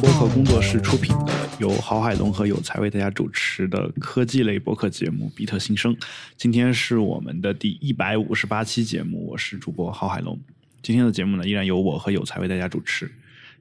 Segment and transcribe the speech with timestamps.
[0.00, 5.94] 播客工作室出品的，由郝海龙和有才为大家主持的科技类播客节目《比特新生》。
[6.38, 10.40] 今天是我们的第一百五十八期节目，我是主播郝海龙。
[10.80, 13.10] 今天的节目呢，依然由我和有才为大家主持。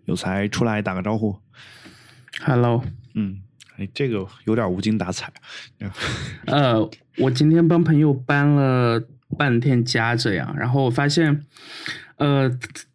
[0.05, 1.38] 有才出来打个招呼。
[2.40, 2.82] Hello，
[3.16, 3.42] 嗯，
[3.76, 5.34] 哎，这个有点无精打采。
[6.46, 9.05] 呃，我今天帮朋友搬了
[9.38, 11.46] 半天家，这样，然后我发现，
[12.16, 12.49] 呃，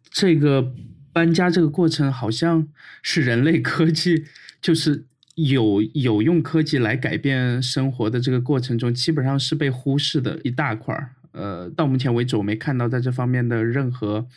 [0.09, 0.73] 这个
[1.15, 2.67] 搬家这个过程好像
[3.01, 4.25] 是人类科技，
[4.61, 5.05] 就是
[5.35, 11.11] 有有用科技来改变生活的这个过程中，基本上是被忽视的一大块儿。
[11.31, 14.27] 呃，到目前为止，我没看到在这方面的任何。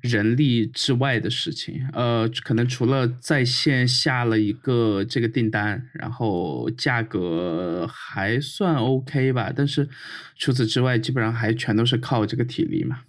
[0.00, 9.88] 人力之外的事情，呃，可能除了在线下了一个这个订单，然后价格还算 OK 吧，但是
[10.36, 13.00] 除此之外，基本上还全都是靠这个体力嘛。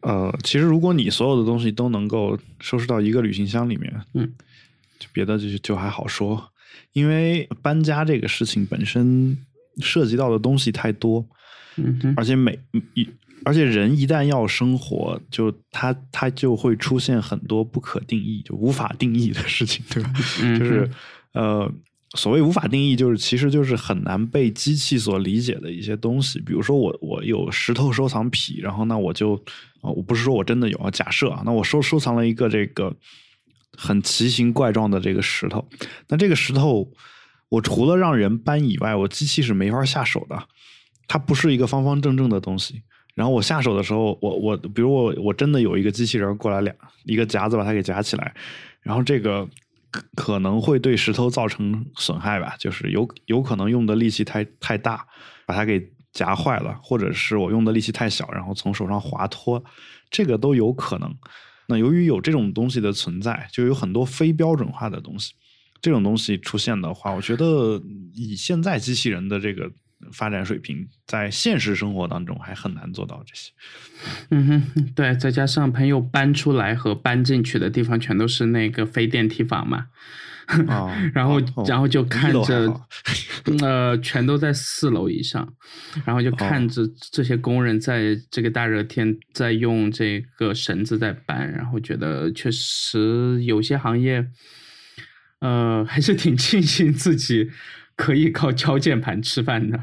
[0.00, 4.30] 呃，其实如果你所有的东西都能够收拾到一个旅行箱里面，嗯，
[4.98, 6.52] 就别的就就还好说，
[6.92, 9.36] 因为搬家这个事情本身
[9.80, 11.26] 涉及到的东西太多，
[11.76, 12.58] 嗯哼，而且每
[12.94, 13.08] 一。
[13.44, 20.12] 而且人一旦要生活，就他他就会出现很多不可定义、就无法定义的事情，对吧？
[20.42, 20.90] 嗯、就是
[21.34, 21.72] 呃，
[22.14, 26.40] 所谓无法定义，就是其实就是很难被机器所理解的一些东西。
[26.40, 29.40] 比如说我我有石头收藏癖，然后那我就
[29.80, 32.94] 啊、我不是说我真的有啊，假设啊，那我收收藏了一个这个
[33.76, 35.68] 很奇形怪状的这个石头，
[36.08, 36.90] 那这个石头
[37.48, 40.48] 我除了让人搬以外，我机器是没法下手的，
[41.06, 42.82] 它不是一个方方正正的东西。
[43.14, 46.72] 然后我下手的时候，我我比如我我真的有一个机器人过来俩
[47.04, 48.32] 一个夹子把它给夹起来，
[48.80, 49.48] 然后这个
[50.14, 55.04] 可能会对石头造成损害吧，就是有有可能用的力气太太大，
[55.46, 55.80] 把它给
[56.12, 59.62] 夹坏了，或者是我用的力气太小，然后从手上滑脱，
[60.10, 61.14] 这个都有可能。
[61.66, 65.32] 那由于有这种东西的存在，就有很多非标准化的东西，
[65.80, 67.82] 这种东西出现的话，我觉得
[68.14, 69.70] 以现在机器人的这个。
[70.12, 73.50] 发展水平在现实生活当中还很难做到这些。
[74.30, 79.88] 嗯哼，对，再加上朋友搬出来和搬进去的地方全都是那个非电梯房嘛，
[80.68, 82.80] 哦、 然后、哦、然后就看着，哦、
[83.60, 85.46] 呃，全都在四楼以上，
[86.04, 86.82] 然后就看着
[87.12, 94.26] 这些工人在这个大热天在用这个绳子在搬，然后觉得确实有些行业，
[95.40, 97.50] 呃，还是挺庆幸自己。
[97.98, 99.80] 可以靠敲键盘吃饭的，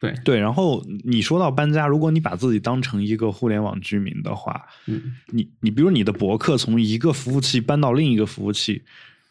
[0.00, 0.40] 对对。
[0.40, 8.82] 然后你说到搬家，如果你把自己当成一个互联网居民的话，嗯，你你比如你的博客从一个服务器搬到另一个服务器，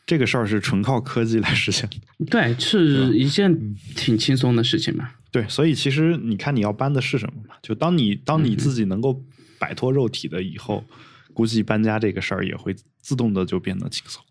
[0.05, 2.25] 这个事儿是纯靠科技来实现的。
[2.25, 5.09] 对，是一件挺轻松的事情嘛。
[5.31, 7.55] 对，所以其实你看你要搬的是什么嘛？
[7.61, 9.23] 就当你当你自己能够
[9.57, 10.97] 摆脱肉体的以后，嗯、
[11.33, 14.21] 估计搬家这个事儿也会自动的就变得轻松。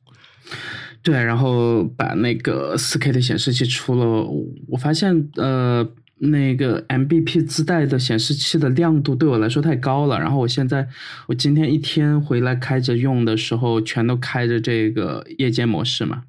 [1.03, 4.27] 对，然后把那个四 K 的显示器出了，
[4.69, 5.89] 我发现呃，
[6.21, 10.19] 那个 MBP 自带的显示器的亮度对我来说太高了。
[10.19, 10.87] 然后我现在，
[11.27, 16.25] 我今天一天回来开着用的时候，全都开着这个夜间模式嘛。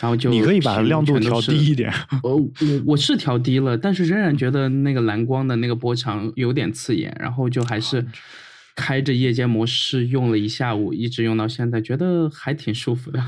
[0.00, 1.92] 然后就你可以把亮度调低一点。
[2.22, 2.50] 我我
[2.86, 8.06] 我是调低了，但是仍然觉得那个蓝光的那个波长有点刺眼，然后就还是
[8.76, 13.24] 开着夜间模式用了一下午，一直用到现在，觉得还挺舒服的。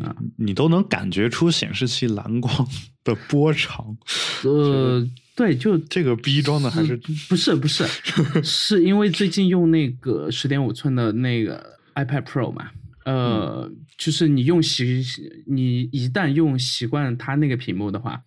[0.00, 2.68] 啊，你都能感觉出显示器蓝光
[3.04, 3.96] 的波长，
[4.44, 5.04] 呃，
[5.34, 6.96] 对，就这个逼装的还是
[7.28, 7.84] 不是不是，
[8.42, 12.70] 是因为最近用那个十点五寸的那个 iPad Pro 嘛，
[13.04, 15.02] 呃，嗯、就是你用习，
[15.46, 18.22] 你一旦用习惯它那个屏幕的话，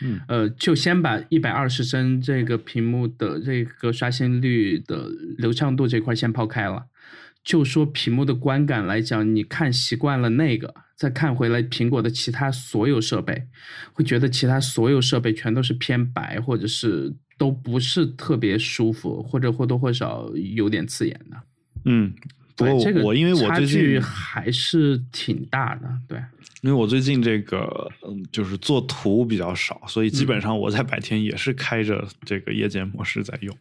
[0.00, 6.86] 嗯，呃，就先把一百二十帧这个屏幕的这个刷新率的流畅度这块先抛开了。
[7.44, 13.46] 就说屏幕的观感来讲，你看习惯了那个，再看回来苹果的其他所有设备，
[13.92, 21.36] 会觉得其他所有设备全都是偏白，或者是都不是特别舒服，或者或多或少有点刺眼的。
[21.84, 22.12] 嗯，
[22.56, 26.18] 不过这个我因为我差最近距还是挺大的，对。
[26.62, 33.54] 因为我最近这个嗯，就是做图比较少，所以基本上我在白天也是开着这个夜间模式在用。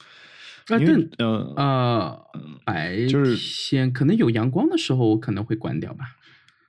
[0.67, 2.25] 啊，因为对，呃呃，
[2.63, 6.15] 白就是天可能有阳光的时候，我可能会关掉吧。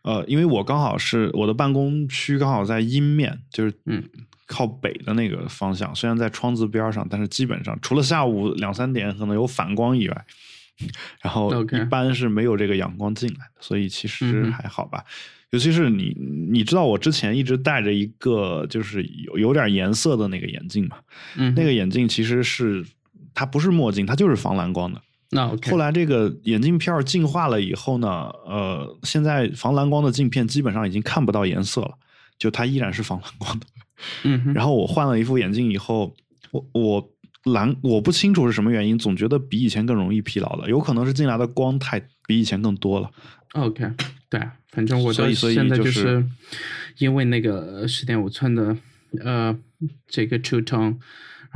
[0.07, 4.05] 呃，因为我刚好是我的办公区刚好在阴面，就是嗯
[4.47, 10.25] 靠北的那个方向，虽然在窗子边上，但是基本上除了下午两三点可能有反光以外，
[11.21, 15.05] 然后一般是没有这个阳光进来的，所以其实还好吧。
[15.51, 16.17] 尤其是你，
[16.51, 20.99] 你知道我之前一直戴着一个就是有有点颜色的那个眼镜嘛，
[21.37, 22.87] 嗯，那个眼镜其实是
[23.35, 25.03] 它不是墨镜，它就是防蓝光的。
[25.71, 28.09] 后来这个眼镜片儿进化了以后呢，
[28.47, 31.93] 呃，现在防蓝光的镜片基本上已经看不到颜色了，
[32.39, 33.67] 就它依然是防蓝光的。
[34.25, 36.15] 嗯哼，然后我换了一副眼镜以后，
[36.51, 37.11] 我我
[37.45, 43.11] 蓝我不清楚是什么原因，总觉得比以前更容易疲劳了，有可能是进来的光太比以前更多了。
[43.55, 43.91] OK，
[44.29, 44.41] 对，
[44.71, 46.25] 反正我所以所以现在就是是
[46.99, 48.77] 因为那个十点五寸的
[49.25, 49.57] 呃
[50.07, 50.97] 这个 True Tone，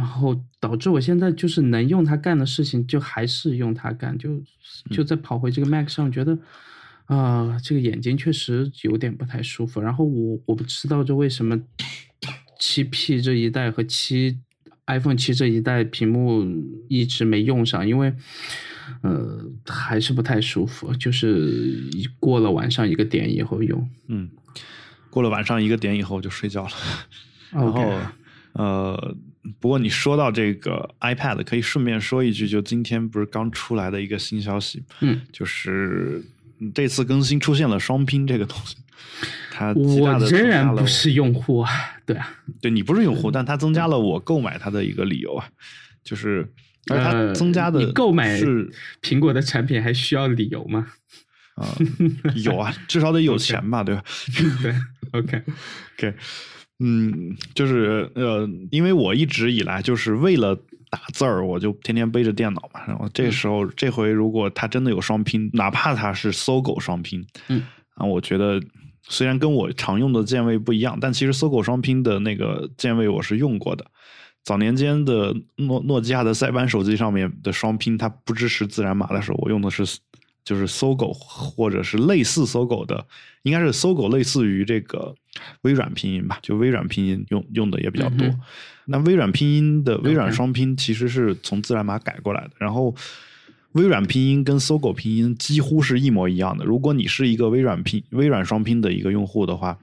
[0.01, 4.45] 然后导致我现在就是能用它干的事情，就还是用它干，就嗯
[4.91, 6.39] 就在跑回这个 Mac 上，觉得
[7.05, 9.79] 啊、这个眼睛确实有点不太舒服。
[9.79, 11.61] 然后我我不知道这为什么
[12.59, 14.39] 七 P 这一代和七
[14.87, 16.47] iPhone 七这一代屏幕
[16.89, 18.15] 一直没用上，因为
[19.03, 23.87] 呃还是不太舒服，就是过了晚上一个点以后用。
[24.09, 24.31] 嗯，
[25.11, 26.71] 过了晚上一个点以后就睡觉了。
[27.53, 27.93] 然后
[28.55, 29.17] 呃，
[29.59, 36.23] 不过你说到这个 iPad，可以顺便说一句，就今天不是刚出来的一个新消息，嗯，就是
[36.75, 38.77] 这次更新出现了双拼这个东西，
[39.51, 41.71] 它我仍然不是用户啊，
[42.05, 45.49] 对啊，对你不是用户，但它增加了我购买它的一个理由啊，
[46.05, 46.47] 就是
[46.91, 48.71] 而它呃增加的你购买是
[49.01, 50.87] 苹果的产品还需要理由吗？
[51.55, 51.67] 啊、
[52.37, 54.03] 有啊，至少得有钱吧，对吧？
[54.63, 54.75] 对
[55.13, 56.15] ，OK，OK，
[56.81, 60.57] 嗯，就是呃，因为我一直以来就是为了
[60.91, 62.81] 打字儿，我就天天背着电脑嘛。
[62.89, 67.63] 然后这时候、这回如果它真的有双拼，哪怕它是搜狗双拼，嗯，
[67.95, 68.61] 啊，我觉得
[69.03, 73.85] 虽然跟我常用的键位不一样，但其实搜狗双拼的那个键位我是用过的。
[74.43, 79.85] 早年间的诺诺基亚的塞班手机上面的双拼，它不支持自然码的时候，我用的是
[80.45, 83.07] 就是搜狗或者是类似搜狗的，
[83.43, 85.15] 应该是搜狗类似于这个
[85.63, 88.27] 微软拼音吧，就微软拼音用用的也比较多。
[88.27, 88.41] 嗯
[88.87, 92.93] 那微软拼音的微软双拼其实是从自然码改过来的，然后
[93.73, 96.65] 微软拼音跟搜狗拼音几乎是一模一样的。
[96.65, 99.79] 如果你是一个微软拼微软双拼的一个用户的话，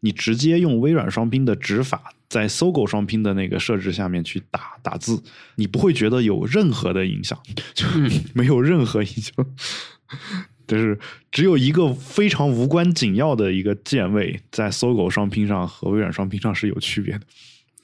[0.00, 5.22] 你直接用微软双拼的指法在搜狗双拼的那个设置下面去打打字，
[5.56, 7.38] 你不会觉得有任何的影响，
[7.74, 9.34] 就嗯 没有任何影响。
[10.66, 10.98] 就是
[11.30, 17.20] 只有一个非常无关紧要的一个键位，在搜狗双拼上和微软双拼上是有区别的。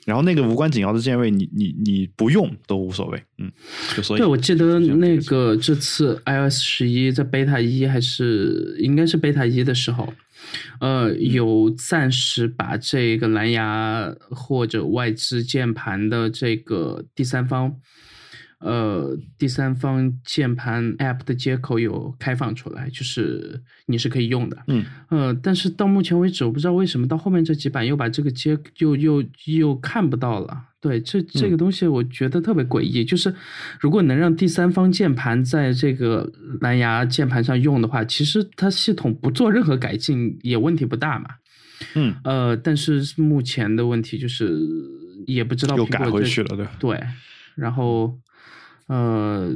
[0.06, 3.53] 然后那个无关紧要的键位你，你你不用都无所谓，嗯，
[3.94, 10.11] 就所以对，我记得那个这次 iOS 十一在 beta 一还是应该是 beta 一的时候，
[10.81, 17.75] 呃，嗯有暂时把这个蓝牙或者外置键盘的这个第三方，
[18.61, 24.56] 呃，第三方键盘 App 的接口有开放出来，就是你是可以用的。
[24.67, 30.64] 嗯呃，但是到目前为止，我不知道为什么到后面这几版又把这个接又又又看不到了。
[30.81, 33.05] 对，这这个东西我觉得特别诡异。
[33.05, 33.35] 就是
[33.81, 36.31] 如果能让第三方键盘在这个
[36.61, 41.31] 蓝牙键盘上用的话，其实它系统不做任何改进也问题不大嘛。
[41.95, 44.57] 嗯，呃，但是目前的问题就是
[45.27, 46.73] 也不知道又改回去了，对吧？
[46.79, 47.01] 对，
[47.55, 48.19] 然后
[48.87, 49.55] 呃，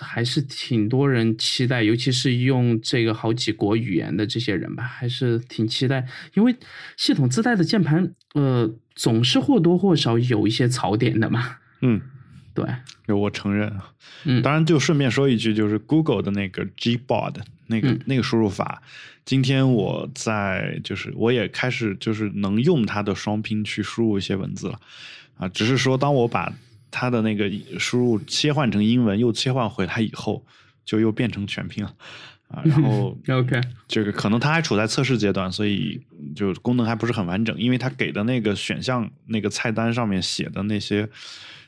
[0.00, 6.54] 还是挺多人期待，尤其是用这个好几国语言的这些人吧，还是挺期待，因为
[6.96, 11.56] 系统自带的键盘，呃，总是或多或少有一些槽点的嘛。
[11.80, 12.00] 嗯，
[12.54, 12.66] 对，
[13.14, 13.92] 我承认啊。
[14.24, 18.00] 嗯，当然，就顺便说一句，就是 Google 的那个 Gboard 那个、嗯。
[18.06, 18.82] 那个输入法，
[19.24, 24.80] 今天我在就是我也开始就是能用它的双拼去输入一些文字了。
[25.38, 26.52] 啊，只是说当我把
[26.90, 30.44] 它的那个输入切换成英文又切换回来以后，
[30.84, 31.94] 就又变成全拼了
[32.52, 36.00] 啊，然后 OK，这个可能它还处在测试阶段，所以
[36.36, 41.08] 就功能还不是很完整，因为它给的那个选项那个菜单上面写的那些，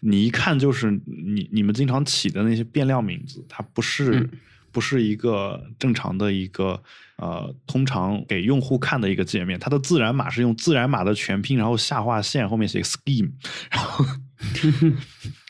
[0.01, 4.31] 你一看就是你你们经常起的那些变量名字，它不是、嗯。
[4.75, 6.83] 不是一个正常的一个
[7.19, 13.31] 呃通常给用户看的一个界面，它的自然码是用自然码的全拼，然后下划线后面写 scheme，
[13.71, 14.05] 然后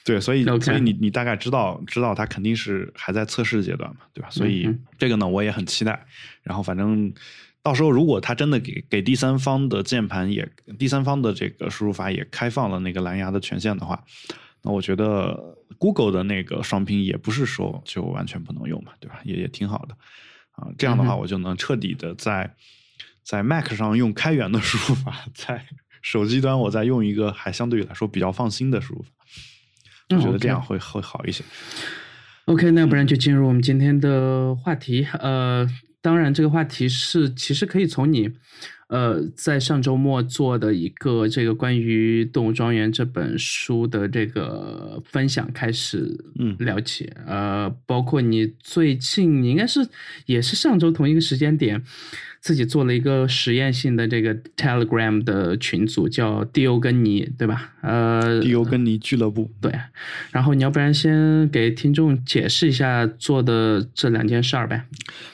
[0.05, 4.29] 对，所以所以你你大概知道知道它肯定是还在测试阶段嘛，对吧？
[4.31, 6.07] 所以嗯这个呢我也很期待。
[6.43, 7.11] 然后反正
[7.63, 10.47] 到时候如果它真的给给第三方的键盘也
[10.79, 14.05] 第三方的这个输入法也开放了那个蓝牙的权限的话，
[14.61, 19.21] 那我觉得 Google 的那个双拼也不是说就完全不能用嘛，对吧？
[19.25, 19.97] 也也挺好的
[20.53, 20.69] 啊。
[20.77, 22.55] 这样的话，我就能彻底的在
[23.23, 25.65] 在 Mac 上用开源的输入法，在
[26.03, 29.09] 手机端我再用一个还相对来说比较放心的输入法。
[30.11, 31.45] 我嗯觉得这样会会好一些。
[32.47, 35.07] OK，那不然就进入我们今天的话题。
[35.19, 35.67] 呃，
[36.03, 38.31] 当然这个话题是其实可以从你
[38.89, 49.89] 呃，在上周末做的一个这个关于《动物庄园》这本书的这个分享开始，嗯了解，呃，包括你最近，你应该是
[50.27, 51.83] 也是上周同一个时间点，
[52.45, 57.73] 自己做了一个实验性的这个 Telegram 的群组，叫迪欧根尼，对吧？
[57.81, 59.51] 呃，迪欧根尼俱乐部。
[59.63, 59.73] 对，
[60.31, 64.85] 然后你要不然先给听众解释一下做的这两件事儿呗？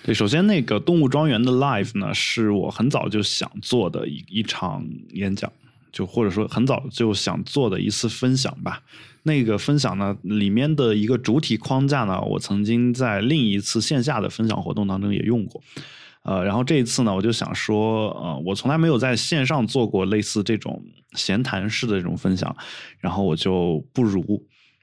[0.04, 5.52] 对，首先那个动物庄园的 live 呢，是我很早就想做的一一场演讲，
[5.90, 8.84] 就或者说很早就想做的一次分享吧。
[9.24, 15.60] 那个分享呢，里面的一个主体框架呢，我曾经在另一次线下的分享活动当中也用过。
[16.22, 22.54] 呃，然后这一次呢，我就想说，呃，我从来没有在线上做过类似这种闲谈式的这种分享，
[22.98, 24.22] 然后我就不如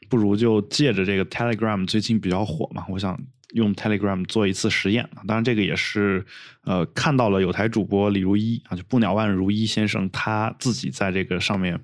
[0.09, 3.19] 不如就借着这个 Telegram 最近比较火嘛，我想
[3.53, 5.07] 用 Telegram 做一次实验。
[5.27, 6.25] 当然，这个也是
[6.63, 11.79] 呃看到了有台主播李如一啊，就不鸟万如一先生他自己在这个上面。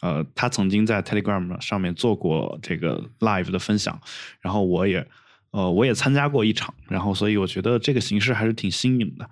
[0.00, 4.00] 呃，他曾经在 Telegram 上面做过这个 live 的分享，
[4.40, 5.06] 然后我也
[5.52, 9.28] 呃我也参加过一场，然后所以我觉得这个形式还是挺新颖的，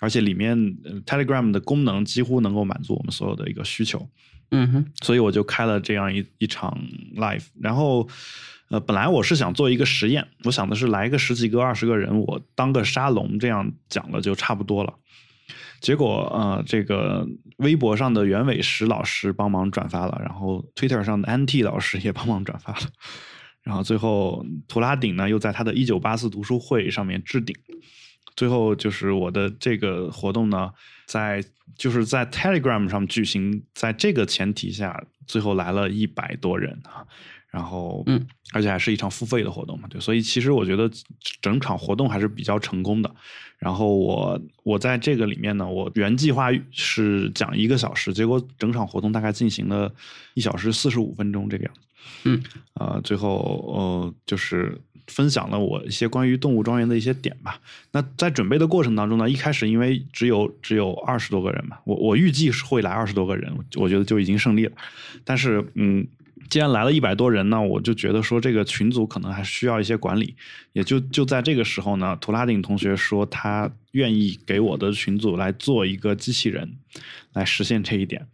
[0.00, 4.08] 而且里面、呃 Telegram 的功能几乎能够满足我们所有的一个需求。
[4.50, 6.78] 嗯哼，所以我就开了这样一一场
[7.16, 8.06] live，然后，
[8.68, 14.94] 呃，本来我是想做一个实验，我想的是来个十几个、二十个人，我当个沙龙这样讲了就差不多了。
[15.80, 17.26] 结果，呃，这个
[17.56, 22.80] 微博上的袁伟石老师帮忙转发了，然后 Twitter 上的 NT 老师也帮忙转发了，
[23.64, 27.56] 然后最后图拉顶呢又在他的一九八四读书会上面置顶。
[28.36, 30.70] 最后就是我的这个活动呢，
[31.06, 31.42] 在
[31.76, 37.06] 就是在 Telegram 上举行，在这个前提下，最后来了一百多人啊，
[37.48, 40.90] 然后嗯，而且还是一场付费的活动嘛，对，所以其实我觉得
[41.40, 43.14] 整场活动还是比较成功的。
[43.56, 49.94] 然后我我在这个里面呢，我原计划是讲一个小时，结果整场活动大概进行了
[50.34, 51.80] 一小时四十五分钟这个样子。
[52.24, 52.42] 嗯，
[52.74, 53.28] 呃，最后
[53.74, 57.60] 呃就是分享了我一些关于动物庄园的一些点吧。
[57.92, 64.72] 那在准备的过程当中呢，一开始因为只有只有二十多个人嘛，我我预计是会来二十多个人，我觉得就已经胜利了。
[65.24, 66.06] 但是嗯。
[66.48, 70.34] 既然来了一百多人呢，我就觉得说这个群组可能还需要一些管理，
[70.72, 76.76] 也就就在这个时候呢，图拉丁同学说他愿意给我的群组来做一个机器人，
[77.32, 78.26] 来实现这一点，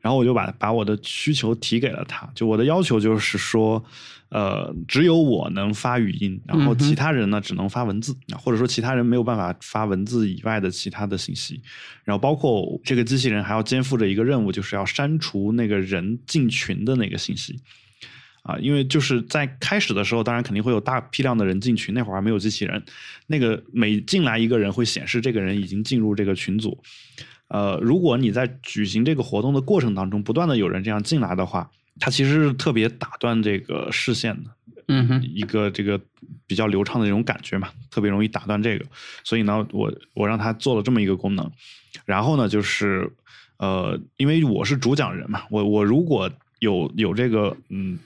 [0.00, 3.84] 然后我就把把我的需求提给了他，就我的要求就是说，
[4.30, 11.62] 呃，只有我能发语音，然后其他人呢只能发文字，或者说其他人没有办法发文字以外的其他的信息，
[12.04, 17.58] 然后包括这个机器人还要肩负着一个任务，就是要删除那个人进群的那个信息。
[18.42, 22.82] 啊，因为就是在开始的时候，当然肯定会有大批量的人进群，那会儿还没有机器人，
[23.26, 26.80] 那个每进来一个人会显示这个人已经进入这个群组。
[27.48, 31.70] 呃，如果你在举行这个活动的过程当中，不断的有人这样进来的话，
[32.00, 34.50] 它其实是特别打断这个视线的。
[34.88, 36.00] 嗯哼，一个这个
[36.46, 38.86] 比较流畅的这种感觉嘛，特别容易打断这个。
[39.22, 41.50] 所以呢，我我让他做了这么一个功能，
[42.06, 43.10] 然后呢，就是
[43.58, 47.98] 呃，因为我是主讲人嘛，我我如果有有这个嗯。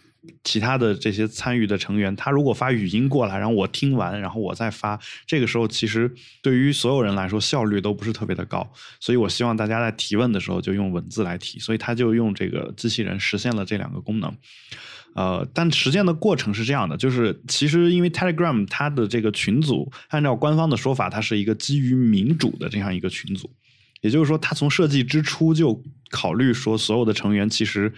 [0.45, 6.09] 其他的这些参与的成员，他如果发语音过来，然后我听完，然后我再发，这个时候其实
[6.41, 14.33] 对于所有人来说效率都不是特别的高，所以我希望大家在提问的时候就用文字来提，所以他就用这个机器人实现了这两个功能。
[15.15, 23.51] 呃，但实践的过程是这样的，就是其实因为 Telegram 它的这个群组，按照官方的说法，它是一个基于民主的这样一个群组，
[24.01, 27.93] 也就是说，它从设计之初就考虑说，所有的成员其实。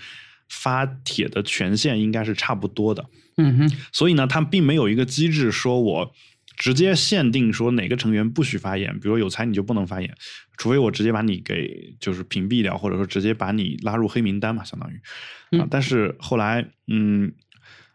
[0.48, 3.04] 发帖的权限应该是差不多的，
[3.36, 6.12] 嗯哼，所以呢，他并没有一个机制说我
[6.56, 10.14] 直接限定说哪个成员不许发言，比如有才你就不能发言，
[10.56, 15.66] 除非我直接把你给就是屏蔽掉，或者说直接把你拉入黑名单嘛，相当于啊。
[15.68, 17.32] 但是后来，嗯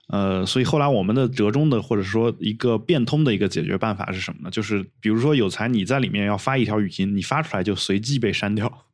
[0.08, 4.50] 呃，所以后来我们的折中的或者说一个变通的一个解决办法是什么呢？
[4.50, 8.86] 就是比如说有才你在里面要发一条语音，你发出来就随即被删掉，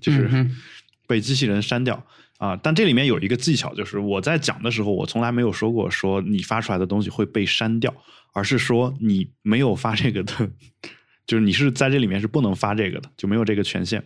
[0.00, 0.46] 就是
[1.06, 2.06] 被机器人删掉。
[2.42, 7.94] 啊，但这里面有一个技巧，就是我在讲的时候，我从来没有说过说你发出来的东西会被删掉，
[8.32, 10.50] 而是说你没有发这个的，
[11.24, 14.04] 就是你是在这里面是不能发这个的，就没有这个权限。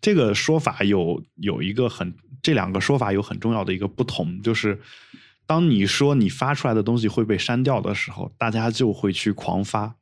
[0.00, 4.80] 这个说法有有一个很，这两个说法有很重要的一个不同，就是
[5.44, 9.96] 当你说你发出来的东西会被删掉的时候，大家就会去狂发。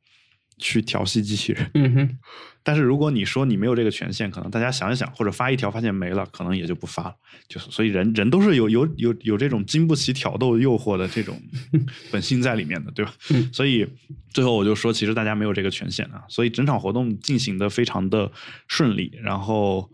[0.57, 1.71] 去调戏机器人。
[1.73, 2.17] 嗯哼，
[2.63, 7.15] 但是如果你说你没有这个权限，可能大家想一想，或者发一条发现没了，可能也就不发了。
[7.47, 11.39] 就是所以人人都是有有有有这种经不起挑逗诱惑的这种
[12.11, 13.13] 本性在里面的，对吧？
[13.31, 13.87] 嗯所以
[14.33, 16.23] 最后我就说，其实大家没有这个权限啊。
[16.29, 18.31] 所以整场活动进行的非常的
[18.67, 19.89] 顺利，然后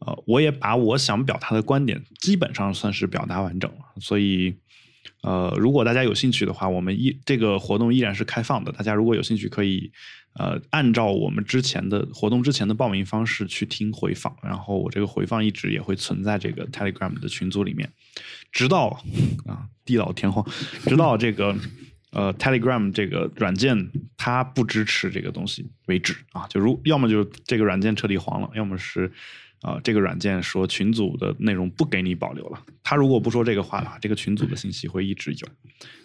[0.00, 3.78] 呃，我也把我想表达的观点基本上算是表达完整了。
[4.00, 4.54] 所以
[5.22, 8.72] 呃，如果大家有兴趣的话，我们依这个活动依然是开放的。
[8.72, 9.90] 大家如果有兴趣，可以
[10.34, 17.90] 呃按照我们之前的活动之前的报名方式去听回放，然后我这个回放一直也会存在这个 Telegram 的群组里面，
[18.52, 19.02] 直到
[19.46, 20.44] 啊地老天荒，
[20.86, 21.56] 直到这个
[22.12, 26.46] 呃 Telegram 这个软件它不支持这个东西为止啊。
[26.48, 29.12] 就如要么就是这个软件彻底黄了，要么是。
[29.60, 32.62] 啊、这个软件说群组的内容不给你保留了。
[32.82, 35.48] 他如果不说这个话的话，这个群组的信息会一直有。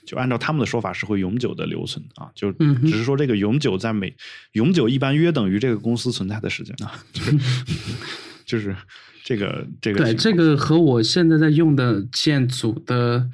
[0.06, 4.14] 就按照他们的说法是会永久的留存啊，就只是说这个永久在每
[4.52, 7.38] 永久一般约等于这个公司存在的时间啊，就是
[8.46, 8.76] 就是
[9.24, 13.30] 这个这个对，这个和我现在在用的建组的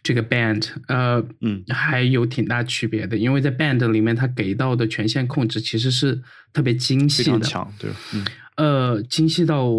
[0.00, 8.24] 这个 band，呃，嗯还有挺大区别的，因为在 band 里面它给到的权限控制其实是特别精细的，非常强，对，嗯
[8.56, 9.72] 呃，精细到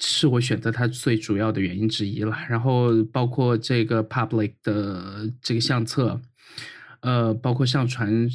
[0.00, 2.34] 是我选择它最主要的原因之一了。
[2.48, 6.18] 然后包括这个 public 的这个相册，
[7.00, 8.26] 呃，包括上传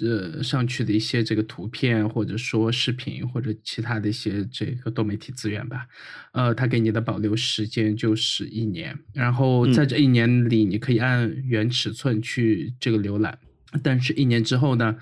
[0.00, 5.86] 呃上去的一些这个图片，或者说视频，或者其他的一些这个多媒体资源吧。
[6.32, 13.38] 呃，它给你的保留时间就是一年，然后在这一年里，你可以按原尺寸去这个浏览，
[13.82, 14.96] 但是一年之后呢？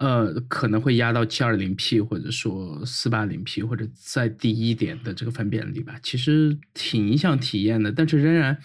[0.00, 7.92] 呃，可能会压到七二零 P，或者说四八零 P，或者再低一点的这个分辨率吧，其实挺影响体验的。
[7.92, 8.56] 但是仍然，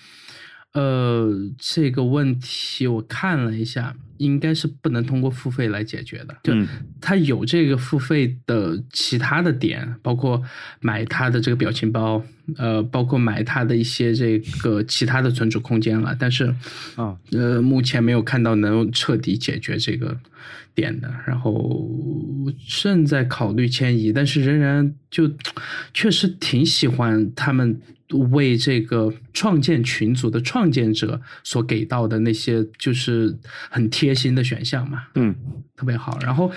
[0.71, 6.37] 呃，这个问题我看了一下，应该是不能通过付费来解决的。
[6.43, 6.67] 就嗯
[7.01, 10.41] 它有这个付费的其他的点，包括
[10.79, 12.23] 买它的这个表情包，
[12.57, 16.15] 呃，包括买它的一些这个其他的存储空间了。
[16.19, 16.45] 但是，
[16.95, 20.17] 啊，呃，目前没有看到能彻底解决这个
[20.73, 21.13] 点的。
[21.27, 21.87] 然后
[22.67, 25.31] 正在考虑迁移，但是仍然就
[25.93, 27.79] 确实挺喜欢他们
[28.31, 33.37] 为这个创建群组的创建者所给到的那些就是
[33.69, 35.03] 很贴心的选项嘛。
[35.13, 35.35] 嗯
[35.77, 36.17] 特别好。
[36.21, 36.49] 然后，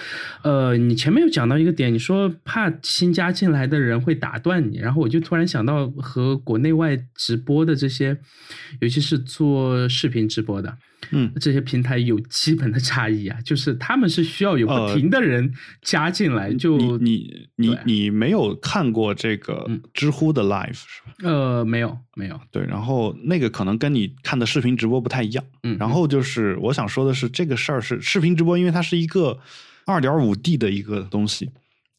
[0.42, 8.16] 呃，你前面有讲到一个点，你说怕新加进来的人会打断你，然后我就突然想到和国内外直播的这些，
[8.80, 10.78] 尤其是做视频直播的。
[11.10, 15.52] 嗯这些平台有基本的差异啊，就是他们是需要有不呃停的人
[15.82, 21.12] 加进来，就你你你你没有看过这个嗯知乎的 live 是吧？
[21.22, 25.42] 呃没有没有，对，然后那个可能跟你看的视频直播不太一样。
[25.62, 29.38] 嗯，然后就是我想说的是，这个事儿是视频直播，因为它是一个
[29.86, 31.50] 二点五 D 的一个东西，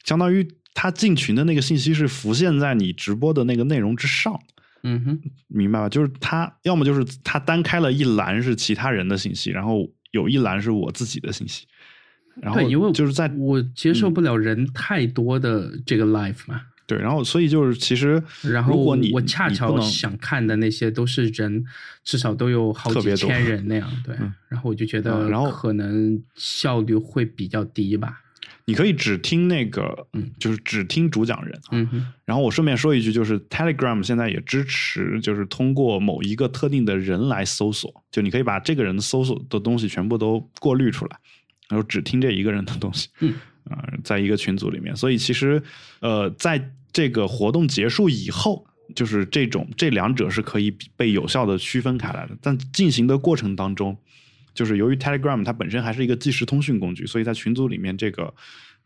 [0.05, 4.39] 相当于它进群的那个信息是浮现在你直播的那个内容之上，
[4.83, 5.89] 嗯哼，明白吧？
[5.89, 11.65] 就是它要么就是它单开了一栏是其他人的信息，然后有一栏是我自己的信息，
[12.41, 16.61] 然后对，因为就是在我接受嗯不了人太多的这个 life 嘛。
[16.89, 21.63] 对，然后所以就是其实，然后如果你我恰巧想看的那些都是人，
[22.03, 24.15] 至少都有好几千人那样，对。
[24.19, 28.23] 嗯然后我就觉得，啊然后可能效率会比较低吧。
[28.65, 31.69] 你可以只听那个，嗯就是只听主讲人啊。
[31.73, 41.17] 嗯，然后我顺便说一句，就是 Telegram 现在也支持，就是通过某一个特定的人来搜索，就你可以把这个人搜索的东西全部都过滤出来，
[41.69, 43.09] 然后只听这一个人的东西。
[43.19, 43.35] 嗯，
[43.69, 45.61] 啊、在一个群组里面，所以其实
[45.99, 46.57] 呃，在
[46.91, 53.95] 这个活动结束以后，就是这种这两者是可以被有效的区分开来的，但进行的过程当中，
[54.53, 58.33] 就是由于 Telegram 它本身还是一个即时通讯工具，所以在群组里面这个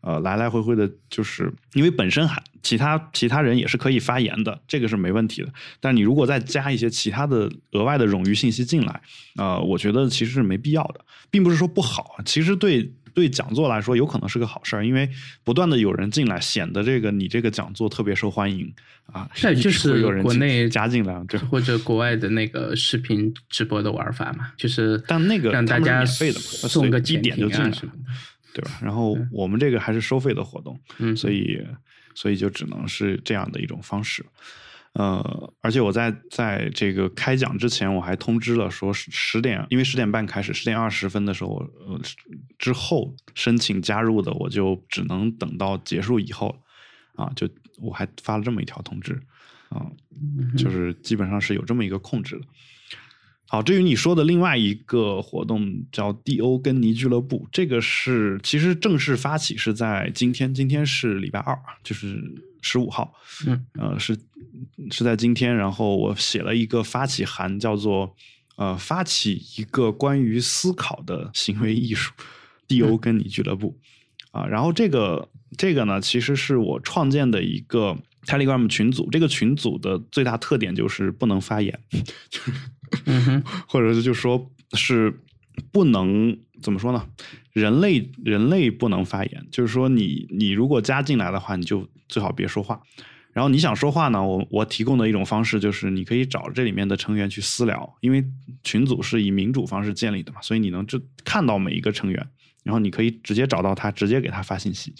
[0.02, 5.52] 呃来来回回的，就是因为本身还其他其他人也是可以发言的，这个是没问题的。
[5.80, 9.00] 但你如果再加一些其他的额外的冗余信息进来，
[9.36, 12.92] 呃，我觉得其实是没必要的，并不是说不好，其实对。
[13.14, 15.08] 对讲座来说，有可能是个好事儿，因为
[15.44, 18.70] 不断的有人进来，显得这个你这个讲座特别受欢迎
[19.06, 19.30] 啊。
[19.40, 27.98] 对，就是人国内加进来，这或者国外的那个视频直播的玩法嘛，就是但那个让大家送个随一点就进来啊什么的。
[28.52, 28.70] 对吧？
[28.80, 31.60] 然后我们这个还是收费的活动，嗯，所以
[32.14, 34.24] 所以就只能是这样的一种方式。
[34.94, 42.00] 呃，而且我在在这个开讲之前，我还通知了说十十点，因为十点半开始，十点二十分的时候，呃，
[42.58, 46.56] 之后申请加入的，我就只能等到结束以后
[47.16, 49.20] 啊，就我还发了这么一条通知
[49.68, 52.46] 啊，嗯就是基本上是有这么一个控制的。
[53.48, 62.20] 好，至于你说的另外一个活动叫 D.O 根尼俱乐部，这个是其实正式发起是在今天，今天是礼拜二，就是
[62.64, 63.12] 十五号，
[63.46, 64.18] 嗯，呃，是
[64.90, 68.16] 是在今天，然后我写了一个发起函，叫做
[68.56, 72.12] 呃发起一个关于思考的行为艺术
[72.66, 73.78] D.O 跟你俱乐部。
[74.32, 77.96] 啊，然后这个这个呢，其实是我创建的一个
[78.26, 81.78] Telegram 群组，这个群组的最大特点就是不能发言，
[82.30, 82.52] 就是。
[83.06, 85.20] 嗯，或者是就说是
[85.72, 87.06] 不能怎么说呢？
[87.52, 92.80] 人类人类不能发言，就是说你你如果加进来的话，你就最好别说话。
[93.34, 98.24] 然后你想说话呢，我我提供的一种方式就是你可以找这里面的成员去私聊，因为
[98.62, 102.28] 群组是以民主方式建立的嘛，所以你能就看到每一个成员，
[102.62, 104.94] 然后你可以直接找到他，直接给他发信息，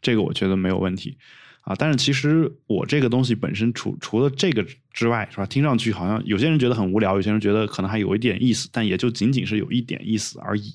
[0.00, 1.18] 这个我觉得没有问题。
[1.62, 5.46] 啊，但是其实我这个东西本身除除了这个之外，是吧？
[5.46, 10.74] 听上去好像有些人觉得很无聊，有些人觉得可能还有一点意思，但也就仅仅是有一点意思而已。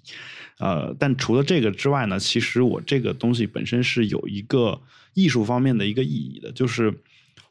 [0.59, 4.81] 呃，但除了这个之外呢，其实我这个东西本身是有一个
[5.13, 6.93] 艺术方面的一个意义的，就是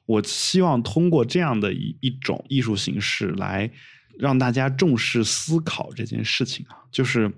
[0.07, 3.70] 我希望通过这样的一一种艺术形式来
[4.18, 7.31] 让大家重视思考这件事情啊，就是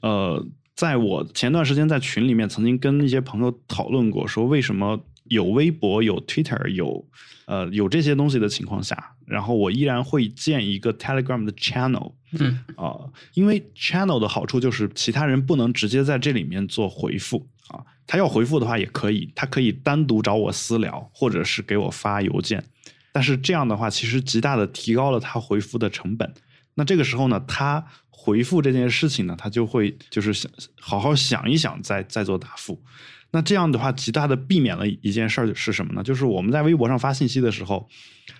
[0.00, 0.42] 呃，
[0.74, 4.98] 在我前段时间在群里面曾经跟一些朋友讨论过，说为什么。
[5.28, 7.04] 有微博、有 Twitter、有
[7.46, 12.98] 呃有这些东西的情况下，然后我依然会建一个 Telegram 的 channel，嗯啊，
[13.34, 22.62] 因为 channel 的好处就是其他人不能直接在这里面做回复啊，他要回复的话也可以，他可以单独找我私聊，或者是给我发邮件，
[23.12, 26.32] 但是这样的话其实极大的提高了他回复的成本。
[26.74, 32.80] 那这个时候呢，他回复这件事情呢，他就会就是想好好想一想，再再做答复。
[33.30, 36.02] 那这样的话，极大的避免了一件事儿是什么呢？
[36.02, 37.86] 就是我们在微博上发信息的时候，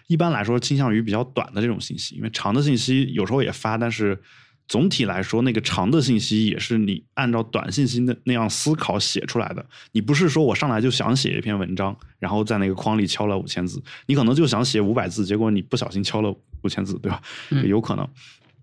[0.06, 4.18] 一般来说倾向于比较短的这种信息，因为长的信息有时候也发，但是
[4.66, 9.66] 总体来说，那个长的信息也是你按照短信息的那样思考写出来的。
[9.92, 17.20] 你不是说我上来就想写一篇文章，然后在那个框里敲了五千字，你可能就想写五百字，结果你不小心敲了五千字，对吧？
[17.66, 18.08] 有可能。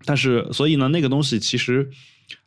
[0.04, 1.88] 但是，所以呢，那个东西其实，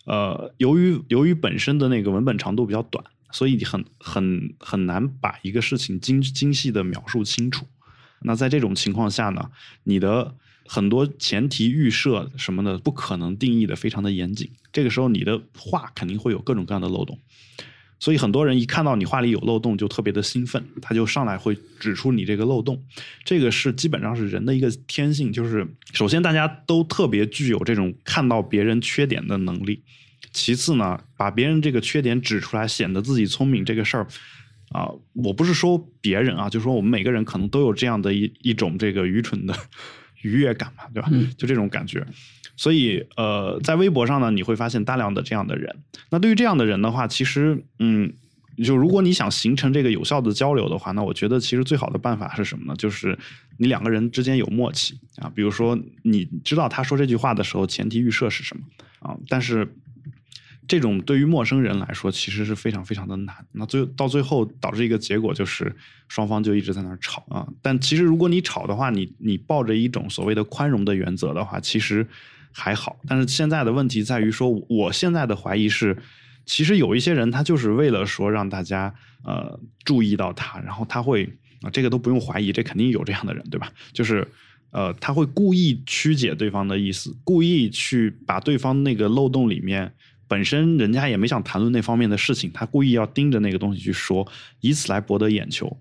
[0.05, 3.01] 呃，由于由于本身的那个文本长度比较短。
[3.31, 7.65] 所以很很很难把一个事情精精细的描述清楚。
[8.21, 9.49] 那在这种情况下呢，
[9.83, 10.35] 你的
[10.67, 14.51] 很多前提预设什么的不可能定义的非常的严谨。
[14.71, 17.17] 这个时候你的话肯定会有各种各样的漏洞。
[18.01, 22.81] 所以很多人一看到你话里有漏洞就特别的兴奋，他就上来会指出你这个漏洞。
[23.25, 29.83] 这个是基本上是人的一个天性，就是首先大家都特别具有这种看到别人缺点的能力。
[30.31, 34.07] 其次呢，把别人这个缺点指出来，显得自己聪明这个事儿，
[34.69, 39.55] 啊，我不是说别人啊，就说我们每个人可能都有这样的一一种这个愚蠢的
[40.21, 41.09] 愉悦感嘛，对吧？
[41.37, 42.05] 就这种感觉。
[42.55, 45.75] 所以，呃，在微博上呢，你会发现大量的这样的人。
[46.11, 48.13] 那对于这样的人的话，其实，嗯，
[48.63, 52.75] 就如果你想形成这个有效的交流的话，那我觉得其实最好的办法是什么呢？
[52.75, 53.17] 就是
[53.57, 58.63] 你两个人之间有默契啊，比如说你知道他说这句话的时候前提预设是什么
[58.99, 59.67] 啊，但是。
[60.69, 63.35] 这种对于陌生人来说，其实是非常非常的难。
[63.53, 65.75] 那最到最后导致一个结果就是
[66.07, 67.47] 双方就一直在那儿吵啊。
[67.59, 72.05] 但其实如果你吵的话，你你抱着一种所谓的宽容的原则的话，其实
[72.51, 72.99] 还好。
[73.07, 75.97] 但是现在的问题在于说，我现在的怀疑是，
[76.45, 81.27] 其实有一些人他就是为了说让大家呃注意到他，然后他会
[81.63, 83.71] 啊这个都不用怀疑，这肯定有这样的人，对吧？
[83.91, 84.27] 就是
[84.69, 89.91] 呃他会故意曲解对方的意思，故意去把对方那个漏洞里面。
[90.29, 94.25] 本身人家也没想谈论那方面的事情，他故意要盯着那个东西去说，
[94.61, 95.75] 以此来博得眼球，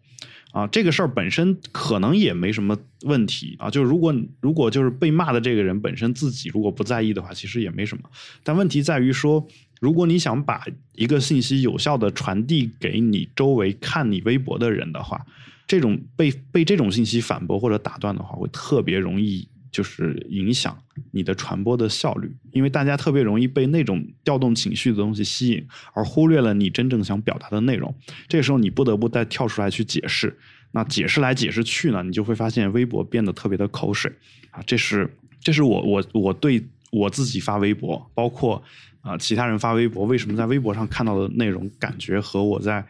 [0.51, 3.71] 啊，这个事儿本身可能也没什么问题啊。
[3.71, 8.05] 就是如果如果就是被骂的这个人本身自己如果不在意的话，其实也没什么。
[8.43, 9.47] 但问题在于说，
[9.81, 15.25] 如果你想把一个信息有效的传递给你周围看你微博的人的话，
[15.67, 19.47] 这种被被这种信息反驳或者打断的话，会特别容易。
[19.71, 20.77] 就是影响
[21.11, 27.95] 你的传播的效率，因为大家特别容易被那种调动情绪的东西吸引，而忽略了你真正想表达的内容。
[28.29, 30.37] 这个时候你不得不再跳出来去解释，
[30.73, 34.13] 那解释来解释去呢，你就会发现微博变得特别的口水
[34.51, 34.63] 啊！
[34.67, 35.09] 这是
[35.41, 38.63] 这是我我我对我自己发微博，包括
[39.01, 42.87] 啊其他人发微博，为什么在微博上看到的内容感觉和我在。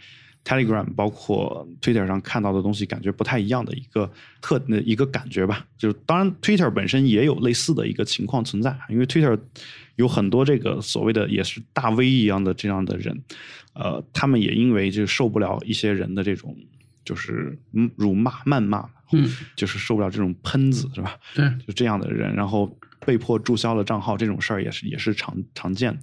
[0.49, 5.67] Telegram 包括 Twitter 上看到的东西，感觉不太一样的一个特一个感觉吧。
[5.77, 9.39] 就是当然，Twitter 本身也有类似的一个情况存在，因为 Twitter
[9.97, 13.23] 有很多这个所谓的也是大 V 一样的这样的人，
[13.75, 16.57] 呃，他们也因为就受不了一些人的这种
[17.05, 17.59] 就是
[17.97, 21.19] 辱骂、谩骂，嗯，就是受不了这种喷子，是吧？
[21.35, 26.01] 对，就这样的人，然后被迫注销了账号，这种事儿也是也是常常见的。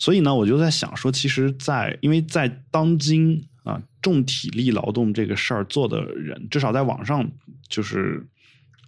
[0.00, 7.30] 所以呢，我就在想说，其实在，因为在当今啊，重体力劳动这个事儿做的人，至少在网上，
[7.68, 8.26] 就是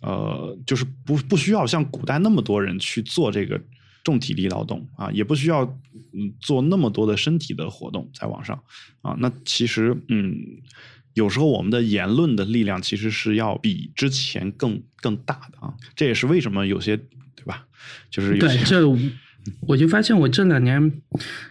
[0.01, 3.61] 呃，就是不不需要像古代那么多人去做这个
[4.03, 5.65] 重体力劳动啊，也不需要
[6.15, 8.59] 嗯做那么多的身体的活动在网上
[9.03, 9.15] 啊。
[9.19, 10.35] 那其实嗯，
[11.13, 15.75] 有时候我们的言论的力量其实是要比之前更更大的啊。
[15.95, 17.67] 这也是为什么有些对吧？
[18.11, 18.81] 就是有些对这。
[19.67, 20.93] 我就发现，我这两年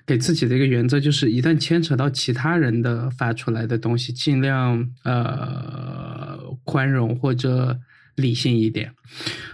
[0.05, 7.79] 给自己的一个原则就是，一旦牵扯到其他人的发出来的东西，尽量呃宽容或者
[8.15, 8.93] 理性一点，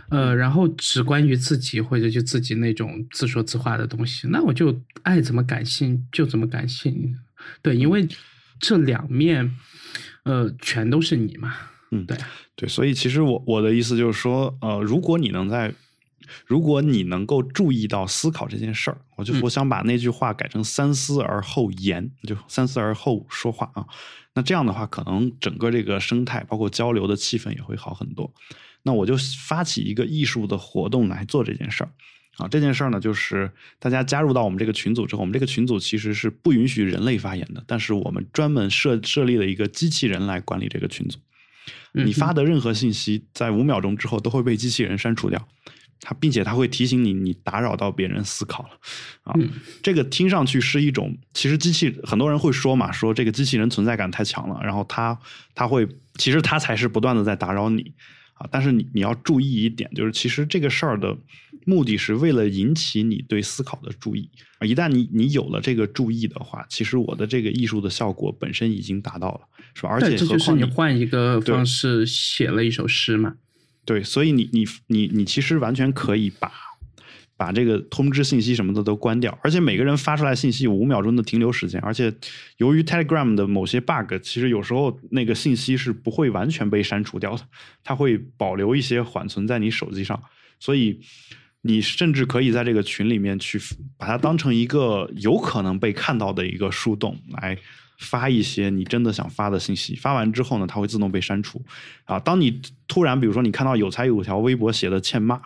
[0.09, 7.15] 呃，然后只关于自己或者就自己那种自说自话的东西，那我就爱怎么感性就怎么感性。
[7.61, 8.07] 对，因为
[8.59, 9.51] 这两面，
[10.23, 11.53] 呃，全都是你嘛。
[11.91, 12.17] 嗯，对
[12.55, 15.71] 对，所以其实我我的意思就是说，呃，如果你能在
[16.45, 23.85] 如果你能够注意到思考这件事儿，我就我想把那句话改成三思而后言，就三思而后说话啊。
[24.33, 28.33] 那这样的话，可能整个这个生态，包括交流的气氛也会好很多。
[28.83, 29.15] 那我就
[29.47, 31.89] 发起一个艺术的活动来做这件事儿
[32.37, 32.47] 啊。
[32.47, 41.17] 这件事儿呢，就是大家加入到我们这个群组之后，我们这个群组其实是不允许人类发言的，但是我们专门设设立了一个机器人来管理这个群组。
[41.93, 45.47] 你发的任何信息，在五秒钟之后都会被机器人删除掉。
[46.07, 48.69] 它，并且它会提醒你，你打扰到别人思考了，
[49.23, 49.33] 啊，
[49.81, 55.17] 这个听上去是一种，其实机器很多人会说嘛，说这个机器人存在感太强了，然后它，
[55.55, 55.87] 它会，
[56.19, 57.91] 其实它才是不断的在打扰你，
[58.35, 61.17] 啊，但是你你要注意一点，就是其实这个事儿的
[61.65, 69.41] 目的是为了引起你对思考的注意，啊，一旦你你有了这个注意的话，其实我的这个艺术的效果本身已经达到了，
[69.73, 69.89] 是吧？
[69.89, 73.33] 而且这就是你换一个方式写了一首诗嘛。
[73.85, 76.51] 对，所以你你你你其实完全可以把
[77.37, 82.11] 把这个通知信息什么的都关掉，而且每个人发出来信息有五秒钟的停留时间，而且
[82.57, 87.43] 由于 Telegram 的某些 bug，其实有时候那个信息是不会完全被删除掉的，
[87.83, 90.21] 它会保留一些缓存在你手机上，
[90.59, 91.01] 所以
[91.61, 93.59] 你甚至可以在这个群里面去
[93.97, 97.57] 把它当成一个有可能被看到的一个树洞来。
[97.97, 101.63] 发一些你真的想发的信息，发完之后呢，它会自动被删除。
[102.03, 105.41] 啊，当你突然比如说你看到有才有条微博写的欠骂，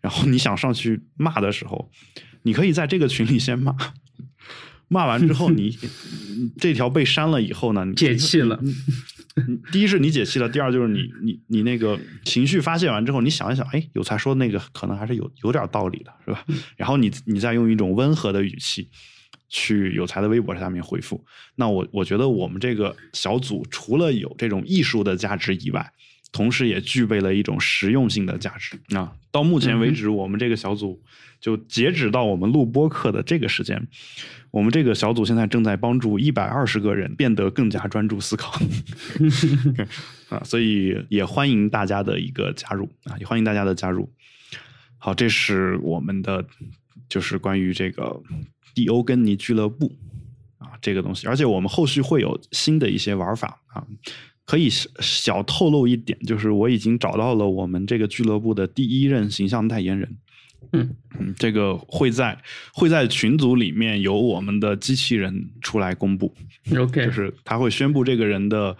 [0.00, 1.90] 然后你想上去骂的时候，
[2.42, 3.76] 你可以在这个群里先骂，
[4.88, 5.78] 骂完之后你
[6.58, 8.60] 这条被删了以后呢，解气了。
[9.72, 16.44] 第一是你解气了，第二就是你你你那个情绪发泄完之后，你想一想，哎，有才说那个可能还是有有点道理的，是吧？
[16.76, 18.90] 然后你你再用一种温和的语气。
[19.54, 21.22] 去有才的微博下面回复，
[21.56, 25.92] 那我我觉得我们这个小组除了有这种艺术的价值以外，
[26.32, 29.12] 同时也具备了一种实用性的价值啊。
[29.30, 31.02] 到目前为止，我们这个小组
[31.38, 33.86] 就截止到我们录播课的这个时间，
[34.50, 38.58] 我们这个小组现在正在帮助一百二十个人变得更加专注思考
[40.32, 44.10] 啊，所以也欢迎大家的一个加入啊，也欢迎大家的加入。
[44.96, 46.42] 好，这是我们的
[47.06, 48.22] 就是关于这个。
[48.74, 49.92] 迪欧根尼俱乐部
[50.58, 53.84] 啊，这个东西，而且我们后续会有新的一些玩法啊，
[54.44, 54.68] 可以
[55.00, 60.16] 小透露一点，就是我已经找到了我们这个俱乐部的第一任形象代言人。
[60.72, 62.40] 嗯嗯，这个会在
[62.72, 66.34] 会在群组里面由我们的机器人出来公布。
[66.76, 68.76] OK，就是他会宣布这个人的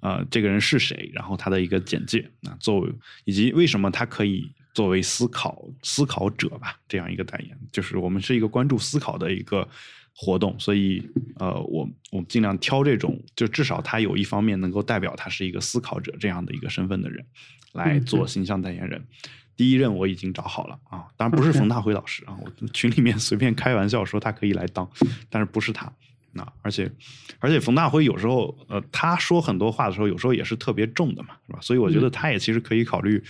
[0.00, 2.92] 呃，这个人是谁，然后他的一个简介啊，作为
[3.24, 4.50] 以及为什么他可以。
[4.74, 9.66] 作为思考思考者吧，这样一个代言，就是我们是一个关注思考的一个
[10.16, 11.02] 活动，所以
[11.38, 17.24] 呃，我我们尽量挑这种，就至少他有一方面能够代表他是一个思考者这样的一个身份的人
[17.72, 19.02] 来做形象代言人。
[19.56, 24.90] 第一任我已经找好了啊，当然不是冯大辉老师啊，我群里面随便开玩笑说他可以来当，
[25.30, 25.92] 但是不是他
[26.32, 26.90] 那，而且
[27.38, 31.60] 而且冯大辉有时候呃他说很多话的时候，有时候也是特别重的嘛，是吧？
[31.62, 33.22] 所以我觉得他也其实可以考虑。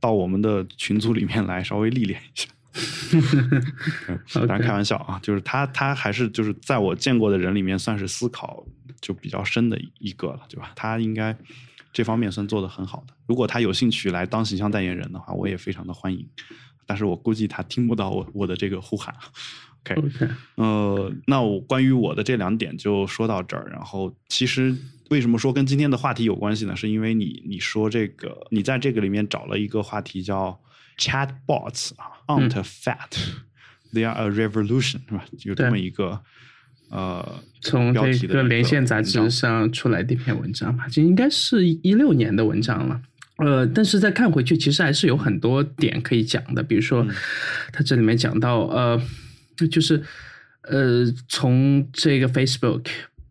[0.00, 2.48] 到我们的群组里面来稍微历练一下，
[4.32, 8.64] 当然开玩笑啊，就是他他还是就是在我见过的人里面算是思考
[9.00, 10.72] 就比较深的一个了，对吧？
[10.74, 11.36] 他应该
[11.92, 13.14] 这方面算做的很好的。
[13.26, 16.26] 如果他有兴趣来当形象代言人的话，我也非常的欢迎。
[16.86, 19.14] 但是我估计他听不到我我的这个呼喊。
[19.84, 23.68] OK，呃，那我关于我的这两点就说到这儿。
[23.70, 24.74] 然后其实。
[25.10, 26.74] 为什么说跟今天的话题有关系呢？
[26.74, 30.58] 是因为你你说这个，你在这个里面找了一个话题叫
[30.96, 35.24] chatbots 啊，aren't fat，they are a revolution 是吧？
[35.42, 36.20] 有这么一个
[36.90, 43.02] 呃，从这个连线杂志上出来的一篇文章吧，这应该是一六年的文章了。
[43.38, 46.62] 呃，但是再看回去，其实还是有很多点可以讲的。
[46.62, 47.04] 比如说，
[47.72, 49.00] 他这里面讲到，呃，
[49.70, 50.00] 就是
[50.62, 52.86] 呃，从这个 Facebook，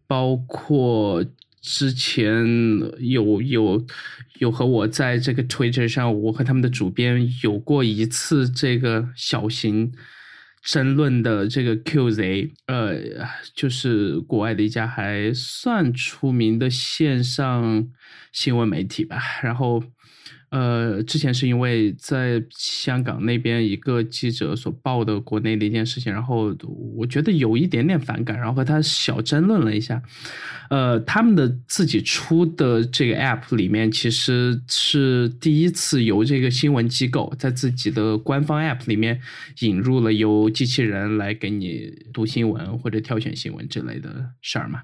[0.07, 1.23] 包括
[1.61, 2.45] 之前
[2.99, 3.85] 有有
[4.39, 9.91] 有和我在这个 Twitter 上，我和他们的主编有过一次这个小型。
[10.61, 12.95] 争论的这个 QZ，呃，
[13.55, 17.87] 就是国外的一家还算出名的线上
[18.33, 19.81] 新闻媒体吧，然后。
[20.51, 26.55] 呃，之前是因为在香港那边一个记者所报的国内的一件事情，然后
[26.95, 30.01] 我觉得有一点点反感，然后和他小争论了一下。
[30.71, 39.21] 呃，他们的自己出的这个 app 里面，其实是第一次由这个新闻机构在自己的官方 app 里面
[39.59, 44.81] 引入了由机器人来给你读新闻或者挑选新闻之类的事儿嘛。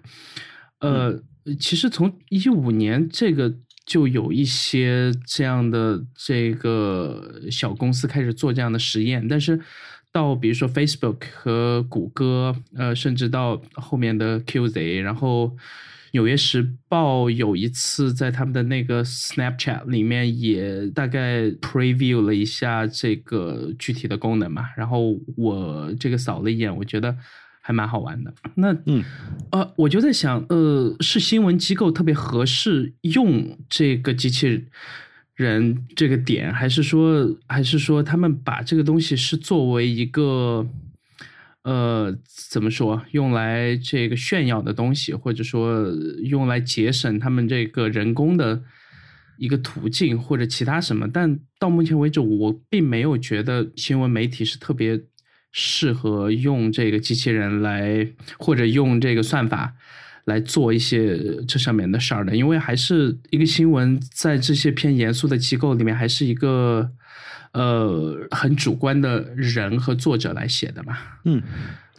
[0.79, 1.23] 呃，
[1.59, 3.55] 其实从一五年这个。
[3.85, 9.59] 就有一些这样的这个小公司开始做这样的实验，但是
[10.11, 15.47] 到比如说 Facebook 和谷歌，呃，甚至到后面的 QZ，然后
[16.13, 27.15] 《纽约时报》有一次在他们的那个 Snapchat 里面也大概 preview 了一下这个具体的功能嘛，然后我这个扫了一眼，我觉得。
[27.67, 28.31] 还蛮好玩的。
[28.53, 29.03] 那嗯，
[29.49, 34.65] 呃，我就在想，呃，是新闻机构特别合适用这个机器
[35.33, 40.67] 人这个点，还是说，还是说他们把这个东西是作为一个，
[41.63, 42.15] 呃，
[42.51, 45.87] 怎么说，用来这个炫耀的东西，或者说
[46.23, 48.61] 用来节省他们这个人工的
[49.39, 51.09] 一个途径，或者其他什么？
[51.11, 55.01] 但到目前为止，我并没有觉得新闻媒体是特别。
[55.57, 58.05] 适合用这个机器人来，
[58.37, 59.73] 或者用这个算法
[60.25, 66.91] 来做一些这上面的事儿的，因为还是一个新闻，在这些偏严肃的机构里面，还是一个
[67.53, 70.97] 呃很主观的人和作者来写的嘛。
[71.23, 71.41] 嗯。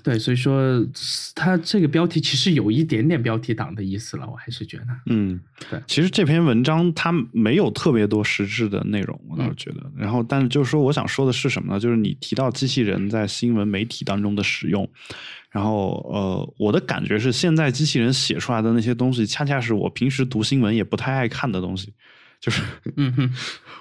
[0.06, 0.86] 对，所以说
[1.34, 5.82] 它这个标题其实有一点点标题党的意思了，我还是觉得，嗯，对。
[5.88, 9.82] 其实这篇文章它没有特别多实质的内容，我倒是觉得。
[9.96, 11.80] 然后，但是就是说，我想说的是什么呢？
[11.80, 14.88] 就是你提到机器人在新闻媒体当中的使用，
[15.50, 21.92] 然后呃，我的感觉是，现在机器人写出来的那些东西，恰恰是我平时读新闻也不太爱看的东西，
[22.40, 22.62] 就是，
[22.94, 23.32] 嗯哼，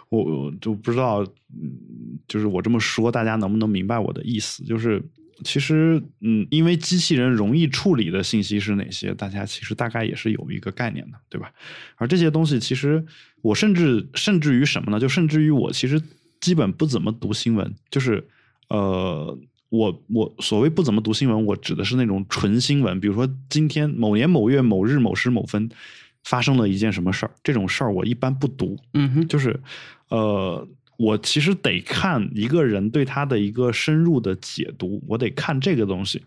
[0.09, 4.63] 我就不知道，嗯，就是我这么说，大家能不能明白我的意思？
[4.63, 4.99] 就是。
[5.43, 11.51] 其实，嗯，因为机器人容易处理的信息是哪些，大家其实大概也是有一个概念的，对吧？
[11.97, 13.05] 而这些东西，其实
[13.41, 14.99] 我甚至甚至于什么呢？
[14.99, 16.01] 就甚至于我其实
[16.39, 18.25] 基本不怎么读新闻，就是
[18.69, 19.37] 呃，
[19.69, 25.69] 我我所谓不怎么读新闻，我指的是那种纯新闻，比如说今天某年某月某日某时某分
[26.23, 29.59] 发生了一件什么事儿，这种事儿我一般不读，嗯哼，就是
[30.07, 30.67] 呃。
[30.97, 36.23] 我其实得看一个人对他的一个深入的解读，我得看这个东西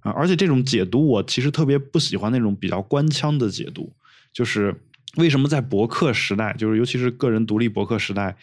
[0.00, 3.92] 啊，而且这种解读我其实特别不喜欢那种比较官腔的解读。
[4.32, 4.74] 就是
[5.16, 8.34] 为什么在博客时代，就是尤其是个人独立博客时代，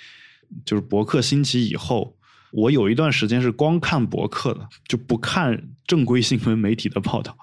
[0.63, 2.15] 就是博客兴起以后，
[2.51, 7.35] 我有一段时间是光看博客的，就不看正规新闻媒体的报道。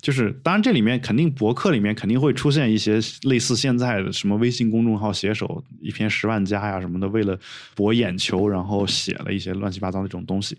[0.00, 7.38] 就是，当然这里面肯定博客里面肯定会出现一些类似现在的什么微信公众号写手一篇十万加呀什么的，为了
[7.74, 10.56] 博眼球，然后写了一些乱七八糟的这种东西。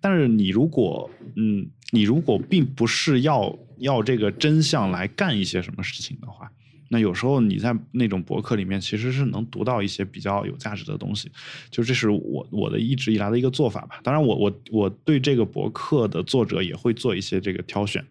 [0.00, 6.50] 但是你如果，嗯，你如果并不是要要这个真相来干一些什么事情的话。
[6.90, 11.30] 那有时候你在那种博客里面，其实是能读到一些比较有价值的东西，
[11.70, 14.00] 就这是我我的一直以来的一个做法吧。
[14.02, 18.02] 当然，我我我对这个博客的作者也会做一些这个挑选，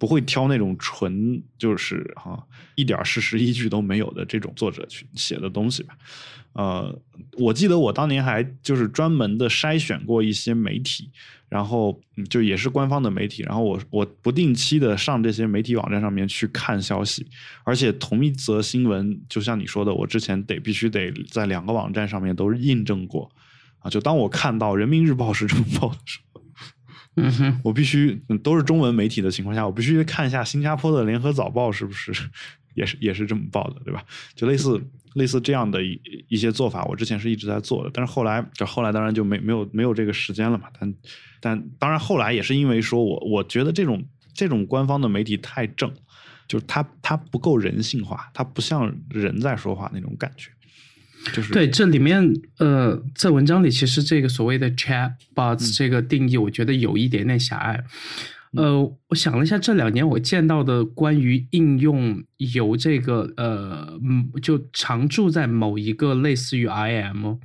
[0.00, 5.96] 不会挑那种纯就是哈一点事实依据都没有的这种作者去写的东西吧。
[6.54, 7.00] 呃，
[7.38, 11.08] 我记得我当年还就是专门的筛选过一些媒体。
[11.50, 17.26] 然后就也是官方的媒体，然后我我不定期的上这些媒体网站上面去看消息，
[17.64, 23.28] 而且同一则新闻，就像你说的，我之前得必须得在两个网站上面都印证过，
[23.80, 26.29] 啊，就当我看到人民日报是这么报的时候，
[27.22, 32.12] 嗯哼，我必须都是中文媒体的情况下，我必须看一下新加坡的联合早报是不是
[32.74, 34.04] 也是也是这么报的，对吧？
[34.34, 34.80] 就类似
[35.14, 40.94] 类似这样的一一些做法，我之前是一直在做的，但是后来就后来当然就没没有没有这个时间了嘛，但。
[41.42, 44.04] 但当然，后来也是因为说，我我觉得这种
[44.34, 45.90] 这种官方的媒体太正，
[46.46, 50.50] 就是它它不够人性化，它不像人在说话那种感觉。
[51.32, 57.84] 就是对这里面呃，在文章里其实这个所谓的 chat bots 这个定义，我觉得有一点点狭隘。
[58.56, 67.38] 呃，我想了一下，这两年我见到的关于应用有这个呃，嗯，就常驻在某一个类似于 IM，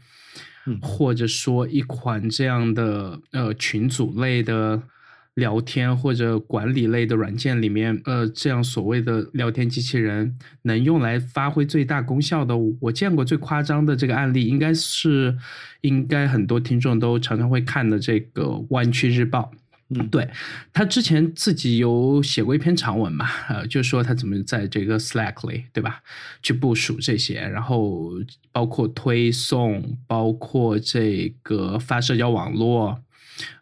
[0.65, 4.81] 嗯或者说一款这样的呃群组类的
[5.35, 15.37] 聊天或者管理类的软件里面，呃，这样所谓的聊天机器人能用来发挥最大功效的，我见过最夸张的这个案例，应该是
[15.81, 19.51] 应该很多听众都常常会看的这个《湾区日报》。
[19.89, 20.27] 嗯对
[20.73, 26.01] 他之前自己有写过一篇长文嘛，呃，就说他怎么在这个 Slack 里，对吧，
[26.41, 28.13] 去部署这些，然后
[28.51, 32.99] 包括推送，包括这个发社交网络，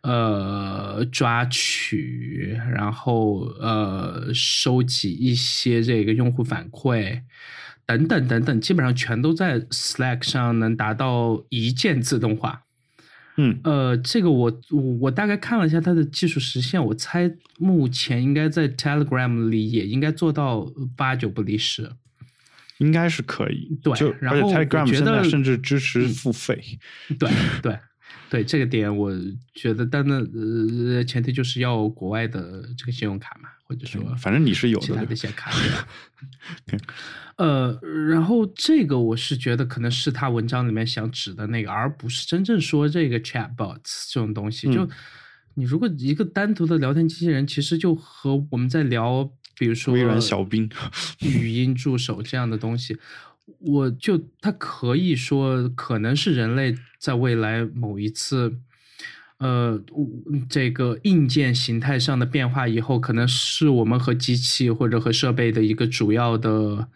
[0.02, 7.22] 呃，抓取，然后呃，收集一些这个用户反馈。
[7.86, 12.64] 等等等等，基本上全都在 Slack 上能达到一键自动化。
[13.36, 21.92] 嗯呃，这个我我我大概看了一下它的技术实现，我猜目前应该在 Telegram 里也应该做到八九不离十。
[22.78, 23.78] 应该是可以。
[23.84, 26.62] 对然后觉得现在甚至支持嗯付费。
[27.20, 27.30] 对
[27.62, 27.78] 对
[28.34, 29.12] 对，这个点我
[29.54, 35.52] 觉得，但那呃前提就是要国外的这个信用卡嘛，或者说反正你是有的其他的一些卡
[36.66, 36.80] 对？
[37.38, 37.80] 呃，
[38.10, 44.74] 然后这个我是觉得可能是他文章里面想指的那个，而不是真正说这个 chatbots 这种东西。
[44.74, 44.90] 就嗯
[45.56, 49.24] 你如果一个单独的聊天机器人，其实就和我们在聊，
[49.56, 50.68] 比如说微软小冰。
[51.20, 52.98] 语音助手这样的东西，
[53.60, 58.56] 我就它可以说可能是人类在未来某一次，
[59.38, 59.82] 呃，
[60.50, 66.88] 这个硬件形态上的变化以后，可能是我们和机器或者和设备的一个主要的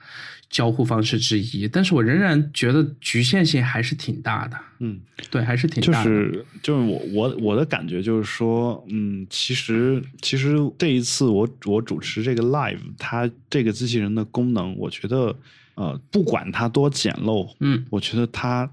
[0.50, 1.68] 交互方式之一。
[1.68, 6.10] 但是我仍然觉得局限性还是挺大的，嗯，对，还是挺大的。
[6.10, 15.36] 就是就是我我我的感觉就是说，嗯，其实其实这一次我我主持这个 live，它这个机器人的功能，我觉得
[15.78, 18.69] 呃，不管它多简陋，嗯我觉得它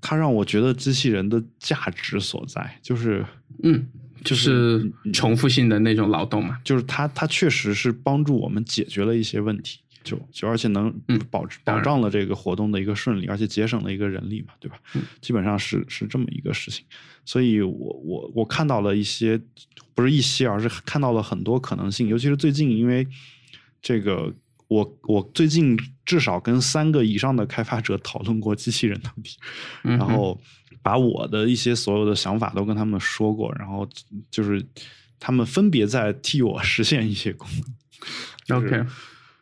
[0.00, 3.24] 它让我觉得机器人的价值所在，就是
[3.62, 3.86] 嗯，
[4.24, 6.58] 就是重复性的那种劳动嘛。
[6.64, 9.78] 就是它它确实是帮助我们解决了一些问题。
[10.02, 14.78] 就就而且能嗯保保障了这个活动的一个顺利，而且节省了一个人力嘛，对吧？
[14.94, 16.84] 嗯基本上是是这么一个事情，
[17.24, 19.40] 所以我我我看到了一些，
[19.96, 23.04] 不是一些，而是看到了很多可能性，尤其是最近，因为
[23.82, 24.32] 这个
[24.68, 29.38] 我我最近至少跟三个以上的开发者讨论过机器人的问题，
[29.84, 30.40] 嗯然后
[30.82, 33.88] 把我的一些所有的想法都跟他们说过，然后
[34.30, 34.64] 就是
[35.18, 37.48] 他们分别在替我实现一些功
[38.48, 38.58] 能。
[38.58, 38.84] OK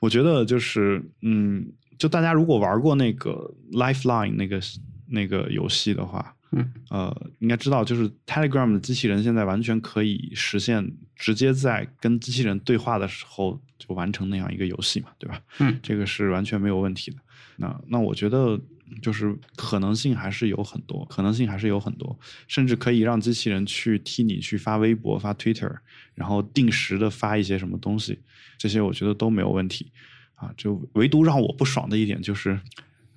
[0.01, 1.67] 我觉得就是嗯，
[1.99, 4.61] 就大家如果玩过那个 Lifeline 那个
[5.07, 15.41] 那个游戏的话，嗯呃，应该知道，就是 Telegram 的机器人现在完全可以实现直接在跟机器人对话的时候就完成那样一个游戏嘛，对吧？
[15.59, 17.17] 嗯这个是完全没有问题的。
[17.57, 18.61] 那那我觉得
[19.01, 25.73] 就是可能性还是有很多，可能性还是有很多，甚至可以让机器人去替你去发微博、发 Twitter，
[26.15, 28.19] 然后定时的发一些什么东西，
[28.59, 29.91] 这些我觉得都没有问题
[30.35, 30.53] 啊。
[30.57, 32.61] 就唯独让我不爽的一点就是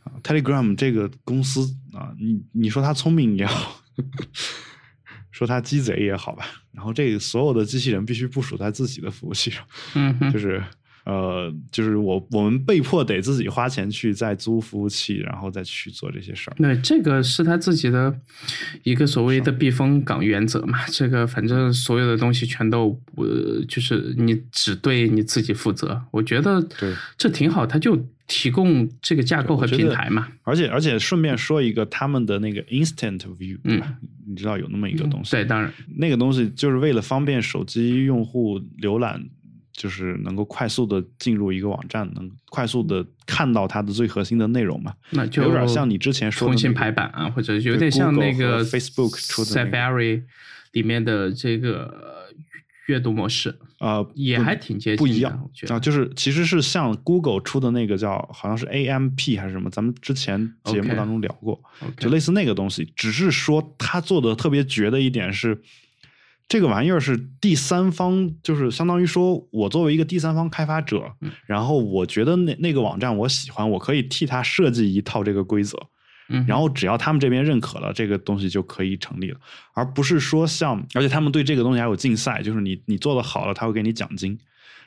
[0.07, 1.61] 啊，Telegram 这个公司
[1.93, 3.81] 啊，你你说它聪明也好。
[5.31, 10.63] 说它鸡贼也好吧，然后这个所有的机器人必须部署在自己的服务器上，嗯就是
[11.05, 16.55] 呃，就是我我们被迫得自己花钱去再租服务器，然后再去做这些事儿。
[16.57, 18.19] 对，这个是他自己的
[18.81, 20.83] 一个所谓的避风港原则嘛。
[20.87, 26.01] 这个反正所有的东西全都呃，就是你只对你自己负责。
[26.09, 27.95] 我觉得对这挺好，他就
[28.27, 30.27] 提供这个架构和平台嘛。
[30.43, 33.95] 而且而且顺便说一个，他们的那个 Instant View，对吧？
[34.27, 39.23] 你知道有那么一个东西，嗯对，当然，那个东西就是为了方便手机用户浏览，
[39.71, 44.93] 就是能够快速的进入一个网站，能快速的看到它的最核心的内容嘛。
[45.11, 50.23] 那就有点像你之前说的重新排版啊，或者有点像那个 Facebook 出的那个 Safari
[50.73, 52.16] 里面的这个呃
[52.87, 53.57] 阅读模式。
[53.79, 61.61] 呃，也还挺接近的不一样我觉得啊，就是其实是像 Google 出的那个叫好像是 AMP 还是什么，咱们之前节目当中聊过
[61.99, 65.61] 就类似那个东西，只是说它做的特别绝的一点是，
[66.47, 75.77] 这个玩意儿是第三方，就是相当于说我作为一个第三方开发者，嗯然后我觉得那那个网站我喜欢，我可以替他设计一套这个规则，
[76.29, 79.39] 嗯，然后只要他们这边认可了，这个东西就可以成立了，
[79.73, 84.37] 而不是说像，而且他们对这个东西还有竞赛，就是你你做的好了，他会给你奖金。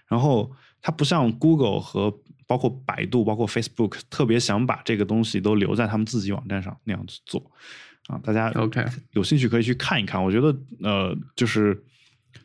[0.07, 0.51] 然后
[0.83, 2.13] 它不像 Google 和
[2.47, 7.41] 包括百度、包括 Facebook 特别想把这个东西都留在他们自己网站上那样子做
[8.09, 10.21] 啊，大家 OK 有兴趣可以去看一看。
[10.21, 10.49] 我觉得
[10.83, 11.81] 呃，就是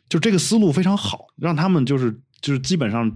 [0.08, 3.06] 就这个思路非常好，让他们就是就是基本上，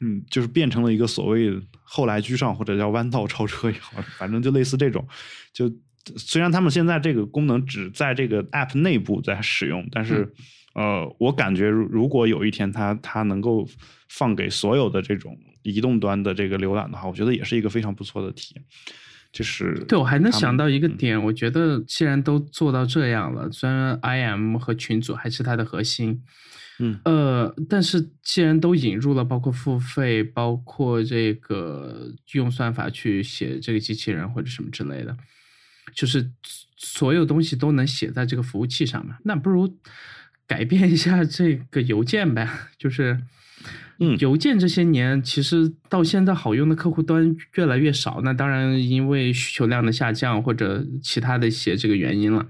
[0.00, 1.52] 嗯，就是变成了一个所谓
[1.82, 5.06] 后来居上或者叫弯道超车也好，反正就类似这种。
[5.52, 5.70] 就
[6.16, 10.32] 虽然他们现在这个功能只在这个 App 内部在使用，但是
[10.74, 13.68] 呃，我感觉如果有一天它它能够
[14.08, 18.64] 放给所有的这种移动端的这个浏览的话，我觉得也是一个非常不错的体验。
[19.30, 26.22] 就是对我还能想到一个点，我觉得既然都做到这样了，虽然 IM 和群组还是它的核心，
[26.78, 35.16] 嗯呃，但是既然都引入了包括付费、包括这个用算法去写这个机器人或者什么之类的，
[35.94, 36.30] 就是
[36.76, 39.78] 所有东西都能写在这个服务器上面，那不如
[40.46, 42.48] 改变一下这个邮件呗，
[42.78, 43.20] 就是。
[44.00, 52.46] 嗯，邮件这些年其实到现在好用的客户端越来越少，那当然因为需求量的下降或者其他的一些这个原因了。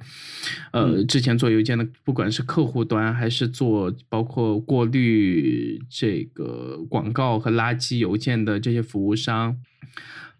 [0.72, 9.56] 呃，之前做邮件的，不管是客户端还是做包括过滤这个广告和垃圾邮件的这些服务商，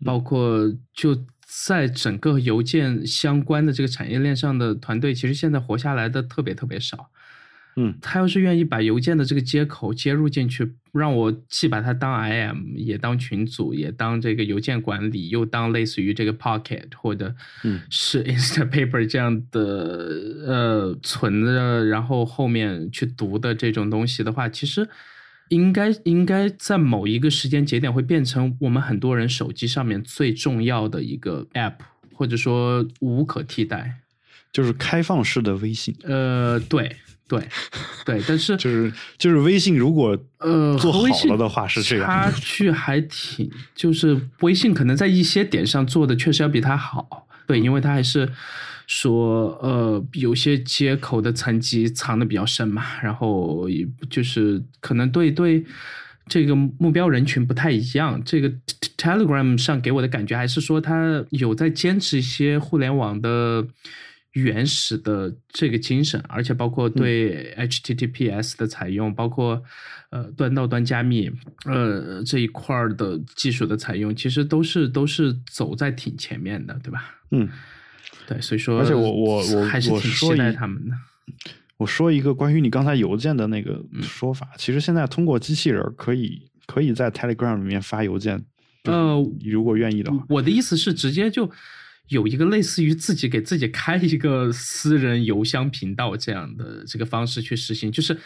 [0.05, 1.25] 包括就
[1.67, 7.09] 在整个邮件相关的这个产业链上的团队，其实现在活下来的特别特别少。
[7.81, 17.33] 嗯，他要是愿意把邮件的这个接口接入进去，让我既把它当 IM，也当群组，也当这个邮件管理，又当类似于这个 Pocket 或者
[17.89, 19.61] 是 Instapaper 这样的
[20.45, 24.89] 呃存着，然后后面去读的这种东西的话，其实
[25.51, 31.75] 应该应该在某一个时间节点会变成我们很多人手机上面最重要的一个 App，
[32.13, 34.01] 或者说无可替代，
[34.51, 35.95] 就是开放式的微信。
[36.03, 36.97] 呃，对。
[37.29, 37.47] 对，
[38.07, 48.27] 对，但是就是就是微信如果呃做好了的话是这样，差距还挺，就是微信可能在一些点上做的确实要比它好，对，因为它还是
[48.87, 53.69] 说呃有些接口的层级藏的比较深嘛，然后
[54.09, 55.63] 就是可能对对
[56.29, 58.51] 这个目标人群不太一样，这个
[58.97, 63.67] Telegram 上给我的感觉还是说它有在坚持一些互联网的。
[64.33, 69.61] 原始的这个精神，而且包括对 HTTPS 的采用，包括
[70.11, 71.31] 呃端到端加密
[71.65, 77.17] 呃这一块的技术的采用，其实都是都是走在挺前面的，对吧？
[77.31, 77.49] 嗯，
[78.27, 80.95] 对，所以说，而且我我我还是挺期待他们的。
[81.79, 88.45] 我说一个关于你刚才邮件的那个说法，其实现在通过机器人可以可以在 Telegram 里面发邮件，
[88.85, 91.51] 呃，如果愿意的话，我的意思是直接就。
[92.09, 98.19] 有一个类似于自己给自己开一个私人邮箱频道这样的这个方式去实行，就是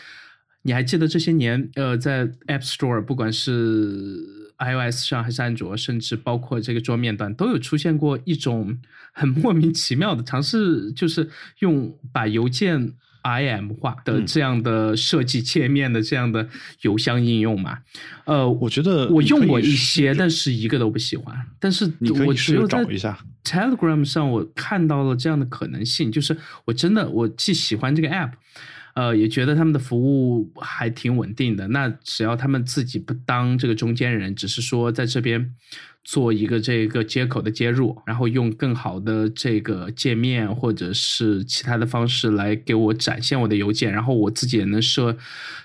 [0.62, 8.78] 你还记得这些年，呃，在 App Store，不管是 iOS 上还是安卓，甚至包括这个桌面端，都有出现过一种
[9.12, 11.28] 很莫名其妙的尝试，就是
[11.58, 12.94] 用把邮件。
[13.22, 16.48] IM 化的这样的设计界面的这样的
[16.82, 17.78] 邮箱应用嘛？
[18.24, 21.36] 呃，我觉得我用过一些，但是一个都不喜欢。
[21.58, 21.90] 但是
[22.26, 22.84] 我只有在
[23.44, 28.30] Telegram 上我看到了这样的可能性，就是我真的我既喜欢这个 App。
[28.94, 31.66] 呃，也觉得他们的服务还挺稳定的。
[31.68, 35.54] 那只要他们自己不当这个中间人，只是说在这边
[36.04, 45.16] 做一个这个接口的接入，然后用更好的这个界面或者是其他的方式来给我展现我的邮件，然后我自己也能设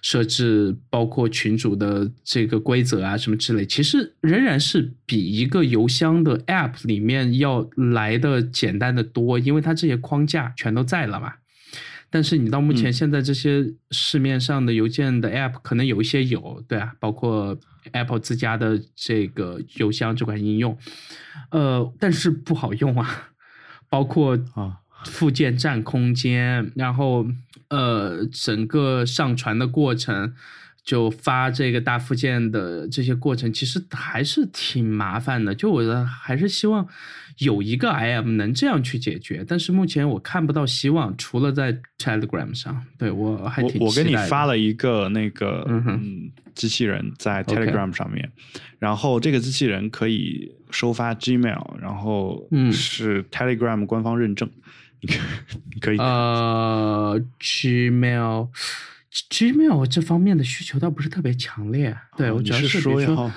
[0.02, 11.34] 设置包括群主的这个规则啊什么之类，其实仍然是比一个邮箱的 App 里面要来的简单的多，因为它这些框架全都在了嘛。
[12.10, 17.58] 但是你到目前现在这些市面上的邮件的 App 可能有一些有，对啊，包括
[17.92, 20.78] Apple 自家的这个邮箱这款应用，
[21.52, 23.30] 呃，但是不好用啊，
[23.90, 27.28] 包括啊附件占空间，然后
[27.70, 30.34] 呃整个上传的过程。
[30.84, 35.54] 就发这个大附件的这些过程，其实还是挺麻烦的。
[35.54, 36.88] 就我的还是希望
[37.40, 42.84] 有一个 IM 能这样去解决，但是目前我看不到希望，除了在 Telegram 上。
[42.98, 48.32] 对我还挺我我给你发了一个那个嗯机器人在 Telegram 上面，
[48.80, 54.50] 然后这个机器人可以收发 Gmail，然后是 Telegram 官方认证，
[55.80, 55.98] 可以。
[55.98, 58.50] 呃 Gmail。
[59.32, 63.32] Gmail 这方面的需求倒不是特别强烈，对我主要是说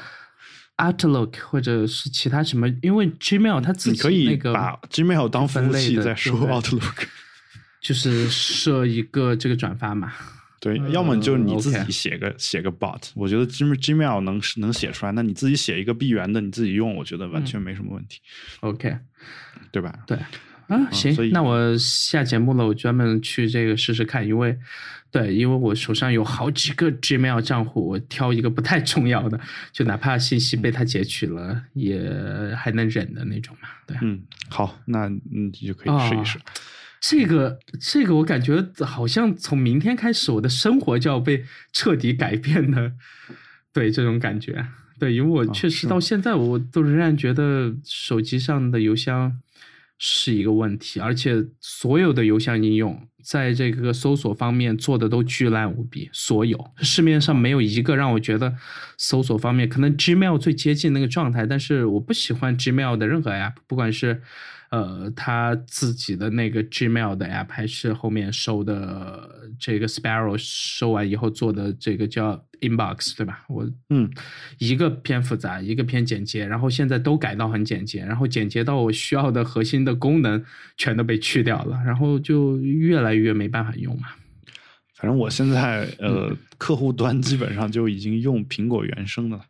[0.81, 7.05] Outlook 或者是其他什么，因为 Gmail 它自己那个把 Gmail 当服务器再说 Outlook，
[7.81, 10.13] 就是设一个这个转发嘛。
[10.61, 18.21] 对，要么就是你自己写个写个 bot，我觉得 Gmail 能能写出来，那你自己写一个闭源的，你自己用，我觉得完全没什么问题。
[18.61, 18.97] OK，
[19.71, 19.99] 对吧？
[20.07, 20.19] 对。
[20.69, 24.57] 啊，行那我下节目了，我专门去这个试试看，因为
[25.11, 29.41] 对，因为我手上有好几个 Gmail 账户，我挑一个不太重要的，
[29.73, 32.01] 就哪怕信息被他截取了，也
[32.57, 33.69] 还能忍的那种嘛。
[33.87, 36.39] 对，嗯，好，那你就可以试一试。
[36.39, 36.45] 啊
[37.03, 41.43] 这个这个，我感觉好像从明天开始，我的生活就要被
[41.73, 42.93] 彻底改变的，
[43.73, 44.67] 对这种感觉。
[44.99, 49.41] 对，因为我确实到现在，我都仍然觉得手机上的邮箱
[49.97, 56.71] 是一个问题，而且所有的邮箱应用在这个搜索方面做的都巨烂无比，所有。
[56.79, 58.55] 市面上没有一个让我觉得
[58.97, 64.23] 搜索方面可能 Gmail 最接近那个状态，但是我不喜欢 Gmail 的任何 app，不管是
[64.71, 73.45] 呃他自己的那个 Gmail 的 app，还是后面收的这个 Sparrow 收完以后做的这个叫 Inbox，对吧？
[73.49, 74.11] 我嗯，
[74.59, 80.45] 一个偏复杂，一个偏简洁，然后现在都改到很简洁，然后简洁到我需要的核心的功能
[80.77, 84.09] 全都被去掉了，然后就越来越没办法用嘛。
[84.95, 89.45] 反正我现在嗯呃，客户端基本上就已经用苹果原生的了。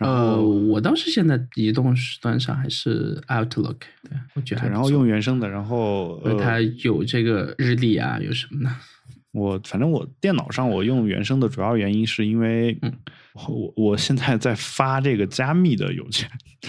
[0.00, 8.74] 然呃，我倒是现在移动端上还是 Outlook，对我觉得然后用原生的，然后它呃，有这个日历啊，有什么呢？
[9.32, 12.92] 我反正我电脑上我用原生的主要原因是因为嗯
[13.46, 16.28] 我我现在在发这个加密的邮件。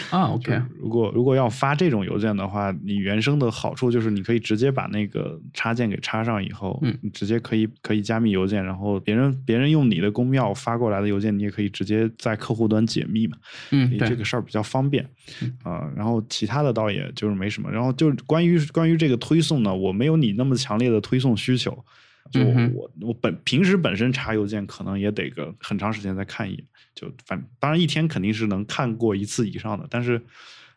[0.10, 13.36] 啊，OK， 如果如果要发这种邮件的话，你原生的好处就是你可以直接把那个插件给插上以后，嗯你直接可以可以加密邮件，然后别人别人用你的公钥发过来的邮件，你也可以直接在客户端解密嘛。
[13.72, 15.06] 嗯，所以，这个事儿比较方便
[15.42, 17.70] 嗯啊、然后其他的倒也就是没什么。
[17.70, 21.84] 然后就关于关于这个推送呢，我没有你那么强烈的推送需求。
[22.32, 26.66] 就嗯我我本平时本身查邮件可能也得个很长时间再看一眼，
[26.96, 30.22] 就反当然一天肯定是能看过一次以上的，但是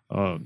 [0.08, 0.38] 呃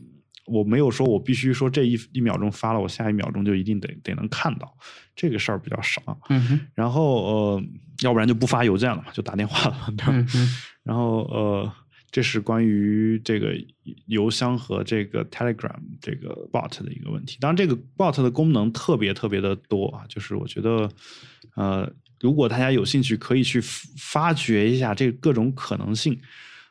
[0.46, 4.76] 我没有说我必须说这一一秒钟发了，我下一秒钟就一定得得能看到，
[5.14, 6.00] 这个事儿比较少。
[6.30, 7.62] 嗯，然后呃，
[8.02, 10.12] 要不然就不发邮件了嘛，就打电话了，对吧？
[10.34, 10.48] 嗯，
[10.82, 11.72] 然后呃，
[12.11, 13.54] 这是关于这个
[14.06, 17.38] 邮箱和这个 Telegram 这个 bot 的一个问题。
[17.40, 20.90] 当然，这个 bot 的功能特别特别的多啊，就是我觉得
[21.54, 26.18] 呃，如果大家有兴趣，可以去发掘一下这各种可能性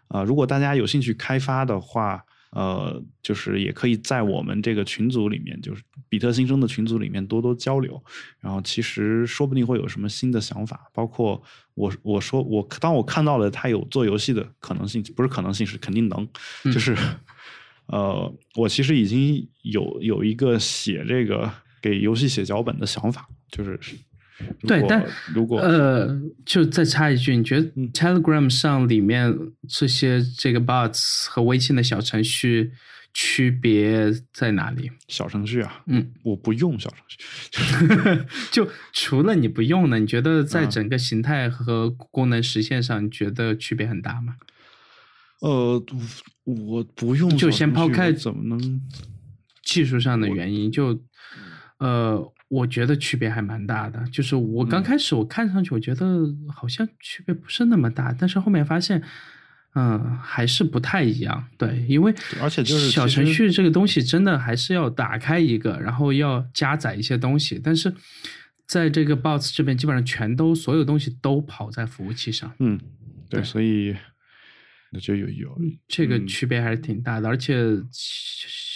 [0.08, 2.24] 啊、如果大家有兴趣开发的话。
[2.58, 8.04] 呃，就是也可以在我们这个群组里面，就是比特新生的群组里面多多交流。
[8.40, 11.40] 然后其实说不定会有什么新的想法，包括
[11.76, 16.28] 我我说我当我看到了他有做游戏的可能性，不是可能性是肯定能，
[16.64, 16.98] 嗯就是
[17.86, 21.48] 呃，我其实已经有有一个写这个
[21.80, 23.80] 给游戏写脚本的想法，就是
[24.68, 27.92] 对但如果呃，就再插一句，你觉得嗯。
[27.92, 29.36] Telegram 上里面
[29.68, 32.72] 这些这个 bots 和微信的小程序
[33.14, 34.92] 区别在哪里？
[35.08, 40.70] 小程序啊，嗯，我不用小程序， 就除了你不用呢，你觉得在嗯。
[40.70, 44.36] 整个形态和功能实现上，你觉得区别很大吗？
[45.42, 45.84] 呃，
[46.44, 48.82] 我不用就先抛开怎么能
[49.64, 51.00] 技术上的原因，就
[51.80, 54.04] 呃，我觉得区别还蛮大的。
[54.12, 56.06] 就是我刚嗯开始我看上去，我觉得
[56.48, 59.02] 好像区别不是那么大，但是后面发现，
[59.76, 61.48] 嗯、还是不太一样。
[61.58, 67.94] 对，因为而且就是小程序这个东西，真的还是要打开一个，然后要加载一些东西，但是。
[68.68, 72.78] 在这个 Boss 这边，基本上全都所有东西都跑在服务器上，嗯，
[73.30, 73.96] 对，对所以
[74.92, 77.56] 那就有有这个嗯区别还是挺大的，而且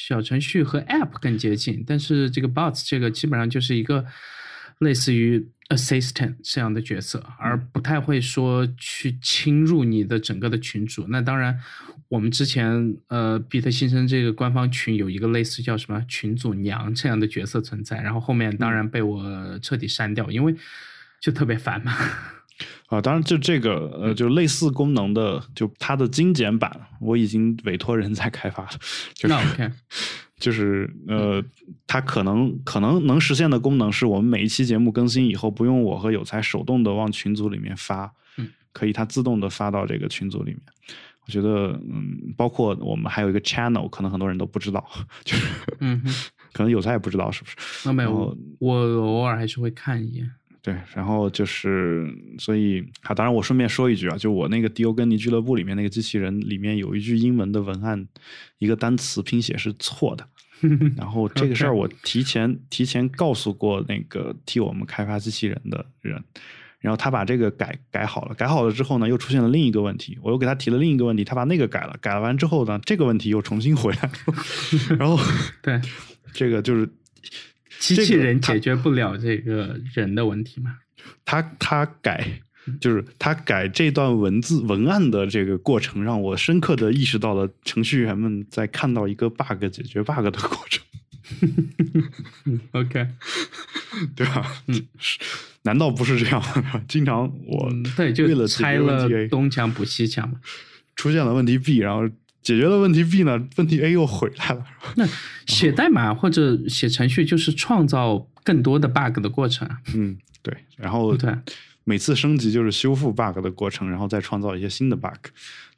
[0.08, 4.04] 小程序和 App 更接近，但是这个 bots 这个基本上就是一个
[4.80, 11.06] 类似于 assistant 这样的角色，而不太会说去侵入你的整个的群组。
[11.10, 11.60] 那当然，
[12.10, 20.56] 我们之前呃比特新生这个官方群有一个类似叫什么群组娘这样的角色存在，然后后面当然被我彻底删掉，因为
[21.20, 21.95] 就特别烦嘛。
[22.88, 28.70] 啊，当然就这个呃，就类似功能的，就它的精简版，我已经委托人在开发了，
[29.14, 29.72] 就是那 OK，
[30.39, 31.43] 就是呃，
[31.88, 40.62] 它可能可能能实现的功能是我们每一期节目更新以后，不用我和有才手动的往群组里面发，嗯，可以它自动的发到这个群组里面。
[41.28, 44.84] 我觉得，嗯，包括我们还有一个 channel，可能很多人都不知道，
[45.24, 45.47] 就是
[45.80, 46.01] 嗯，
[46.51, 47.55] 可能有才也不知道是不是？
[47.86, 50.28] 那没有我偶尔还是会看一眼。
[50.64, 52.07] 对，然后就是，
[52.38, 58.07] 所以啊，当然我顺便说一句啊，就我那个迪欧根尼俱乐部里面那个机器人里面有一句英文的文案，
[58.59, 60.28] 一个单词拼写是错的，
[60.95, 66.24] 然后这个事儿我提前提前告诉过那个替我们开发机器人的人，
[66.80, 74.36] 然后他把这个改改好了，改好了之后呢，又出现了另一个问题，我又给他提了另一个问题，他把那个改了，改了完之后呢，这个问题又重新回来了，
[74.99, 75.18] 然后
[75.64, 75.82] 对，
[76.34, 76.88] 这个就是
[77.82, 80.78] 机器人解决不了这个人的问题吗？
[81.26, 82.42] 他他改。
[82.80, 90.86] 就是他改这段文字文案的这个过程，让我深刻的意识到了程序员们在看到一个 bug 解决 bug 的过程。
[92.74, 93.08] OK，
[94.16, 94.46] 对吧？
[94.70, 95.18] 嗯，是，
[95.64, 96.80] 难道不是这样吗？
[96.88, 100.40] 经常我嗯对，就为了拆了东墙补西墙嘛。
[100.96, 102.08] 出现了问题 B，然后
[102.42, 104.66] 解决了问题 B 呢，问题 A 又回来了。
[104.96, 105.08] 那
[105.46, 109.78] 写代码或者写程序就是创造更多的 bug 的过程啊。
[109.94, 111.34] 嗯，对，然后对
[111.84, 115.30] 每次升级就是修复 bug 的过程，然后再创造一些新的 bug。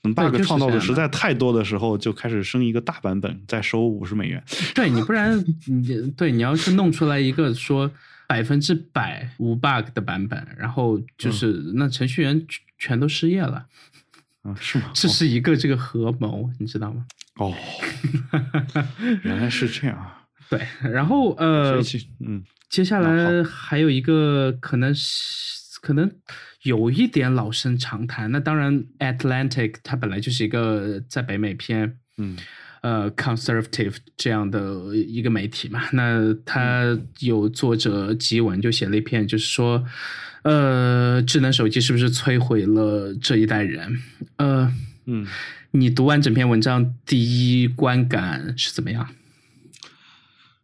[0.01, 4.43] 等 bug 创造的实在太多的时候，就开始升一个大版本，再收五十美元。
[4.75, 7.89] 对你不然你对你要是弄出来一个说
[8.27, 13.65] 百分之百无 bug 的版本，然后就是、那程序员全全都失业了，
[14.43, 14.91] 啊，是吗？
[14.93, 17.05] 这是一个这个合谋，你知道吗？
[17.37, 17.53] 哦，
[19.23, 20.19] 原来是这样啊。
[20.49, 21.81] 对，然后呃
[22.19, 26.11] 嗯接下来还有一个可能是可能
[26.63, 32.37] 有一点老生常谈，那当然，Atlantic 它本来就是一个在北美偏嗯
[32.81, 39.83] 呃 conservative 这样的一个媒体嘛，那他有作者吉文就写了一篇，就是说，
[40.43, 43.99] 呃，智能手机是不是摧毁了这一代人？
[44.37, 44.71] 呃，
[45.05, 45.27] 嗯。
[45.75, 49.09] 你读完整篇文章，第一观感是怎么样？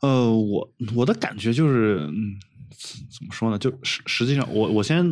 [0.01, 2.37] 呃，我我的感觉就是，嗯，
[3.09, 3.57] 怎么说呢？
[3.57, 5.03] 就实实际上，我我先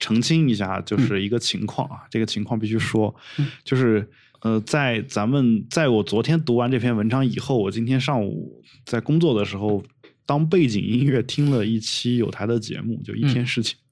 [0.00, 3.14] 澄清一下，就是一个情况啊，这个情况必须说，
[3.62, 4.04] 就是
[4.40, 9.84] 呃，在咱们在我昨天读完这篇文章以后，我今天上午在工作的时候，
[10.26, 13.83] 当背景音乐听了一期有台的节目，就一天事情，嗯，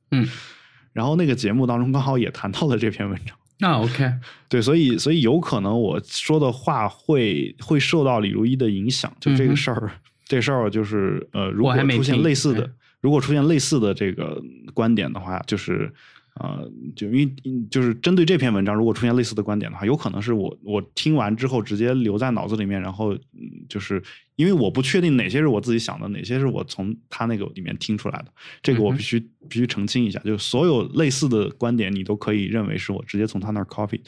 [0.93, 3.37] 然后那个节目当中刚好也谈到了这篇文章。
[3.59, 4.13] 那 OK，
[4.49, 9.91] 对，所以所以有可能我说的话会会受到李如一的影响，就这个事儿，
[10.27, 14.43] 这事儿就是呃，如果出现类似的哎，如果出现类似的这个
[14.75, 15.93] 观点的话，就是
[16.41, 16.67] 呃，
[16.97, 17.35] 就因为
[17.71, 23.21] 就是针对这篇文章，如果出现类似的观点的话，有可能是我我听完之后直接留在脑子里面，然后嗯
[23.69, 24.03] 就是
[24.37, 34.01] 因为我不确定哪些是我自己想的，哪些是我从他那个里面听出来的，这个我必须、必须澄清一下，就是所有类似的观点，你都可以认为是我直接从他那儿 copy，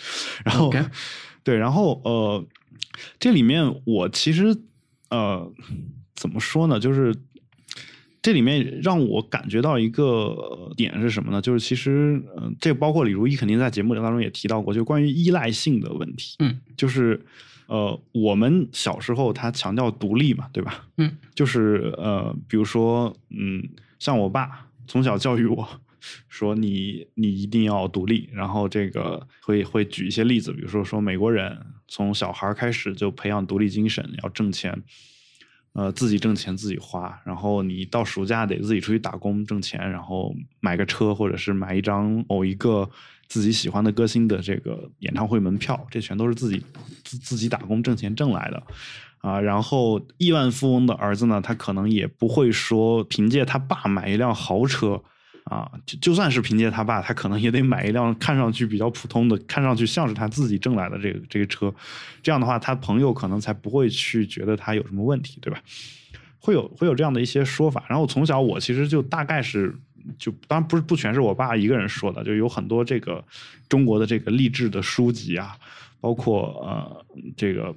[0.46, 0.72] 然后
[1.44, 2.42] 对，然后呃，
[3.20, 4.56] 这里面我其实
[5.10, 5.52] 呃
[6.14, 7.14] 怎么说呢，就是。
[8.24, 11.42] 这里面让我感觉到一个点是什么呢？
[11.42, 16.36] 就是其实，嗯、这包括李如一肯定在节目当中也提到过，就关于依赖性的问题。
[16.38, 17.20] 嗯，就是
[17.66, 20.86] 呃，我们小时候他强调独立嘛，对吧？
[20.96, 23.62] 嗯，就是呃，比如说，嗯，
[23.98, 25.68] 像我爸从小教育我
[26.30, 31.54] 说你你一定要独立，然后这个会会举一些例子，比如说说美国人
[31.88, 34.82] 从小孩开始就培养独立精神，要挣钱。
[35.74, 42.88] 呃，自己挣钱自己花，然后你到暑假得自己出去打工挣钱，然后买个车，或者是买一张某一个
[43.26, 46.62] 自己喜欢的歌星的这个演唱会门票，这全都是自己
[47.02, 48.62] 自自己打工挣钱挣来的
[49.18, 49.40] 啊。
[49.40, 55.02] 然后亿万富翁的儿子呢，他可能也不会说凭借他爸买一辆豪车
[55.44, 61.72] 啊，就就算是凭借他爸，他可能也得买一辆看上去比较普通的，看上去像是他自己挣来的这个这个车。
[62.22, 65.60] 这样的话，他朋友可能才不会去觉得他有什么问题，对吧？
[66.38, 67.84] 会有会有这样的一些说法。
[67.88, 69.74] 然后从小我其实就大概是
[70.18, 73.22] 就当然不是不全是我爸一个人说的，就有很多这个
[73.68, 75.56] 中国的这个励志的书籍啊，
[76.04, 77.74] 包括呃这个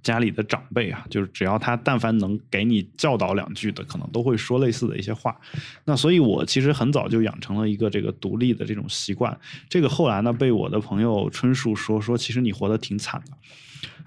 [0.00, 5.36] 家里的长辈啊，就是只要他但凡能给你教导两句的，可能都会说类似的一些话。
[5.84, 9.36] 那所以，我其实很早就养成了一个这个独立的这种习惯。
[9.68, 13.20] 这个后来呢，被我的朋友春树说说，其实你活得挺惨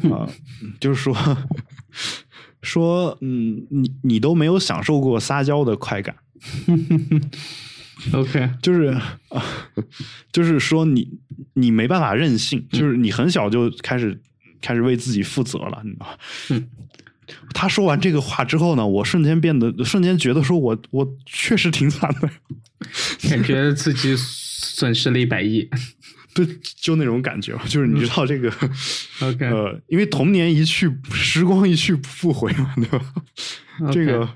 [0.02, 0.26] 的，啊、
[0.80, 1.14] 就是说
[2.62, 6.16] 说，嗯，你你都没有享受过撒娇的快感。
[8.14, 8.86] OK， 就是
[9.30, 9.44] 啊，
[10.32, 11.08] 就是说你
[11.54, 14.20] 你没办法任性，就是你很小就开始
[14.62, 16.14] 开始为自己负责了，你知道吗？
[16.50, 16.68] 嗯
[17.54, 22.30] 他说完这个话之后呢，我瞬间变得瞬间觉得说我我确实挺惨的，
[23.30, 25.70] 感觉自己损失了一百亿。
[26.34, 26.48] 对，
[26.80, 28.48] 就那种感觉吧，就是你知道这个
[29.20, 33.02] OK 呃，因为童年一去，时光一去不复回嘛，对吧？
[33.92, 34.30] 这个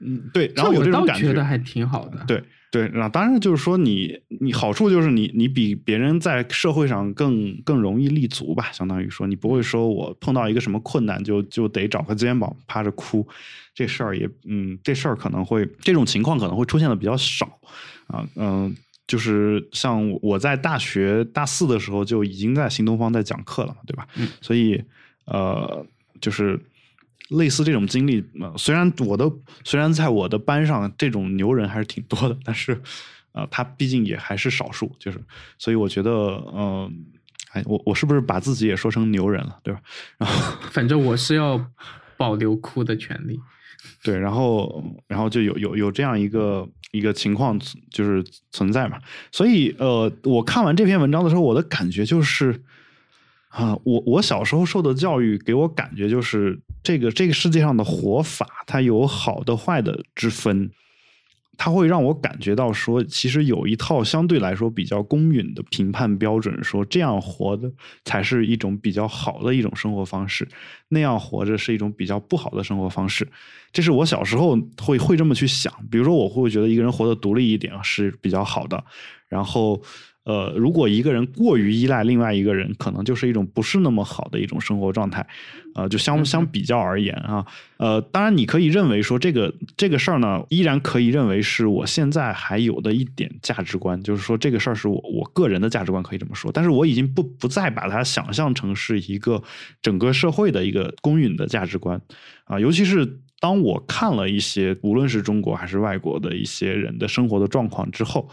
[0.00, 2.24] 嗯，对，然后有我这种感觉得还挺好的。
[2.26, 13.26] 对对，那当然就是说你你好处就是你你比别人在社会上更更容易立足吧，相当于说你不会说我碰到一个什么困难就就得找个肩膀趴着哭，
[13.74, 17.58] 这事儿也嗯这事儿可能会这种情况可能会出现的比较少
[18.06, 18.74] 啊嗯。
[19.06, 24.06] 就是像我在大学大四的时候就已经在新东方在讲课了嘛，对吧？
[24.14, 24.80] 嗯所以
[25.24, 25.84] 呃，
[26.20, 26.56] 就是
[27.28, 29.30] 类似这种经历，呃，虽然我的
[29.64, 32.80] 虽然在我的班上这种牛人还是挺多的，但是，
[33.32, 35.20] 呃，他毕竟也还是少数，就是，
[35.58, 36.10] 所以我觉得，
[36.54, 36.92] 嗯、
[37.52, 39.80] 哎，我我是不是把自己也说成牛人了，对吧？
[40.18, 41.64] 然后 反正我是要
[42.16, 43.38] 保留哭的权利。
[44.02, 47.58] 对，然后然后就有有有这样一个一个情况
[47.90, 48.98] 就是存在嘛，
[49.30, 52.62] 所以呃，我看完这篇文章的时候，我的感觉就是
[53.50, 60.70] 啊，我我小时候受的教育给我感觉就是这个这个世界上的活法，它有好的坏的之分。
[61.58, 67.70] 它会让我感觉到说，其实有一套相对来说比较公允的评判标准，说这样活的
[68.02, 70.48] 才是一种比较好的一种生活方式，
[70.88, 73.28] 那样活着是一种比较不好的生活方式。
[73.72, 78.82] 这是我小时候会会这么去想，比如说我会觉得一个人活得独立一点是比较好的，
[79.28, 79.82] 然后。
[80.30, 85.26] 呃，如果一个人过于依赖另外一个人，可能就是一种不是那么好的一种生活状态，
[85.74, 87.44] 呃，就相相比较而言啊，
[87.78, 99.42] 呃，当然你可以认为说这个这个事儿呢，依然可以认为是我现在还有的一点价值观，就是说这个事儿是我我个人的价值观，可以这么说，但是我已经不不再把它想象成是一个
[99.82, 102.00] 整个社会的一个公允的价值观
[102.44, 108.30] 啊，尤其是当我看了一些无论是中国还是外国的一些人的生活的状况之后。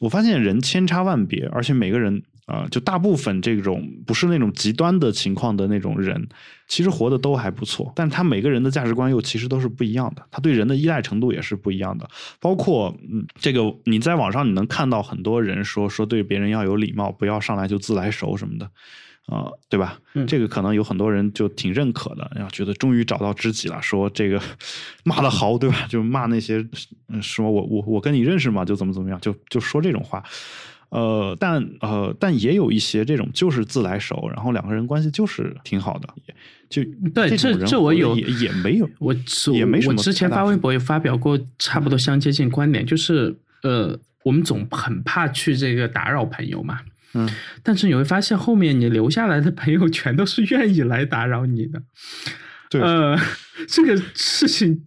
[0.00, 6.28] 我发现人千差万别，而且每个人啊、就大部分这种不是那种极端的情况的那种人，
[6.68, 7.92] 其实活的都还不错。
[7.96, 12.08] 但他每个人的价值观又其实都是不一样的，他对人的依赖程度也是不一样的。
[12.38, 18.70] 包括嗯，这个你在网上你能看到很多人说说对别人要有礼貌，不要上来就自来熟什么的。
[19.26, 19.98] 啊、对吧？
[20.14, 24.40] 嗯这个可能有很多人就挺认可的，然后觉得终于找到知己了，说这个
[25.04, 25.86] 骂得好，对吧？
[25.88, 26.64] 就骂那些
[27.08, 28.64] 嗯说我我我跟你认识吗？
[28.64, 30.22] 就怎么怎么样，就就说这种话。
[30.90, 36.08] 呃，但呃，但也有一些这种就是自来熟，然后两个人关系就是挺好的，
[36.70, 39.12] 就对这种这我有也也没有，我
[39.52, 46.78] 也没什么我之前发微博也发表过差不多相接近观点，就是呃，我们总很怕去这个打扰朋友嘛，
[47.16, 47.28] 嗯，
[47.62, 51.82] 但是你会发现后面你留下来的朋友全都是愿意来打扰你的，
[52.70, 52.80] 对。
[52.80, 53.18] 呃，
[53.66, 54.84] 这个事情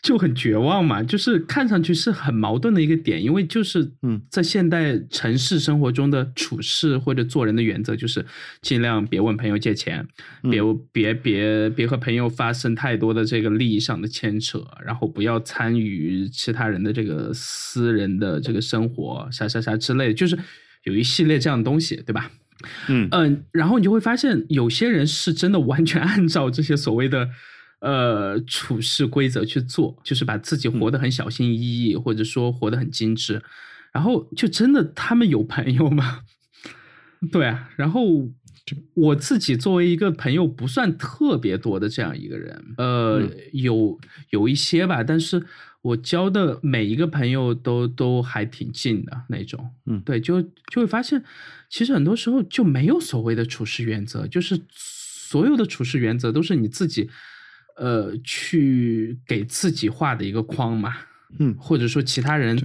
[0.00, 4.20] 就很绝望嘛，就是看上去是很矛盾的一个点，因为就是嗯。
[4.30, 8.24] 在现代城市生活中的处事或者做人的原则就是
[8.62, 10.06] 尽量别问朋友借钱，
[10.50, 10.60] 别
[10.90, 20.36] 别别别和朋友发生太多的这个利益上的牵扯，然后不要参与其他人的这个私人的这个生活，啥啥啥之类的，就是
[20.84, 22.30] 有一系列这样的东西，对吧？
[22.88, 27.28] 嗯嗯，然后你就会发现，有些人是真的完全按照这些所谓的
[27.80, 33.42] 呃处事规则去做，就是把自己活得很小心翼翼，或者说活得很精致，
[33.92, 36.20] 然后就真的他们有朋友吗？
[37.32, 38.02] 对啊，然后
[38.94, 43.98] 我自己作为一个朋友不算特别多的这样一个人，呃，嗯有
[44.30, 45.44] 有一些吧，但是
[45.82, 50.00] 我交的每一个朋友都都还挺近的那种，嗯。
[50.02, 51.22] 对，就就会发现，
[51.68, 57.10] 其实很多时候就没有所谓的处事原则，就是所有的处事原则都是你自己，
[57.76, 60.94] 呃，去给自己画的一个框嘛，
[61.38, 61.54] 嗯。
[61.58, 62.56] 或者说其他人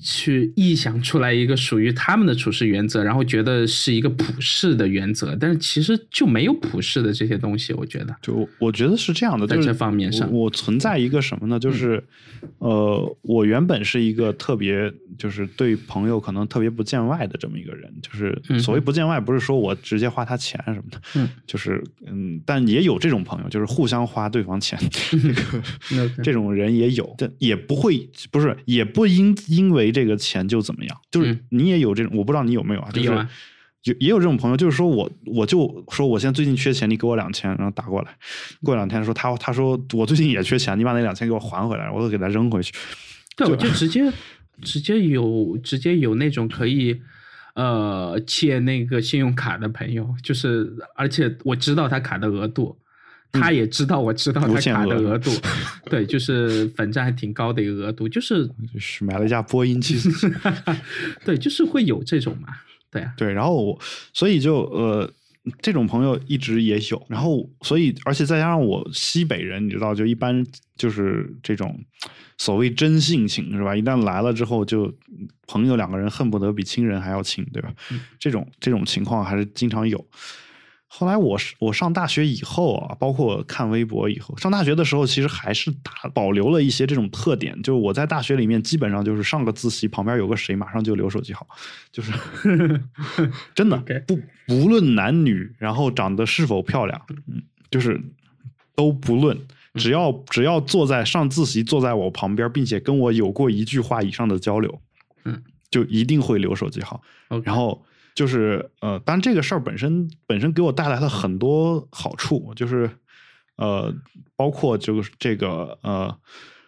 [0.00, 8.14] 去臆想出来一个属于他们的处事原则，然后觉得是一个普世的原则，但是其实就没有普世的这些东西，我觉得。
[8.22, 10.28] 就我觉得是这样的，在这方面上。
[10.28, 11.58] 嗯我，存在一个什么呢？
[11.58, 12.02] 就是，
[12.58, 18.58] 呃，我原本是一个特别就是对朋友可能特别不见外的这么一个人，就是嗯。
[18.60, 24.78] 所谓不见外，不是说我直接花他钱什么的，嗯，就是嗯，但也有这种朋友，就是互相花对方钱，
[26.22, 33.08] 这种人也有，但也不会不是也不因因为这个钱就怎么样，就是嗯你也有这种，我不知道你有没有啊，就是
[33.84, 38.14] 有也有这种朋友，就是说我我就说我现在最近缺钱，你给我两千，然后打过来，
[38.62, 42.72] 过两天说他他说我最近也缺钱，你把那两千给我还回来，我都给他扔回去。
[43.36, 44.12] 对，我就直接
[44.62, 47.00] 直接有直接有那种可以
[47.54, 52.78] 呃借那个信用卡的朋友，就是而且我知道他卡的额度。
[53.32, 55.30] 他也知道，我知道他卡的额度，
[55.90, 60.26] 对，就是反正还挺高的一个额度，就是就是买了一架播音七四七，
[61.24, 62.48] 对，就是会有这种嘛，
[62.90, 63.78] 对啊，对，然后我
[64.12, 65.10] 所以就呃
[65.60, 70.44] 这种朋友一直也有，然后所以而且再加上我西北人，你知道，就一般
[70.76, 71.78] 就是这种
[72.38, 73.74] 所谓真性情是吧？
[73.74, 74.92] 一旦来了之后，就
[75.46, 77.72] 朋友两个人恨不得比亲人还要亲，对吧？
[77.90, 80.04] 嗯这种这种情况还是经常有。
[80.94, 91.46] 后来我是我上大学以后啊，包括看微博以后，上大学的时候其实还是打保留了一些这种特点，就是我在大学里面基本上就是上个自习旁边有个谁，马上就留手机号，
[91.90, 92.12] 就是
[93.54, 94.20] 真的 不
[94.54, 97.98] 无论男女，然后长得是否漂亮，嗯，就是
[98.74, 99.38] 都不论，
[99.76, 104.82] 只要只要坐在上自习坐在我旁边，并且跟我有过一句话以上的交流，
[105.24, 107.00] 嗯，就一定会留手机号。
[107.44, 107.82] 然后
[108.14, 112.90] 就是呃，当然这个事儿本身本身给我带来了很多好处，就是
[113.56, 113.94] 呃，
[114.36, 116.16] 包括就是这个呃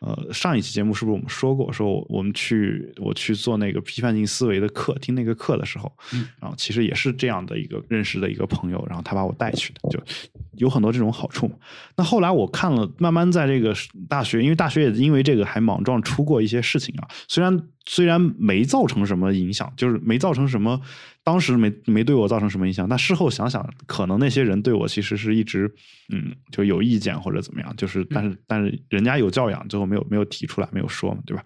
[0.01, 9.99] 呃，上一期节目是不是我们说过，说我我们去我去做那个批判性思维的课，听那个课的时候，嗯然后其实也是这样的一个认识的一个朋友，然后他把我带去的，就
[10.57, 11.51] 有很多这种好处。
[11.97, 13.75] 那后来我看了，慢慢在这个
[14.07, 20.83] 大学，因为大学也因为这个还莽撞出过一些事情啊，虽然虽然没造成什么影响，就是没造成什么，
[21.25, 25.75] 当时没没对我造成什么影响，但事后想想，可能那些人对我其实是一直
[26.13, 31.43] 嗯就有意见或者怎么样，就是但是但是人家有教养，最后没有没有提出来，没有说嘛，对吧？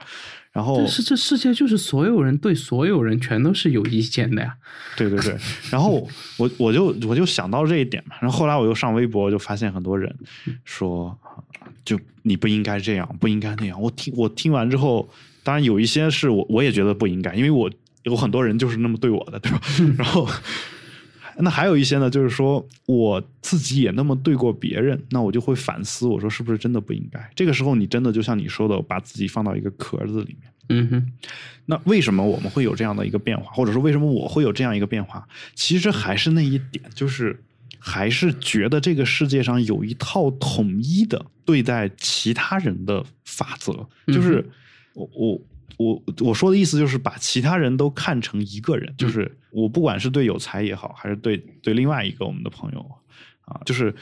[0.51, 4.53] 然后但是这世界就是所有人对所有人全都是有意见的呀。
[4.97, 5.37] 对对对，
[5.71, 6.05] 然后
[6.39, 10.13] 我我就我就想到这一点嘛，然后后来我又上微博，就发现很多人
[10.65, 11.17] 说，
[11.85, 13.81] 就你不应该这样，不应该那样。
[13.81, 15.09] 我听我听完之后，
[15.45, 17.71] 当然有一些是我我也觉得不应该，因为我
[18.09, 19.61] 有很多人就是那么对我的，对吧？
[19.99, 20.27] 然后
[21.41, 27.31] 那还有一些呢，就是说我自己也那么对过别人，那我就会反思，我说是不是真的不应该？
[27.37, 30.53] 这个时候你真的就像你说的，把自己放到一个壳子里面。
[30.71, 31.07] 嗯哼，
[31.67, 35.27] 那为什么我们会有这样的一个变化，或者说为什么我会有这样一个变化？
[35.55, 37.39] 其实还是那一点，就是
[37.79, 43.73] 还是觉得这个世界上有一套统一的对待其他人的法则，
[44.09, 44.45] 就是
[44.95, 45.41] 我我
[45.79, 52.87] 我我说的意思就是把其他人都看成一个人，就是我不管是对有才也好，还是对对另外一个我们的朋友
[53.47, 53.95] 啊，就是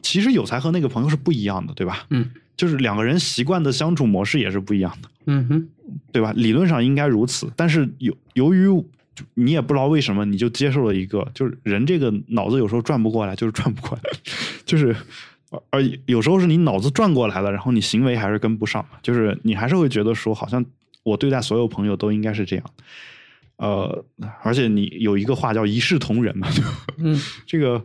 [0.00, 2.06] 其实有才和那个朋友是不一样的，对吧？
[2.08, 5.08] 嗯就是两个人习惯的相处模式也是不一样的。
[5.26, 5.68] 嗯哼，
[6.12, 6.32] 对吧？
[6.36, 8.66] 理论上应该如此，但是由由于
[9.16, 14.02] 就你也不知道为什么，你就接受了一个，就是人这个脑子有时候转不过来，就是转不过来，
[14.64, 14.94] 就是
[15.50, 20.64] 而而有时候是你脑子转过来了，然后你行为还是跟不上，就是你还是会觉得说，好像
[21.04, 22.64] 我对待所有朋友都应该是这样，
[23.58, 24.04] 呃，
[24.42, 26.48] 而且你有一个话叫一视同仁嘛，
[26.98, 27.84] 嗯 这个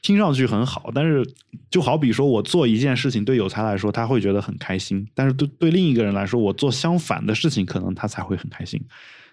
[0.00, 1.22] 听上去很好，但是
[1.70, 8.82] 就好比说我做一件事情，对有才来说他会觉得很开心，但是对对另一个人来说，我做相反的事情，可能他才会很开心。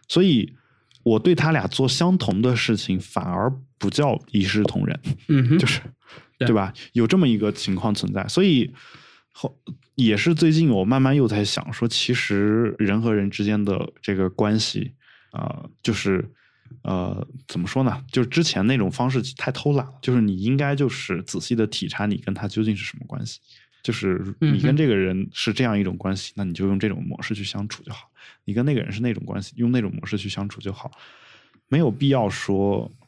[0.10, 0.54] 所以
[1.04, 5.80] 我对他俩做相同的事情，反而不叫一视同仁，嗯，就是
[6.38, 6.74] 对对吧？
[6.94, 8.70] 有这么一个情况存在，所以
[9.40, 9.56] 后
[9.96, 14.94] 也是最近我慢慢又在想说，其实人和人之间的这个关系
[15.32, 16.28] 啊、呃就是
[16.82, 18.04] 呃，怎么说呢？
[18.12, 23.40] 就是之前那种方式太偷懒了，就是你应该就是仔细的体察你跟他究竟是什么关系。
[23.84, 28.10] 就是你跟这个人是这样一种关系，那你就用这种模式去相处就好。
[28.44, 30.92] 你跟那个人是那种关系，用那种模式去相处就好，
[31.70, 33.07] 没有必要说啊，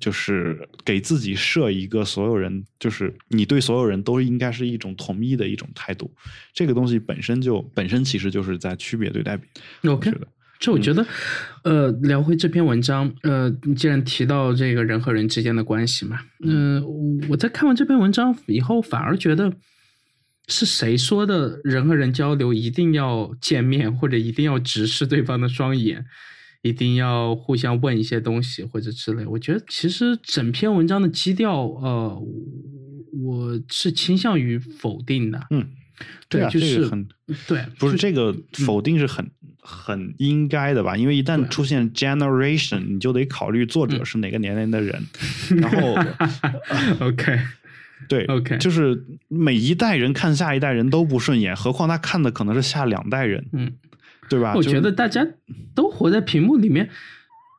[0.00, 6.12] 就是给自己设一个所有人，就是你对所有人都应该是一种统一的一种态度。
[6.52, 9.46] 这个东西本身就本身其实就是在区别对待别
[9.82, 9.94] 人。
[9.94, 10.26] OK 我
[10.58, 11.06] 这我觉得，
[11.64, 16.82] 呃，聊回这篇文章，呃，既然提到这个人和人之间的关系嘛，嗯、
[17.28, 19.52] 我在看完这篇文章以后，反而觉得
[20.48, 26.06] 是谁说的人和人交流一定要见面，或者一定要直视对方的双眼，
[26.66, 29.24] 一定要互相问一些东西或者之类。
[29.26, 32.22] 我觉得其实整篇文章的基调，呃，
[33.22, 35.46] 我是倾向于否定的。
[35.50, 35.68] 嗯，
[36.28, 37.08] 对，啊，就是这个很
[37.46, 40.96] 对，不是这个否定是很、很应该的吧？
[40.96, 45.02] 因为一旦出现 generation，你就得考虑作者是哪个年龄的人，
[45.56, 45.94] 然后
[47.06, 47.38] OK。
[48.08, 53.72] 对 OK 就是每一代人看下一代人都不顺眼，何况他看的可能是下两代人，嗯，
[54.28, 54.54] 对吧？
[54.54, 55.26] 我觉得大家
[55.74, 56.88] 都活在屏幕里面，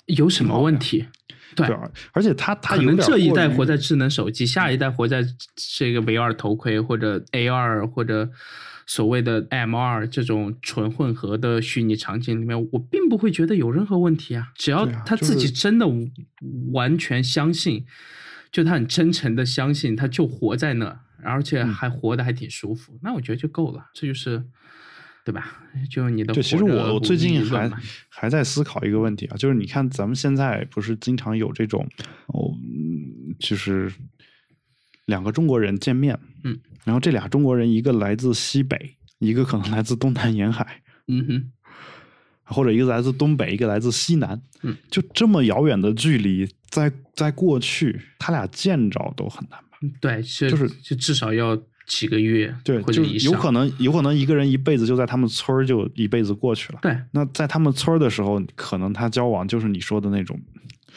[0.05, 1.05] 有什么问题？
[1.55, 1.65] 对
[2.11, 8.29] 而且他他可能这一代活在智能手机，下一代活在这个 VR 头盔或者 AR 或者
[8.85, 14.51] 所谓的 MR 这种纯混合的虚拟场景里面，我并不会觉得有任何问题啊。
[14.55, 15.87] 只要他自己真的
[16.73, 17.83] 完全相信，
[18.51, 23.85] 就他很真诚的相信，他就活在那，而且嗯还活得还挺舒服，那我觉得就够了。
[23.95, 24.43] 这就是。
[25.27, 25.59] 对吧？
[25.91, 27.69] 就你的对，其实我我最近还
[28.07, 31.85] 还在思考一个问题啊，就是你看咱们现在不是经常有这种
[32.27, 33.91] 哦，嗯就是
[35.03, 41.51] 两个中国人见面，嗯，然后这俩中国人一个来自西北，一个可能来自东南沿海，嗯哼，
[42.43, 49.77] 或者一个来自东北，一个来自西南，嗯，就这么遥远的距离，在在过去他俩见着都很难吧？
[49.99, 56.79] 对，是就是就至少要几个月，对，就有可能有可能一个人一辈子就在他们村儿就一辈子过去了。
[56.81, 60.39] 对，那在他们村儿的时候，可能他交往就是你说的那种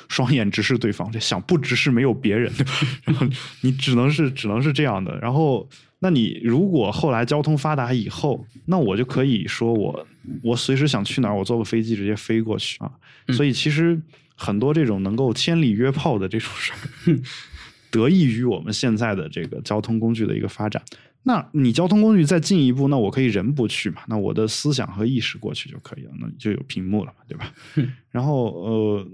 [0.09, 2.53] 双眼直视对方，就想不直视没有别人，
[3.07, 3.27] 然后
[3.61, 5.17] 你只能是只能是这样的。
[5.21, 5.69] 然后
[6.01, 10.07] 那你如果后来交通发达以后，那我就可以说我
[10.43, 12.91] 我随时想去哪儿，我坐个飞机直接飞过去啊。
[13.29, 13.97] 所以其实
[14.35, 16.77] 很多这种能够千里约炮的这种事儿，
[17.91, 20.83] 得益于我们现在的这个交通工具的一个发展。
[21.23, 24.01] 那你交通工具再进一步，那我可以人不去嘛？
[24.09, 27.53] 那我的思想和意识过去就可以了，那就有屏幕了嘛，对吧？
[28.11, 29.07] 然后呃，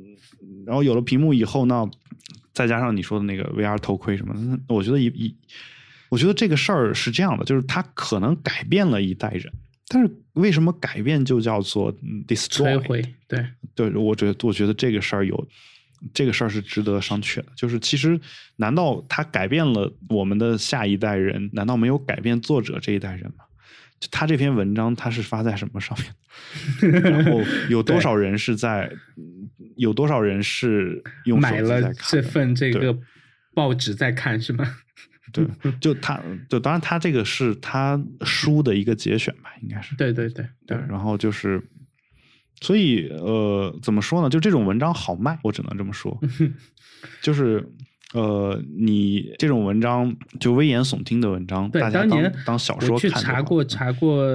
[0.64, 1.84] 然后有了屏幕以后呢，
[2.52, 5.34] 再加上你说的那个 VR 头盔什么的，我觉得一一，
[6.08, 9.52] 我觉得这个事儿是这样的，就是它可能改变了一代人，
[9.88, 11.92] 但是为什么改变就叫做
[12.28, 12.78] destroy？
[12.78, 15.48] 摧毁，对对，我觉得我觉得这个事儿有。
[16.12, 18.20] 这个事儿是值得商榷的，就是其实，
[18.56, 21.50] 难道他改变了我们的下一代人？
[21.52, 23.44] 难道没有改变作者这一代人吗？
[23.98, 26.92] 就他这篇文章，他是发在什么上面？
[27.02, 27.40] 然后
[27.70, 28.90] 有多少人是在？
[29.76, 32.96] 有多少人是用买了这份这个
[33.52, 34.66] 报纸在看是吗？
[35.32, 35.46] 对，
[35.80, 36.18] 就他，
[36.48, 39.94] 就当然他这个是他书的一个节选吧，应该是。
[39.96, 41.62] 对对对对，然后就是。
[42.62, 44.30] 所以，呃，怎么说呢？
[44.30, 46.18] 就这种文章好卖，我只能这么说。
[47.20, 47.62] 就是，
[48.14, 53.10] 呃，你这种文章就危言耸听的文章，大家当当小说看。
[53.10, 54.26] 去查过查过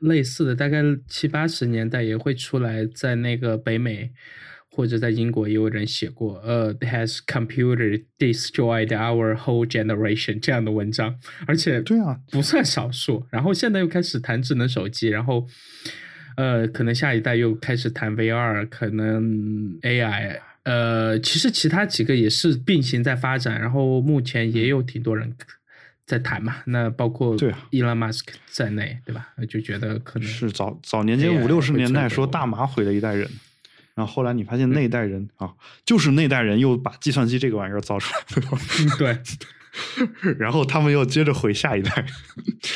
[0.00, 4.10] 类似的，大概七八十年代也会出来，在那个北美
[4.72, 11.16] 或者在英国也有人写过，呃，has computer destroyed our whole generation 这样的文章，
[11.46, 13.24] 而且对啊，不算少数。
[13.30, 15.46] 然后现在又开始谈智能手机，然后。
[16.38, 19.20] 呃，可能下一代又开始谈 VR，可能
[19.82, 25.34] AI，呃，其实其他几个也是并行在发展，然后目前也有挺多人
[26.06, 29.30] 在谈嘛，那包括对 Elon Musk 在内，对吧？
[29.48, 33.28] 就觉得可能是早早年间五六十年代说大麻毁了一代人，
[33.96, 35.52] 然后后来你发现那一代人啊，
[35.84, 38.20] 就是那代人又把计算机这个玩意儿造出来，
[38.96, 39.18] 对，
[40.38, 42.06] 然后他们又接着毁下一代，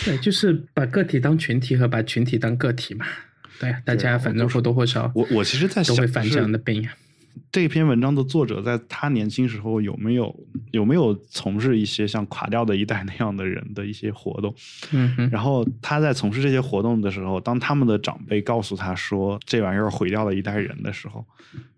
[0.05, 3.07] 对，就是把个体当群体和把群体当个体嘛。
[3.63, 6.89] 对，大家反正或多或少，我我其实在想，都会犯这样的病。
[7.51, 10.35] 这篇文章的作者在他年轻时候有没有
[10.73, 14.55] 有没有从事一些像垮掉的一代那样的人的一些活动？
[14.91, 21.25] 嗯，然后他在从事这些活动的时候，当他们的长辈告诉他说这玩意儿毁掉了一代人的时候，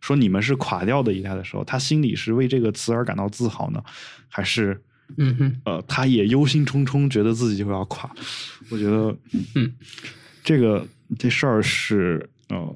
[0.01, 3.83] 说你们是垮掉的一代的时候，他心里是为这个词而感到自豪呢，
[4.29, 4.83] 还是
[5.19, 8.11] 嗯哼呃，他也忧心忡忡，觉得自己就要垮？
[8.71, 9.17] 我觉得，
[9.55, 9.73] 嗯，
[10.43, 10.85] 这个。
[11.19, 12.75] 这事儿是呃，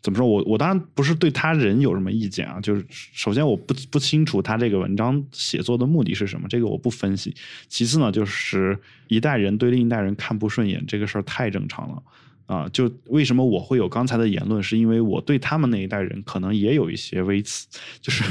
[0.00, 0.26] 怎么说？
[0.26, 7.34] 我我当然不是对他人有什么意见啊，就是首先我不不清楚他这个文章写作的目的是什么，这个我不分析。
[7.68, 8.78] 其次呢，就是
[9.08, 12.02] 一代人对另一代人看不顺眼这个事儿太正常了
[12.46, 12.68] 啊。
[12.72, 17.66] 就为什么我会有刚才的言论，是因为我对他们那一代人可能也有一些微词，
[18.00, 18.22] 就是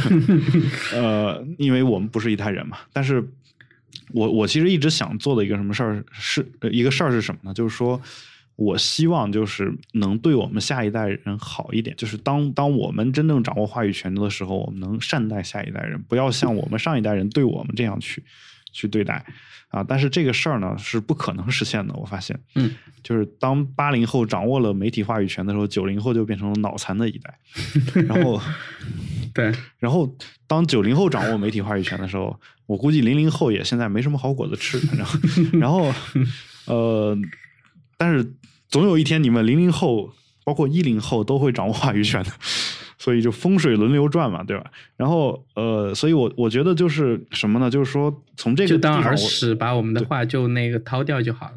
[0.95, 2.77] 呃，因为我们不是一代人嘛。
[2.93, 3.21] 但是
[4.13, 7.53] 我我其实一直想做的一个什么事儿是一个事儿是什么呢？
[7.53, 8.01] 就是说。
[8.57, 18.23] 我希望就是能对我们下一代人好一点，就是当当我们真正掌握话语权的时候，我们能善待下一代人，不要像我们上一代人对我们这样去
[18.73, 19.23] 去对待
[19.69, 19.83] 啊！
[19.83, 27.37] 但是这个事儿呢是不可能实现的，我发现，嗯，就是当八零后掌握了媒体话语权的时候，九零后就变成了脑残的一代，
[28.09, 28.41] 然后，
[29.35, 30.11] 对，然后
[30.47, 32.35] 当九零后掌握媒体话语权的时候，
[32.65, 35.05] 我估计零零后也现在没什么好果子吃，反正，
[35.61, 35.93] 然后，
[36.65, 37.15] 呃。
[37.97, 38.33] 但是
[38.69, 40.11] 总有一天，你们零零后，
[40.45, 42.29] 包括一零后，都会掌握话语权的，
[42.99, 44.71] 所以就风水轮流转嘛，对吧？
[44.95, 47.69] 然后呃，所以我我觉得就是什么呢？
[47.69, 51.55] 就是说从这个就当耳屎，把我们的话就那个掏掉就好了。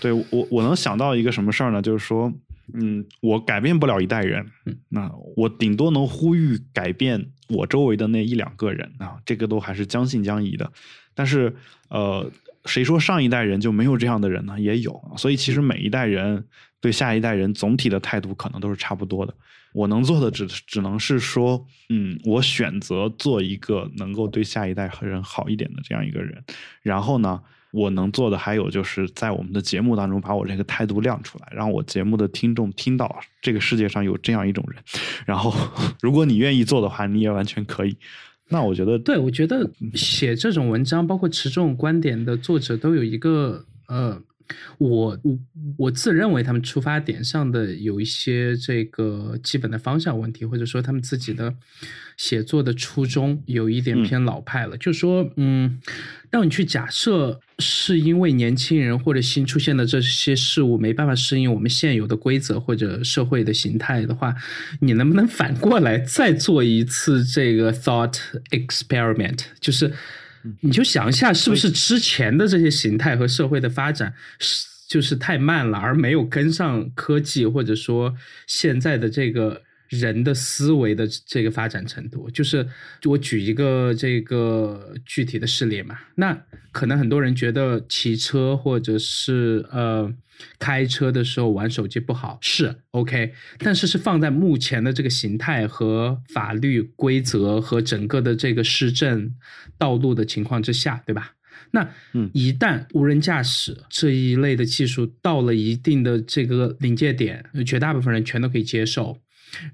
[0.00, 1.82] 对我我能想到一个什么事儿呢？
[1.82, 2.32] 就是说，
[2.74, 4.46] 嗯，我改变不了一代人，
[4.88, 10.70] 那我顶多能呼吁改变我周围的那一两个人啊，这个都还是将信将疑的。
[11.14, 11.56] 但是
[11.88, 12.30] 呃。
[12.64, 14.58] 谁说上一代人就没有这样的人呢？
[14.58, 16.46] 也有，所以其实每一代人
[16.80, 19.34] 对下一代人总体的态度可能都是差不多的。
[19.72, 26.44] 我能做的只只能是说，嗯，我选择做一个能够对下一代人好一点的这样一个人。
[26.82, 27.40] 然后呢，
[27.72, 34.82] 我能做的还有就是在我们的节目当中把我这个态度亮出来，让我节目的听众听到这个世界上有这样一种人。
[35.24, 35.54] 然后，
[36.02, 37.96] 如果你愿意做的话，你也完全可以。
[38.52, 44.22] 那我觉得，对我觉得写这种文章，包括持这种观点的作者，都有一个呃。
[44.78, 45.38] 我我
[45.76, 51.54] 我自认为他们出发点上的有一些这个基本的方向问题，或者说他们自己的
[52.16, 54.76] 写作的初衷有一点偏老派了。
[54.76, 55.78] 就说，嗯，
[56.30, 64.34] 让你去假设是因为年轻人或者新出现的这些事物没办法适应我们现有的规则或者社会的形态的话，
[64.80, 68.18] 你能不能反过来再做一次这个 thought
[68.50, 69.40] experiment？
[69.60, 69.92] 就是。
[70.60, 78.14] 你就想一下，是不是之前的这些形态和社会的发展是就是太慢了，而没有跟上科技，或者说
[78.46, 82.30] 现在的这个人的思维的这个发展程度？
[82.30, 82.66] 就是
[83.04, 86.38] 我举一个这个具体的事例嘛，那
[86.70, 90.12] 可能很多人觉得骑车或者是呃。
[90.58, 99.34] 开车的时候玩手机不好是 OK，但是是放在目前的这个形态和法律规则和整个的这个市政
[99.78, 101.32] 道路的情况之下，对吧？
[101.70, 101.88] 那
[102.32, 109.18] 一旦无人驾驶这一类的技术到了一定的这个临界点，绝大部分人全都可以接受，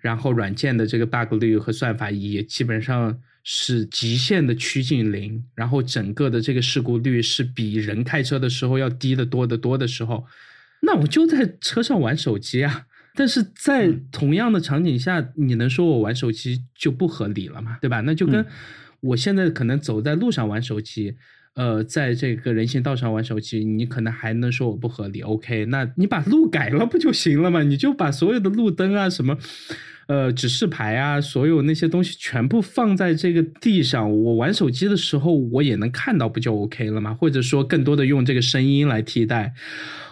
[0.01, 10.25] 然后软件的这个 bug 率和算法也基本上是极限的趋近零，然后整个的这个事故率是比人开车的时候要低得多得多的时候。
[10.91, 17.77] 那我就在车上玩手机啊，但是在同样的场景下，你能说我玩手机就不合理了嘛？
[17.83, 18.01] 对吧？
[18.01, 18.43] 那就跟
[19.01, 21.15] 我现在可能走在路上玩手机，
[21.59, 25.23] 呃，在这个人行道上玩手机，你可能还能说我不合理。
[25.23, 27.65] OK，那你把路改了不就行了吗？
[27.65, 29.37] 你就把所有的路灯啊、什么
[30.07, 37.13] 呃指示牌啊，所有那些东西全部放在这个地上，我玩手机的时候我也能看到，不就 OK 了吗？
[37.13, 39.53] 或者说更多的用这个声音来替代。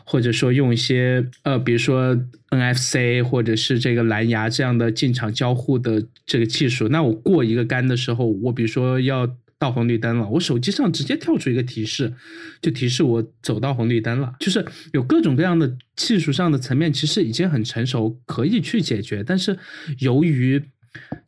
[0.08, 2.16] 或者说用一些呃，比如说
[2.50, 12.12] NFC 或者是这个蓝牙这样的进场交互的这个技术，那我过一个杆的时候，我比如说要到红绿灯了，我手机上直接跳出一个提示，
[12.60, 14.34] 就提示我走到红绿灯了。
[14.40, 19.24] 就是有各种各样的技术上的层面，其实已经很成熟，可以去解决。
[19.24, 19.58] 但是
[19.98, 20.62] 由于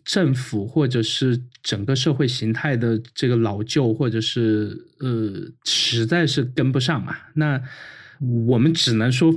[0.04, 7.62] 政府或者是整个社会形态的这个老旧，或者是呃，实在是跟不上嘛，那。
[8.48, 9.32] 我们只能说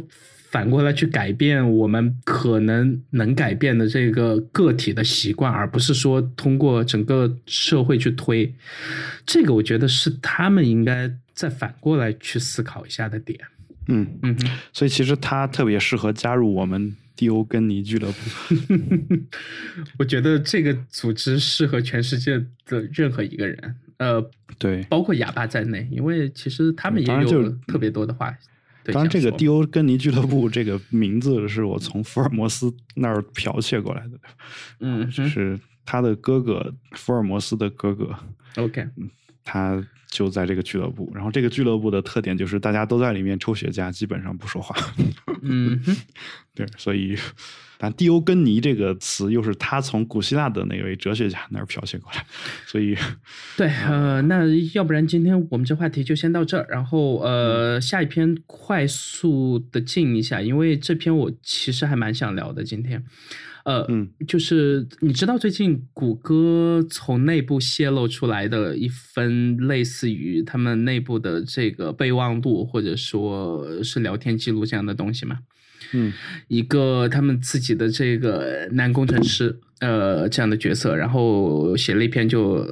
[0.52, 8.54] 反过来去改变我们可能能改变的这个个体的习惯，而不是说通过整个社会去推。
[9.26, 13.40] 这个我觉得是他们应该再反过来去思考一下的点。
[13.88, 14.38] 嗯嗯，
[14.74, 18.18] 所以其实他特别适合加入我们迪欧根尼俱乐部。
[19.98, 24.30] 我觉得这个组织适合全世界的任何一个人，呃，
[24.60, 28.38] 对，包括哑巴在内，因为其实他们也有特别多的话。
[28.86, 34.20] 当然，这个迪欧根尼俱乐部这个名字是我从福尔摩斯那儿剽窃过来的，
[34.80, 38.16] 嗯，是他的哥哥福尔摩斯的哥哥。
[38.58, 38.86] OK，
[39.44, 44.76] 他就在这个俱乐部，然后这个俱乐部的特点就是大家都在里面抽雪茄，基本上不说话。
[45.42, 45.82] 嗯，
[46.56, 47.18] 对，所以。
[47.84, 52.24] 但蒂欧根尼这个词又是他从古希腊的那位哲学家那儿剽窃过来，
[52.68, 52.96] 所以，
[53.58, 54.46] 对，呃，那
[54.76, 62.64] 要不然今天我们这话题就先到这儿，然后呃，下一篇快速的进一下，因为这篇我其实还蛮想聊的。
[62.64, 63.04] 今天，
[63.66, 75.40] 呃，嗯，就是你知道最近谷歌从内部泄露出来的一份类似于他们内部的这个备忘录或者说是聊天记录这样的东西吗？
[75.94, 76.14] 嗯，
[76.48, 82.66] 一个他们自己的这个男工程师，呃，这样的角色，然后写了一篇，就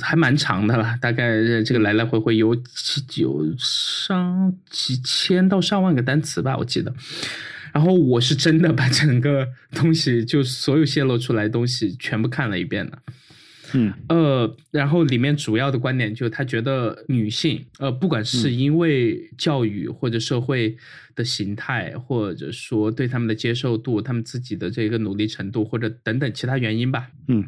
[0.00, 2.54] 还蛮长的了，大概这个来来回回有
[3.16, 6.92] 有上几千到上万个单词吧，我记得。
[7.72, 12.98] 然后我是真的把整个东西，就所有泄露出来的东西全部看了一遍了。
[13.74, 13.92] 嗯。
[14.08, 20.76] 呃，然后里面主要的观点就是他觉得女性，呃，不管是因为教育或者社会
[21.14, 27.44] 的形态，或者说对他们的接受度、他们自己的这个努力程度，或者等等其他原因吧，嗯，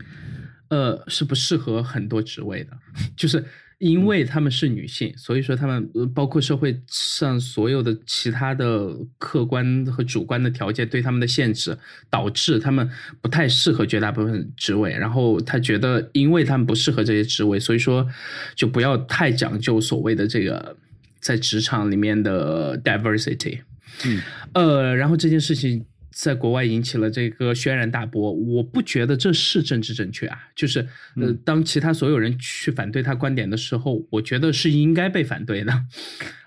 [0.68, 2.70] 呃，是不适合很多职位的，
[3.16, 3.44] 就是。
[3.82, 11.76] 因为她们是女性，所以说她们包括社会上所有的其他的客观和主观的条件对她们的限制，
[12.08, 12.88] 导致她们
[13.20, 14.92] 不太适合绝大部分职位。
[14.92, 18.06] 然后他觉得，因为他们不适合这些职位，所以说
[18.54, 20.76] 就不要太讲究所谓的这个
[21.18, 23.58] 在职场里面的 diversity。
[24.04, 24.22] 嗯，
[24.54, 25.84] 呃，然后这件事情。
[26.12, 30.38] 在国外引起了这个轩然大波，我不觉得这是政治正确啊。
[30.54, 30.86] 就是
[31.16, 35.72] 呃，当其他所有人去反对他观点的时候，我觉得是应该被反对的。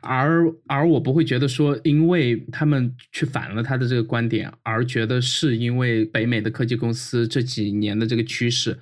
[0.02, 8.78] 而而我不会觉得说，因为他们去反了他的这个观点，而觉得是因为北美的科技公司这几年的这个趋势，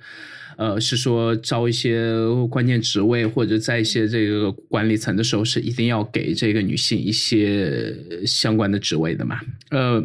[0.58, 2.14] 呃，是说招一些
[2.50, 7.96] 关键职位或者在一些这个管理层的时候，是一定要给这个女性一些
[8.26, 9.40] 相关的职位的嘛？
[9.70, 10.04] 呃。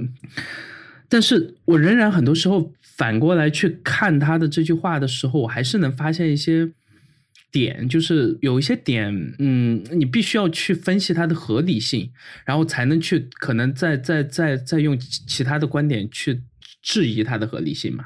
[1.09, 6.71] 但是我仍然很多时候反过来去看他的这句话的时候，我还是能发现一些
[7.51, 12.11] 点，就是有一些点，嗯，你必须要去分析它的合理性，
[12.45, 16.41] 然后才能去可能再再再再用其他的观点去
[16.83, 18.05] 质疑它的合理性嘛。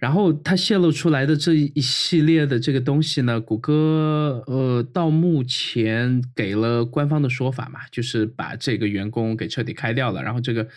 [0.00, 10.22] 然后它泄露出来的这一系列的这个东西呢，谷歌呃到目前给了官方的说法嘛，就是把这个员工给彻底开掉了。
[10.22, 10.68] 然后这个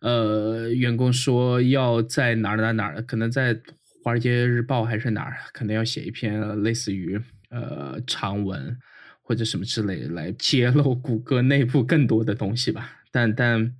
[0.00, 3.54] 呃员工说要在哪儿哪哪儿，可能在
[4.02, 7.20] 《华尔街日报》还是哪儿，可能要写一篇类似于
[7.50, 8.76] 呃长文
[9.22, 12.90] 或者什么之类来揭露 谷歌内部更多的东西吧。
[13.10, 13.74] 但但。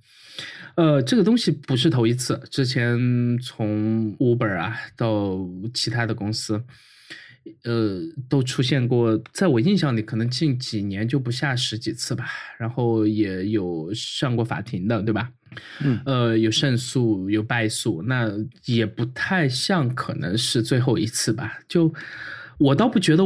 [0.75, 2.97] 呃，这个东西不是头一次，之前
[3.39, 5.37] 从 Uber 啊到
[5.73, 6.63] 其他的公司，
[7.63, 9.19] 呃，都出现过。
[9.33, 12.25] 在我印象里，可能近几年就不下十几次吧。
[12.57, 15.29] 然后也有上过法庭的，对吧？
[15.81, 18.31] 嗯，呃，有胜诉，有败诉，那
[18.65, 21.59] 也不太像可能是最后一次吧？
[21.67, 21.93] 就。
[22.59, 23.23] 我倒不觉得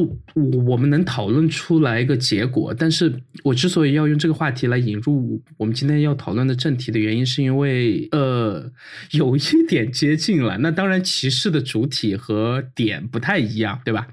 [0.67, 3.11] 我们能讨论出来一个结果，但是
[3.43, 8.71] 我之所以要用这个话题来引入我们今天要讨论的正题的原因，是因为呃
[9.09, 10.59] 有一点接近了。
[10.59, 14.07] 那当然，歧视的主体和点不太一样，对吧？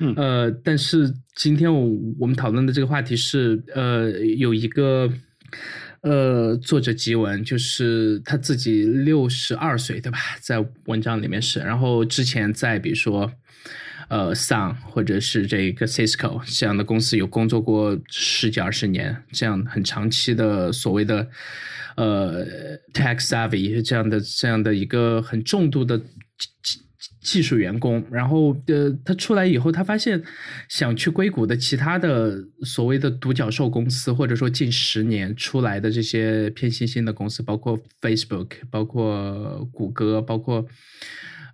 [0.00, 1.90] 嗯，呃，但是今天我
[2.20, 5.10] 我们讨论的这个话题是呃有一个
[6.02, 10.18] 呃作者吉文，就是他自己六十二岁，对吧？
[10.42, 13.32] 在文章里面是，然后之前在比如说。
[14.08, 21.28] 呃，Sun 或者是这个 Cisco 这样的公司有工作过十几二十年，这样很长期的所谓的
[21.96, 22.46] 呃
[22.92, 26.80] tech savvy 这样的这样的一个很重度的技
[27.20, 30.22] 技术员工，然后呃，他出来以后，他发现
[30.68, 40.64] 想去硅谷的其他的所谓的独角兽公司，或者说近十年出来的这些偏新兴的公司，包括 Facebook，包括谷歌，包括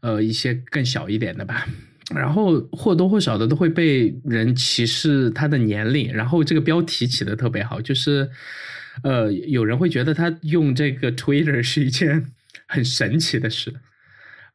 [0.02, 1.66] 呃一些更小一点的吧。
[2.14, 8.30] 然后或多或少的都会被人歧视他的年龄，然后这个标题起的特别好，就是，
[9.02, 12.30] 呃，有人会觉得他用这个 Twitter 是一件
[12.68, 13.74] 很神奇的事。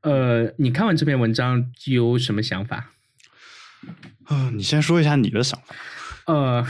[0.01, 2.91] 呃，你看完这篇文章有什么想法？
[4.25, 5.75] 啊，你先说一下你的想法。
[6.27, 6.65] 呃，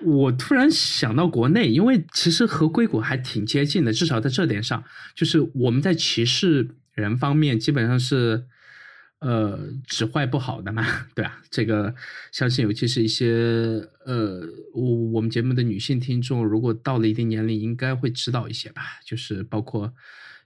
[0.00, 4.82] 我突然想到国内，因为其实和硅谷还挺接近的，至少在这点上，
[5.14, 8.46] 就是我们在歧视人方面基本上是。
[9.22, 10.84] 呃，只坏不好的嘛，
[11.14, 11.94] 对啊，这个
[12.32, 14.42] 相信尤其是一些呃，
[14.74, 18.82] 我我们节目的女性听众，如果到了一定年龄，应该会知道一些吧。
[19.06, 19.94] 就是包括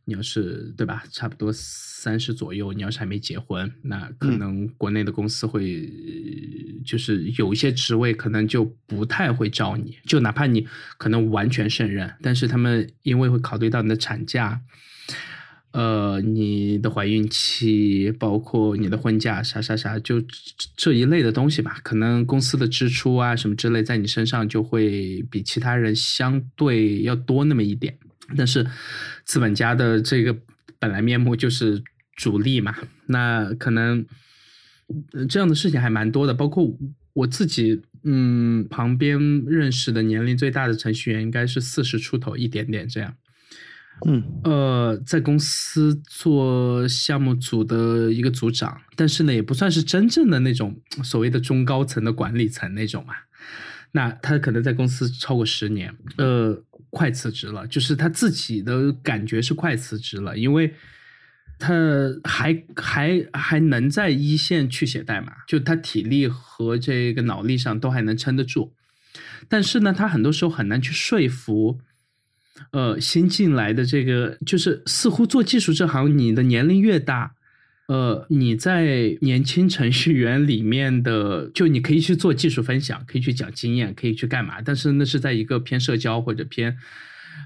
[0.05, 5.91] 你要是对吧，差不多三十左右，你要是还没结婚，那可能国内的公司会
[6.85, 14.61] 就是有一些职位可能就不太会招你，就哪怕你可能完全胜任，但是他们因为会考虑到你的产假。
[15.77, 20.23] 呃，你的怀孕期，包括你的婚假，啥啥啥，就
[20.75, 21.79] 这一类的东西吧。
[21.83, 27.95] 可能公司的支出啊，什么之类，在你身上就会比其他人相对要多那么一点。
[28.39, 28.67] 但是，
[29.27, 30.35] 资本家的这个
[30.79, 31.83] 本来面目就是
[32.17, 32.75] 主力嘛，
[33.09, 34.07] 那可能
[35.29, 36.33] 这样的事情还蛮多的。
[36.33, 36.75] 包括
[37.13, 43.15] 我自己，嗯，旁边认识的年龄最大的程序员应该是四十出头一点点这样。
[44.05, 53.15] 嗯，呃，在公司做项目组的一个组长，但是呢，也不算是真正的那种所谓的中高层的管理层那种嘛。
[53.93, 60.75] 那他可能在公司超过十年，呃，快辞职了，就是他自己的感觉是快辞职了，因为
[61.59, 61.75] 他
[62.23, 68.75] 还还还能在一线去写代码，就他体力和这个脑力上都还能撑得住，
[69.49, 71.81] 但是呢，他很多时候很难去说服。
[72.73, 77.33] 呃，新进来的这个就是似乎做技术这行，你的年龄越大，
[77.87, 84.61] 呃，你在年轻程序员里面的，就你可以去做技术分享，可以去讲经验，可以去干嘛？
[84.65, 86.77] 但是那是在一个偏社交或者偏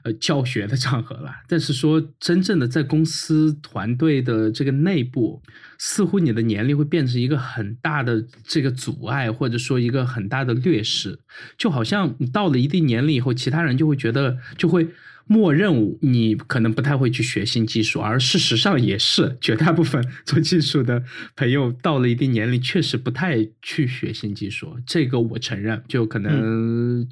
[0.04, 1.30] 呃教学的场合了。
[1.48, 5.42] 但是说真正的在公司团队的这个内部，
[5.78, 11.18] 似乎你的年龄会变成一个很大的这个阻碍，或者说一个很大的劣势。
[11.56, 14.88] 就好像你到了一定年龄以后，其他人就会觉得就会。
[15.26, 21.04] 默认你可能不太会去学新技术，而事实上也是绝大部分做技术的
[21.36, 24.76] 朋友到了一定年龄，确实不太去学新技术。
[24.84, 27.06] 这个我承认，就可能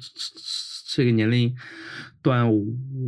[0.93, 1.55] 这个年龄
[2.21, 2.51] 段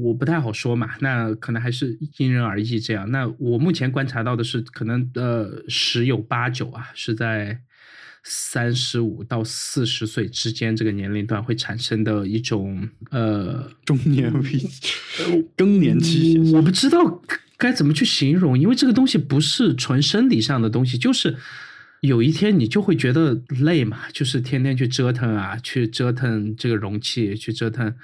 [0.01, 0.91] 我不太好说嘛。
[0.99, 2.79] 那可能还是因人而异。
[2.79, 7.61] 这样，那我目前观察到的是，可能呃十有八九啊是在。
[8.23, 14.91] 三十五到四十岁之间这个年龄段会产生的一种呃中年危机
[15.57, 17.19] 更年期，我不知道
[17.57, 21.35] 该怎么去形容，因为这个东西不是纯生理上的东西，就是
[22.01, 27.95] 有一天你就会觉得累嘛，就是天天去折腾啊，去折腾这个容器，去折腾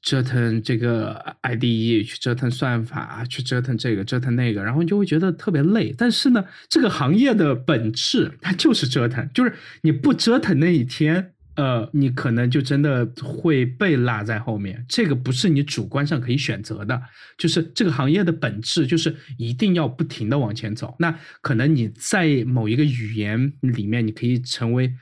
[0.00, 5.92] 折腾这个 IDE，去折腾算法，去折腾这个，折腾那个，然后你就会觉得特别累。
[5.98, 14.84] 但是呢，这个行业的本质它就是折腾，就是你不折腾那一天，呃，你可能就真的会被落在后面。
[14.88, 17.02] 这个不是你主观上可以选择的，
[17.36, 20.96] 就是这个行业的本质就是一定要不停的往前走。
[20.98, 24.92] 那可能你在某一个语言里面，你可以成为。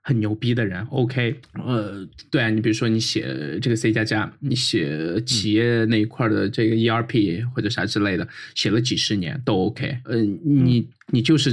[0.00, 11.52] 很牛逼的人，OK，呃，对啊，你比如说你写这个 C 加加，你写企业那一块的这个 ERP 或者啥之类的，写了几十年都 OK，嗯，你你就是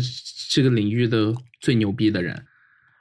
[0.49, 2.45] 这个领域的最牛逼的人。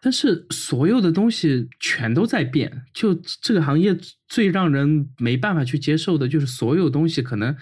[0.05, 3.97] 但是所有的东西全都在变，就这个行业
[4.29, 7.57] 最让人没办法去接受的就是所有东西可能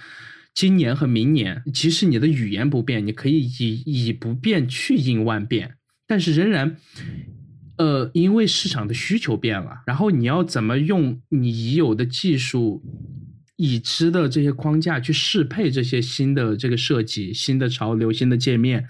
[0.52, 5.76] 今年和明年，即使你的语言不变，你可以以以不变去应万变，
[6.08, 6.76] 但是仍然。
[7.78, 12.82] 呃，因为市场的需求变了，然后你要怎么用你已有的技术、
[13.56, 18.86] 已知的这些框架去适配这些新的这个设计、新的潮流、新的界面？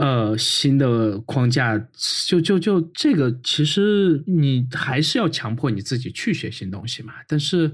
[0.00, 1.78] 呃，新的框架，
[2.26, 7.12] 就就就这个，其实你还是要强迫你自己去学新东西嘛。
[7.28, 7.70] 但是，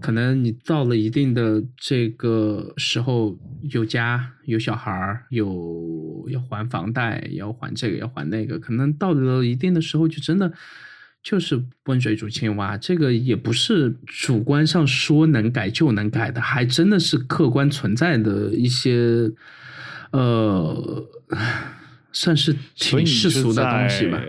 [0.00, 3.38] 可能你到了一定的这个时候，
[3.70, 10.52] 有家有小孩，有要还房贷，要还这个要还那个，可能到了一定的时候，就真的
[11.22, 12.76] 就是温水煮青蛙。
[12.76, 19.30] 这个也不是主观上说能改就能改的，还真的是客观存在的一些。
[20.12, 21.08] 呃，
[22.12, 24.22] 算是挺世俗的东西吧。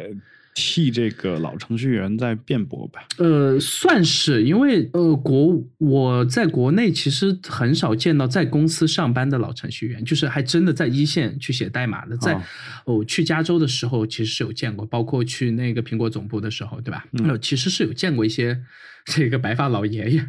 [0.53, 3.01] 替这个老程序员在辩驳吧。
[3.19, 12.17] 呃，算是，因为呃，国我在国内其实很少见到在公司上班的老程序员，就是还真的在一线去写代码的。
[12.17, 12.37] 在
[12.83, 17.05] 我去加州的时候，其实是有见过，包括去那个苹果总部的时候，对吧？
[17.23, 18.61] 呃，其实是有见过一些
[19.07, 20.27] 这个白发老爷爷。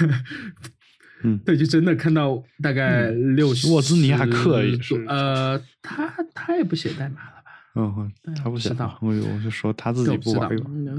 [1.22, 3.68] 嗯，对，就真的看到大概六十。
[3.68, 5.04] 沃兹尼亚克也是。
[5.06, 7.50] 呃，他他也不写代码了吧？
[7.74, 8.74] 嗯，他不写。
[9.00, 10.50] 我我就说他自己不玩。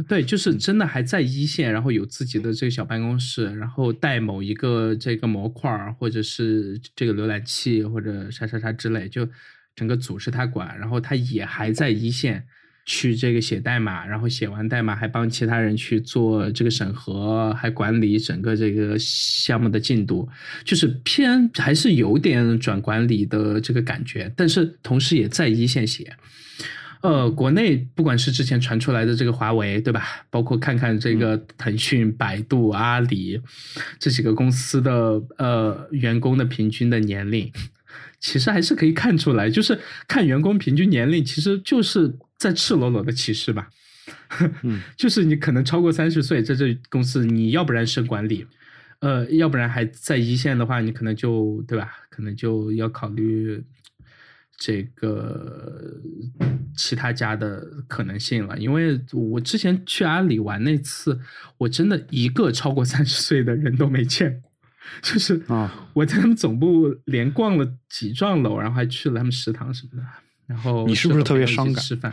[0.03, 9.27] 对，就是真的还在一线，然后有自己的这个小办公室，然后带某一个这个模块或者是这个浏览器或者啥啥啥之类，就
[9.75, 12.43] 整个组是他管，然后他也还在一线。
[12.85, 20.27] 去这个写代码，然后写完代码还帮其他人去做这个审核，还管理整个这个项目的进度，
[20.65, 26.14] 就是偏还是有点转管理的这个感觉，但是同时也在一线写。
[27.01, 30.26] 呃，国内不管是之前传出来的这个华为，对吧？
[30.30, 33.39] 包括看看这个腾讯、百度、阿里
[33.97, 37.49] 这几个公司的呃员工的平均的年龄，
[38.19, 42.14] 其实还是可以看出来，就是看员工平均年龄，其实就是。
[42.43, 43.69] 在赤裸裸的歧视吧，
[44.97, 48.45] 就是你可能超过三十岁，在这公司，你要不然升管理，
[48.99, 51.89] 呃，要不然还在一线的话，你可能就对吧？
[52.09, 53.63] 可能就要考虑
[54.57, 56.01] 这个
[56.75, 58.57] 其他家的可能性了。
[58.57, 61.17] 因为我之前去阿里玩那次，
[61.57, 64.51] 我真的一个超过三十岁的人都没见过，
[65.01, 70.05] 就是啊，我在他们总部连逛了几幢楼，然后还去了他们食堂什么的。
[70.45, 71.75] 然后你是不是特别伤感？
[71.75, 72.11] 吃饭，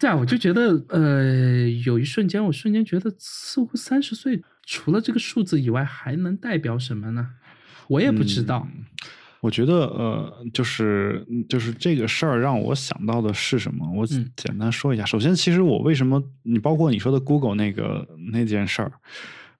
[0.00, 7.30] 对啊，我就觉得，呃，有一瞬间，我瞬间觉得，似乎三十岁除了这个数字以外，还能代表什么呢？
[7.88, 8.66] 我也不知道。
[9.40, 13.88] 我觉得，呃，就是就是这个事儿让我想到的是什么？
[13.92, 15.04] 我简单说一下。
[15.04, 18.92] 首先，其实我为什么你包括你说的 Google 那个那件事儿，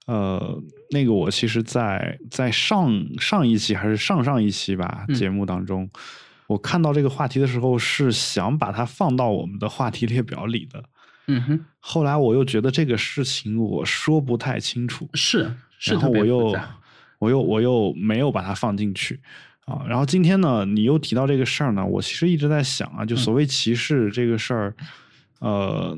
[0.07, 5.89] 呃，那个我其实，在在上上一期还是上上一期吧节目当中。
[6.47, 10.83] 我看到这个话题的时候，是想把它放到我们的话题列表里的。
[11.27, 11.65] 嗯哼。
[11.79, 15.09] 后来我又觉得这个事情我说不太清楚。
[15.13, 16.57] 是，然后我又
[17.19, 19.19] 我又我又没有把它放进去
[19.65, 19.83] 啊。
[19.89, 24.75] 然后今天呢，你又提到这个事儿呢，我其实一直在想啊，就所谓歧视这个事儿，
[25.39, 25.97] 呃，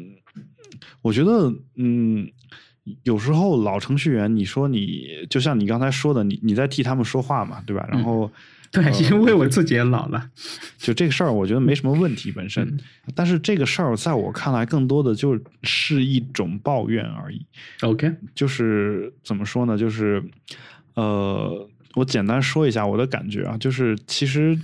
[1.04, 2.28] 我觉得嗯，
[3.04, 7.88] 有时候老程序员，你说你就像你刚才说的，你你在替他们说话嘛，对吧？
[7.92, 8.32] 然后。
[8.74, 10.30] 对，因为我自己也老了，
[10.78, 12.80] 就这个事儿，我觉得没什么问题本身。
[13.16, 17.44] 但是这个事儿在我看来，更多的就是一种抱怨而已。
[17.82, 19.76] OK，就是怎么说呢？
[19.76, 20.24] 就是
[20.94, 24.56] 呃，我简单说一下我的感觉啊，就是其实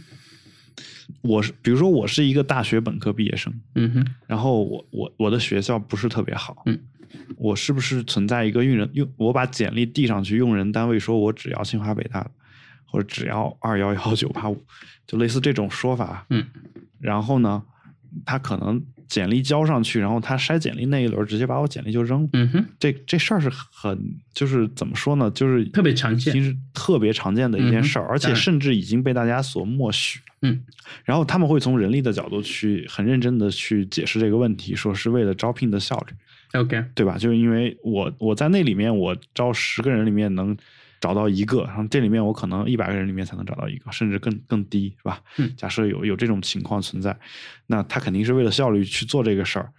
[1.21, 6.79] 我是，比如说我是一个大学本科毕业生，嗯哼，然后我我我的学校不是特别好，嗯，
[7.37, 12.31] 我是不是存在一个用人用我把简历递上去，用人单位说我只要清华北大的？
[12.97, 14.63] 者只要二幺幺九八五，
[15.05, 16.25] 就类似这种说法。
[16.29, 16.45] 嗯，
[16.99, 17.63] 然后呢，
[18.25, 22.29] 他可能简历交上去，然后他筛简历那一轮直接把我简历就扔了。
[22.33, 23.97] 嗯哼，这这事儿是很
[24.33, 25.29] 就是怎么说呢？
[25.31, 30.19] 就是特别常见其实特别常见的一件事儿，而且甚至已经被大家所默许。
[30.41, 30.63] 嗯
[31.03, 37.17] 然后他们会从人力的角度去很认真的去解释这个问题，说是为了招聘的效率，，OK，对吧？
[37.17, 40.55] 就是因为我我在那里面，我招十个人里面能
[41.05, 45.21] 找到一个，然后这里面我可能一百个人里面才能找到一个，甚至更更低，是吧？
[45.37, 47.15] 嗯假设有有这种情况存在，
[47.67, 49.71] 那他肯定是为了效率去做这个事儿。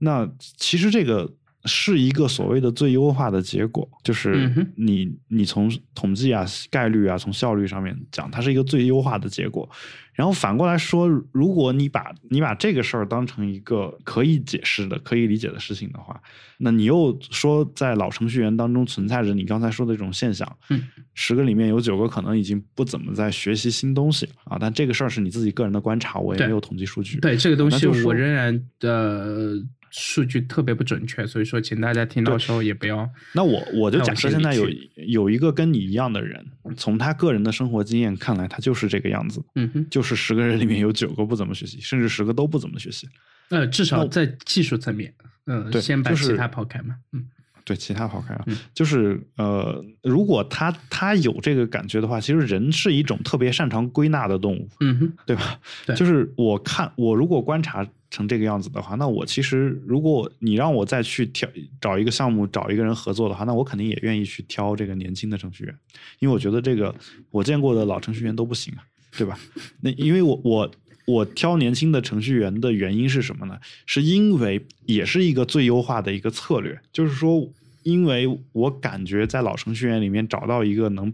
[0.00, 1.32] 那其实这个
[1.64, 9.68] 是一个所谓的最优化的结果，就是嗯你你从统计啊、概率啊、从效率上面讲，它是一个最优化的结果。
[10.12, 16.20] 然后反过来说，如果你把你把这个事儿当成一个可以解释的、可以理解的事情的话，
[16.58, 20.82] 那你又说在老程序员当中存在着你刚才说的这种现象，嗯，
[21.14, 24.58] 十个里面有九个可能已经不怎么在学习新东西啊。
[24.60, 27.18] 但这个事儿是你自己个人的观察，我也没有统计数据。
[27.20, 29.54] 对这个东西我仍然呃
[29.90, 34.68] 数据特别不准确，所以说请大家听到时候也不要那我我就假设现在有
[35.06, 36.44] 有一个跟你一样的人，
[36.76, 43.08] 从他个人的生活经验看来，他就是这个样子，嗯哼，就是十个人里面有九个不怎么学习，甚至十个都不怎么学习。
[43.48, 45.12] 呃，至少在技术层面，
[45.46, 47.26] 嗯、对先把其他抛开嘛，嗯。
[47.62, 48.56] 对，其他抛开啊，嗯。
[48.74, 55.60] 就是呃，如果他他有这个感觉的话，其实人是一种特别擅长归纳的动物，嗯哼，对吧？
[55.86, 55.94] 对。
[55.94, 61.48] 就是我看我如果观察成这个样子的话，那我其实如果你让我再去挑
[61.80, 65.74] 找一个项目找一个人合作的话，那我肯定也愿意去挑这个年轻的程序员，
[66.18, 66.94] 因为我觉得这个
[67.30, 68.84] 我见过的老程序员都不行啊，
[69.16, 69.38] 对吧？
[69.80, 70.70] 那因为我我。
[71.06, 73.58] 我挑年轻的程序员的原因是什么呢？
[73.84, 77.50] 是因为也是一个最优化的一个策略，就是说，
[77.82, 81.12] 因为我感觉在老程序员里面找到一个能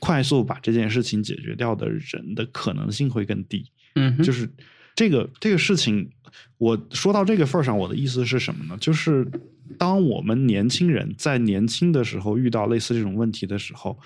[0.00, 3.66] 快速把这件事情解决掉的人的可能性会更低。
[3.94, 4.48] 嗯，就是
[4.96, 6.10] 这个这个事情，
[6.58, 8.76] 我说到这个份儿上，我的意思是什么呢？
[8.80, 9.24] 就是
[9.78, 13.96] 当我们年轻人在年轻的时候遇到类似这种问题的时候，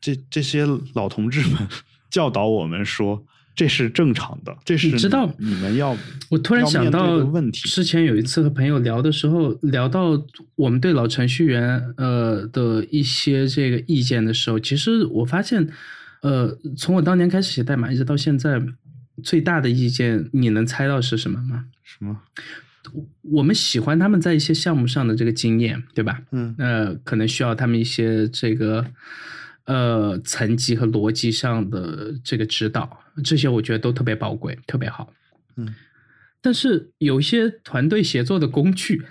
[0.00, 0.64] 这这些
[0.94, 1.68] 老同志们
[2.08, 3.22] 教导我们说。
[3.54, 5.94] 这是正常的，这是你知道你们要
[6.30, 7.68] 我突然想到的问题。
[7.68, 10.18] 之前有一次和朋友聊的时候，聊到
[10.54, 15.68] 我们对老程序员呃的一些这个意见的时候，其实我发现，
[16.22, 18.58] 呃，从我当年开始写代码一直到现在，
[19.22, 21.64] 最大的意见你能猜到是什么吗？
[21.82, 22.20] 什么？
[23.22, 26.20] 我们喜欢他们在一些项目上的这个经验，对吧？
[26.32, 28.84] 嗯呃，可能需要他们一些这个
[29.66, 35.12] 呃层级和逻辑上的这个指导，这些我觉得都特别宝贵，特别好。
[35.56, 35.72] 嗯，
[36.40, 39.02] 但是有一些团队协作的工具，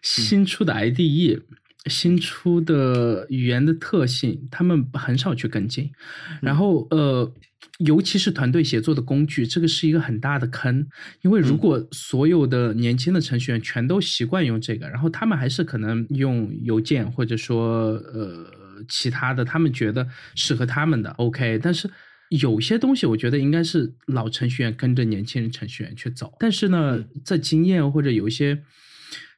[0.00, 1.42] 新出的 IDE、
[1.84, 5.92] 新出的语言的特性，他们很少去跟进。
[6.40, 7.30] 然后呃，
[7.78, 10.86] 尤其是团队协作的工具，这个是一个很大的坑，
[11.22, 18.46] 因为如果所有的年轻的程序员全都习惯用这个，然后他们还是可能用邮件或者说呃
[18.88, 21.90] 其他的，他们觉得适合他们的 OK，但是。
[22.30, 28.60] 有些东西我觉得应该是老程序员跟着年轻人程序员去走，但是呢，在经验或者有一些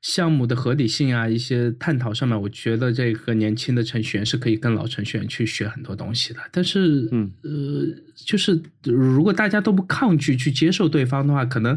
[0.00, 6.40] 项目的合理性啊，一些探讨上面，我觉得这个年轻的程序员是可以跟老程序员去学很多东西的。
[6.52, 11.76] 但是，嗯呃，就是如果大家都不抗拒去接受对方的话，可能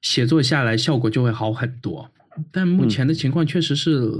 [0.00, 2.08] 写作下来效果就会好很多。
[2.50, 4.10] 但目前的情况确实是，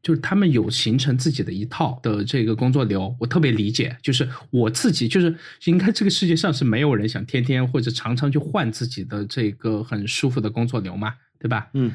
[0.00, 3.94] 就是他们有形成自己的一套的这个工作流，我特别理解。
[4.02, 5.34] 就是我自己，就是
[5.64, 11.68] 应该这个世界上是没有人想天天或者常常去换自己的这个很舒服的工作流嘛，对吧？
[11.74, 11.92] 嗯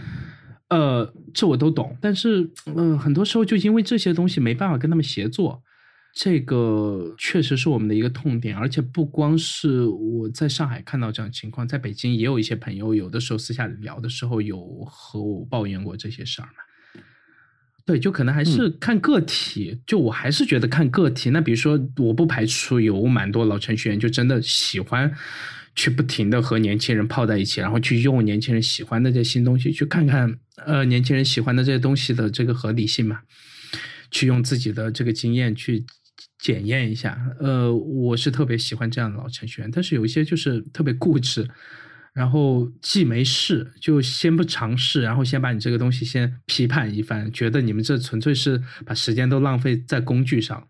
[0.74, 5.62] 呃，这我都懂，但是呃，很多时候就因为这些东西没办法跟他们协作，
[6.16, 8.58] 这个确实是我们的一个痛点。
[8.58, 16.64] 而且不光是我在上海看到这样情况，在北京也有一些朋友，有的时候私下里聊的时候有和我抱怨过这些事儿嘛。
[17.86, 21.30] 对，就可能还是看个体，就我还是觉得看个体。
[21.32, 25.14] 那比如说，我不排除有蛮多老程序员就真的喜欢
[25.76, 33.22] 去不停的和年轻人泡在一起，然后去用年轻人喜欢的这些新东西，去看看呃年轻人喜欢的这些东西的这个合理性嘛，
[34.12, 35.86] 去用自己的这个经验去
[36.40, 37.18] 检验一下。
[37.40, 41.50] 呃，我是特别喜欢这样的老程序员，但是有一些就是特别固执。
[42.14, 50.68] 然后既没试，就先不尝试，然后先把你这个东西先批判一番，觉得你们这纯粹是把时间都浪费在工具上。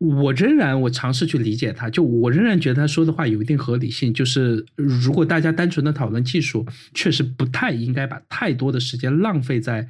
[0.00, 4.12] 我仍然我尝试去理解他，就我仍然觉得他说的话有一定合理性。
[4.12, 9.88] 就是如果大家单纯的讨论技术，确实不太应该把太多的时间浪费在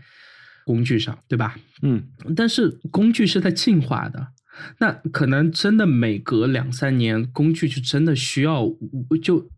[0.64, 1.56] 工具上，对吧？
[1.82, 2.02] 嗯
[2.34, 4.28] 但是工具是在进化的，
[4.78, 8.66] 那可能真的每隔两三年，工具就真的需要，
[9.22, 9.48] 就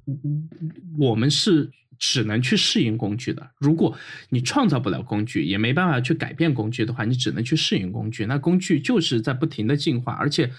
[0.98, 3.50] 我们是只能去适应工具的。
[3.58, 3.96] 如果
[4.28, 8.26] 你创造不了工具，也没办法去改变工具的话，你只能去适应工具。
[8.26, 10.50] 那工具就是在不停的进化，而且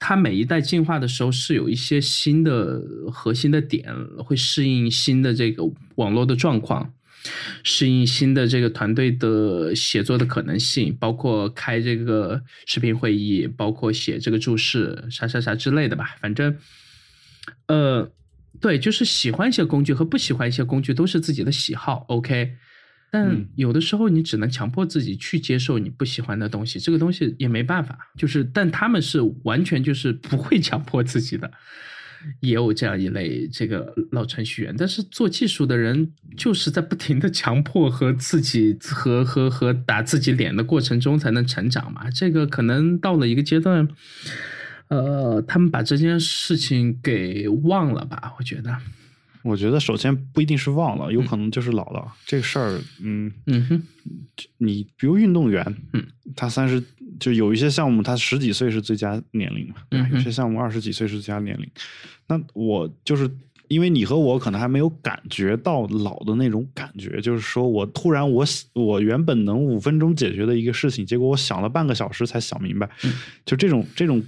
[0.00, 5.64] 它每一代进化的时候是有一些新的核心的点，会适应新的这个
[5.96, 6.92] 网络的状况。
[7.62, 16.16] 适应新的这个团队的写作的可能性，包括开这个视频会议，包括写这个注释，啥啥啥之类的吧。
[16.20, 16.54] 反正，
[17.66, 18.12] 呃，
[18.64, 22.54] 对，就是喜欢一些工具和不喜欢一些工具都是自己的喜好，OK。
[23.10, 27.98] 但有的时候你只能强迫自己去接受你不喜欢的东西，这个东西也没办法。
[28.16, 31.50] 就是，但他们是完全就是不会强迫自己的。
[32.40, 42.08] 也有这样一类这个老程序员，但是做技术的人就是在不停的强迫和自己和和和打自己脸的过程中才能成长嘛。
[42.10, 43.86] 这个可能到了一个阶段，
[44.88, 48.34] 呃，他们把这件事情给忘了吧？
[48.38, 48.76] 我觉得，
[49.42, 52.06] 我觉得首先不一定是忘了，有可能就是老了。
[52.26, 53.82] 这个事儿，嗯嗯哼，
[54.58, 56.04] 你比如运动员，嗯，
[56.36, 56.82] 他三十
[57.18, 61.68] 就有一些项目，他十几岁是最佳年龄嘛，对有些项目二十几岁是最佳年龄。
[62.26, 63.30] 那我就是
[63.68, 72.88] 因为你和我可能还没有感觉到老的那种感觉，就是说我突然我我原本能五分钟解决的一个事情，结果我想了半个小时才想明白，
[73.44, 74.22] 就这种这种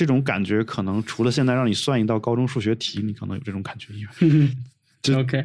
[0.00, 4.12] 这种感觉，可能除了现在让你算一道高中数学题，你可能有这种感觉以外，
[5.02, 5.44] 就 OK，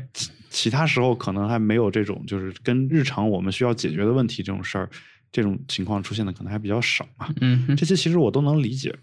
[0.50, 4.90] 其他时候可能还没有这种，就是跟日常我们需要解决的问题这种事儿，
[5.30, 7.28] 这种情况出现的可能还比较少嘛。
[7.42, 8.96] 嗯，这些其实我都能理解。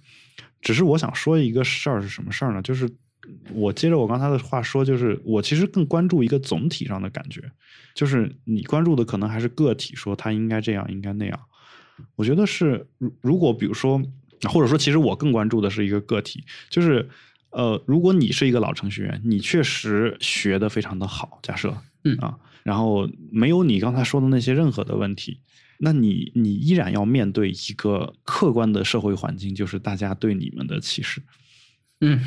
[0.62, 2.62] 只是我想说一个事儿是什么事儿呢？
[2.62, 2.90] 就是
[3.52, 7.42] 我接着我刚才的话说，就是我其实更关注一个总体上的感觉，
[7.94, 11.38] 就是你关注的可能还是个体，说他应该这样，应该那样。
[12.16, 12.86] 我觉得是，
[13.20, 14.02] 如果比如说，
[14.51, 17.09] 或者说，其实我更关注的是一个个体，就是
[17.51, 25.39] 呃，如果你是一个老程序员，你确实学的非常的好，假设，嗯啊，然后没有你刚才说的那些任何的问题。
[25.78, 31.20] 那你你依然要面对一个客观的社会环境，就是大家对你们的歧视，
[32.01, 32.20] 嗯，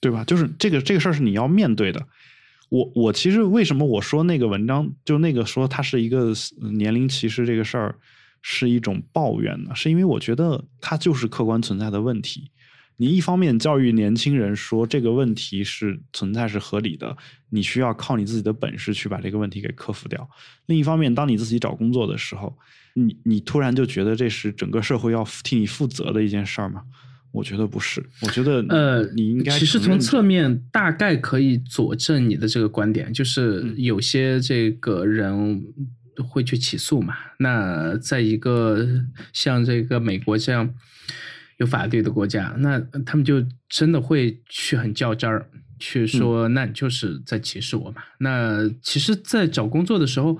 [0.00, 0.24] 对吧？
[0.24, 2.06] 就是这个这个事儿是你要面对的。
[2.70, 6.32] 我我其实为什么我说那个文章就那个说它是一个
[6.72, 7.94] 年龄歧视这个事儿
[8.46, 9.74] 是一种抱怨呢？
[9.74, 12.50] 是因为我觉得它就是客观存在的问题。
[12.98, 17.16] 你一方面教育年轻人说这个问题是存在是合理的，
[17.48, 20.28] 你需要靠你自己的本事去把这个问题给克服掉。
[20.66, 22.54] 另一方面，当你自己找工作的时候，
[22.92, 26.82] 你你突然就觉得这是整个社会要替你负责的一件事儿吗？
[27.32, 28.04] 我觉得不是。
[28.20, 35.64] 我觉得呃，你应该其实从侧面大概可以佐证你的这个观点，就是有些这个人
[36.22, 37.14] 会去起诉嘛。
[37.38, 38.86] 那在一个
[39.32, 40.74] 像这个美国这样。
[41.58, 45.46] 有法律的国家，那他们就真的会去很较真儿，
[45.78, 48.02] 去说那你就是在歧视我嘛？
[48.18, 50.36] 那其实，在找工作的时候，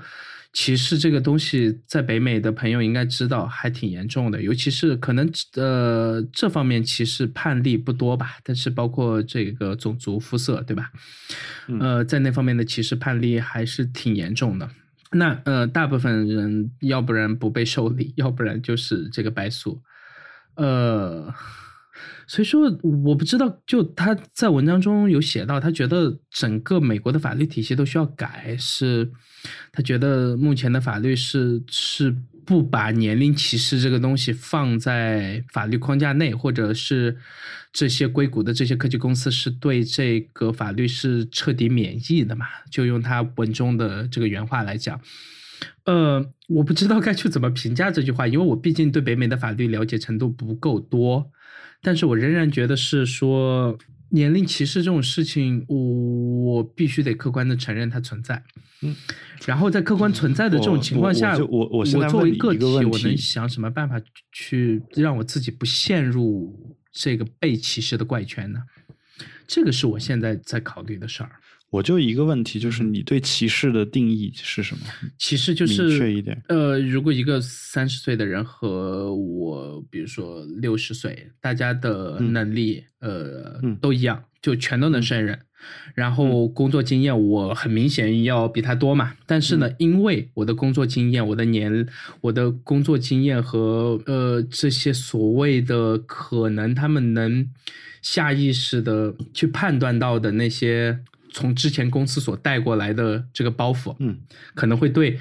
[0.52, 4.42] 歧视这个东西，在北美的朋友应该知道，还挺严重的。
[4.42, 10.90] 尤其是可能呃这方面歧视判例不多吧，但是包括这个种族肤色，对吧？
[11.78, 14.68] 呃，在那方面的歧视判例还是挺严重的。
[15.14, 19.82] 那呃，大部分人要不然不被受理，要不然就是这个败诉。
[20.56, 21.32] 呃，
[22.26, 29.10] 所以说我不知道，就他在文章中有写到，他觉得整个美国的法律体系都需要改，是
[29.72, 37.16] 他觉得目前的法律是是不把年龄歧视这个东西放在法律框架内，或者是
[37.72, 42.46] 这些硅谷的这些科技公司是对这个法律是彻底免疫的嘛？
[42.70, 45.00] 就用他文中的这个原话来讲。
[45.84, 51.30] 呃，我不知道该去怎么评价这句话，因为我毕竟对北美的法律了解程度不够多。
[51.84, 53.78] 但是我仍然觉得是说
[54.08, 58.42] 年龄歧视这种事情，我我必须得客观的承认它存在。
[58.80, 58.96] 嗯，
[59.46, 64.00] 然后在客观存在的这种情况下，我我我作为个体，我能想什么办法
[64.32, 68.60] 去让我自己不陷入这个被歧视的怪圈呢？
[69.46, 71.32] 这个是我现在在考虑的事儿。
[71.70, 74.82] 我就一个问题，就是你对歧视的定义是什么？
[75.18, 76.40] 歧视就是明确一点。
[76.48, 85.36] 呃，如果一个三十岁的人和我，比如说六十岁，大家的能力呃都一样，就全都能胜任，
[85.96, 89.12] 然后工作经验我很明显要比他多嘛。
[89.26, 91.88] 但是呢，因为我的工作经验、我的年、
[92.20, 97.50] 我的工作经验和呃这些所谓的可能，他们能
[98.00, 100.96] 下意识的去判断到的那些。
[101.34, 104.16] 从之前公司所带过来的这个包袱，嗯，
[104.54, 105.18] 可能会对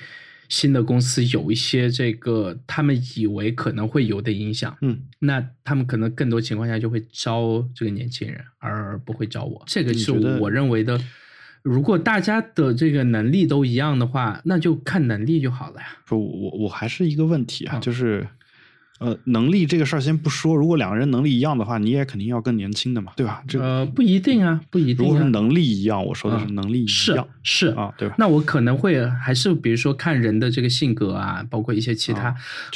[0.47, 9.63] 新的公司有一些这个他们以为可能会有的影响，嗯，那他们可能更多情况下就会招这个年轻人，而不会招我。
[9.65, 11.01] 这个是我认为的。
[11.63, 15.87] 如果大家的这个能力都一样的话，那就看能力就好了呀。
[16.05, 18.27] 不，我我还是一个问题啊，嗯就是，
[19.03, 23.43] 呃，能力这个事儿先不说，如果两个人能力一样的话，你也肯定要更年轻的嘛，对吧？
[23.45, 25.09] 这呃，不一定啊，不一定啊。
[25.09, 28.15] 如果是能力一样，我说的是嗯能力一是样是啊，对吧？
[28.17, 32.35] 那我可能会还是比如说看人的这个性格啊，包括一些其他啊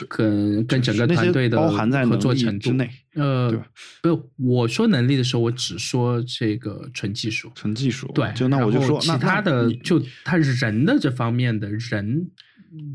[0.10, 3.66] 跟跟整个团队的包含在合作程度之内，呃对吧，
[4.02, 7.50] 不，我说能力的时候，我只说这个纯技术。
[7.56, 12.28] 纯技术，对，就那我就说，其他的就他人的这方面的人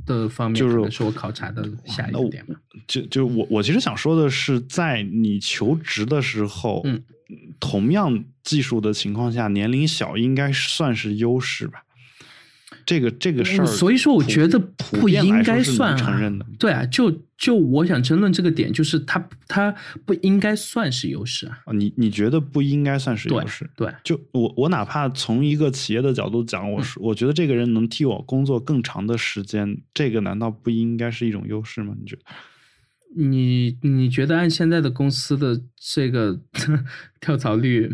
[0.07, 2.57] 的方面，就是是我考察的下一个点嘛。
[2.87, 7.03] 就就我我其实想说的是，在你求职的时候，嗯，
[7.61, 11.85] 同样技术的情况下，年龄小应该算是优势吧？
[12.85, 16.47] 这个这个事儿，嗯所以说，我觉得不应该算啊承认的。
[16.59, 21.59] 对啊，就就我想争论这个点，就是他他不应该算是优势啊。
[21.65, 23.69] 啊，你你觉得不应该算是优势？
[23.77, 31.95] 对，就我我哪怕从一个企业的角度讲，嗯我说我觉得这个人能替我工作更长的时间，这个难道不应该是一种优势吗？
[32.01, 32.23] 你觉得？
[33.15, 36.41] 你你觉得按现在的公司的这个
[37.21, 37.93] 跳槽率，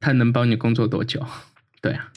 [0.00, 1.22] 他能帮你工作多久？
[1.82, 2.10] 对啊，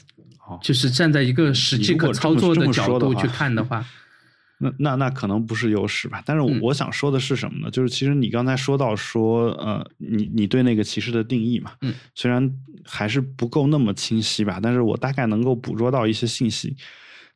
[0.46, 3.84] 哦就是站在一个实际可操作的话度去看的话，
[4.58, 7.70] 那那那可能不是优势吧，但是我想说的是什么呢？
[7.70, 12.50] 就是其实你刚才说到说，呃，你你对那个歧视的定义嘛，嗯，虽然
[12.84, 16.74] 还是不够那么清晰吧，但是我大概能够捕捉到一些信息。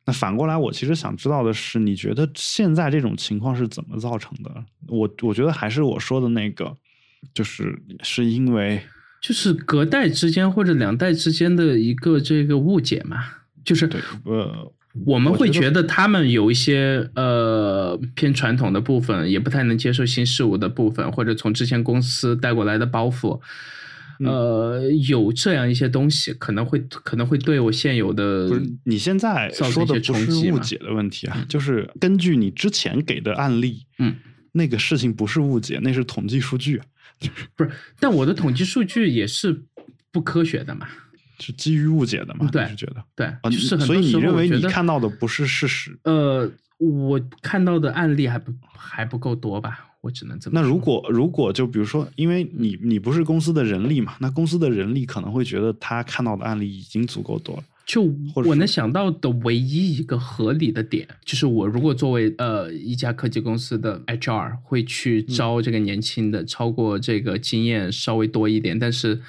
[0.03, 4.51] 那反过来，我其实想知道的是，你觉得现在这种情况是怎么造成的？
[4.87, 6.75] 我我觉得还是我说的那个，
[7.35, 8.81] 就是是因为
[9.21, 13.23] 就是隔代之间或者两代之间的一个这个误解嘛，
[13.63, 14.73] 就是对呃，
[15.05, 23.39] 我们会觉得他们有一些呃偏传统的部分，也不太能接受新事物的部分，或者从之前公司带过来的包袱，
[24.19, 34.15] 嗯呃，有这样一些东西，可能会可能会对我现有的不是你现在说的不是误解的问题啊，就是根据你之前给的案例，嗯，
[34.51, 36.85] 那个事情不是误解，那是统计数据啊，
[37.55, 39.63] 不是，但我的统计数据也是
[40.11, 40.87] 不科学的嘛，
[41.39, 42.47] 是基于误解的嘛？
[42.51, 43.39] 对你是觉得对，啊？
[43.43, 45.97] 就是很所以你认为你看到的不是事实？
[46.03, 50.59] 呃，我看到的案例还不还不够多吧，我只能这么。
[50.59, 57.63] 那如果如果就比如说，因为你你不是公司的人力嘛，那公司的人力可能会觉得他看到的案例已经足够多了。
[57.85, 58.13] 就
[58.45, 69.19] 我能想到的唯一一个合理的点，就是我如果作为呃一家科技公司的 HR 会去招这个年轻的，超过这个经验稍微多一点，但是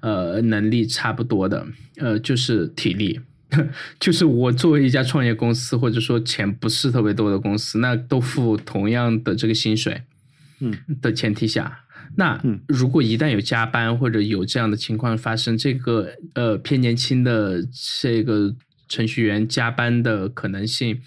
[0.00, 1.66] 呃能力差不多的，
[1.96, 3.20] 呃就是体力。
[4.00, 10.02] 就是我作为一家创业公司，或者说钱不是特别多的公司，那都付同样的这个薪水，
[10.58, 11.83] 嗯的前提下，
[12.16, 12.60] 那嗯。
[12.68, 17.62] 如果一旦有加班或者有这样的情况发生，这个呃偏年轻的
[18.00, 18.54] 这个
[18.88, 21.00] 程序员加班的可能性，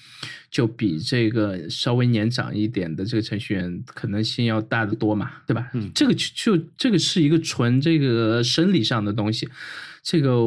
[0.50, 5.70] 就比这个稍微年长一点的这个程序员可能性要大得多嘛，对吧？
[5.74, 5.92] 嗯。
[5.94, 9.48] 这个就就这个是一个纯这个生理上的东西，
[10.10, 10.38] 这个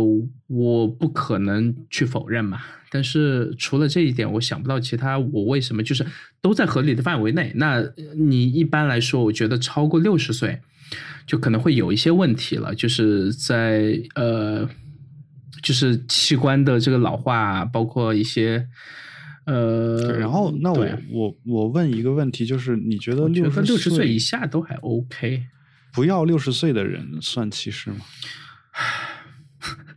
[0.46, 2.62] 我不可能去否认嘛。
[2.90, 6.06] 但是除了这一点，我想不到其他我为什么就是
[6.40, 7.52] 都在合理的范围内。
[7.56, 10.58] 那呃你一般来说，我觉得超过六十岁，
[11.26, 14.66] 就可能会有一些问题了，就是在呃，
[15.62, 18.66] 就是器官的这个老化，包括一些
[19.44, 25.44] 呃，然后那我我我问一个问题，就是你觉得六得六十岁岁以下都还 OK。
[25.92, 27.98] 不要六十岁的人算歧视吗？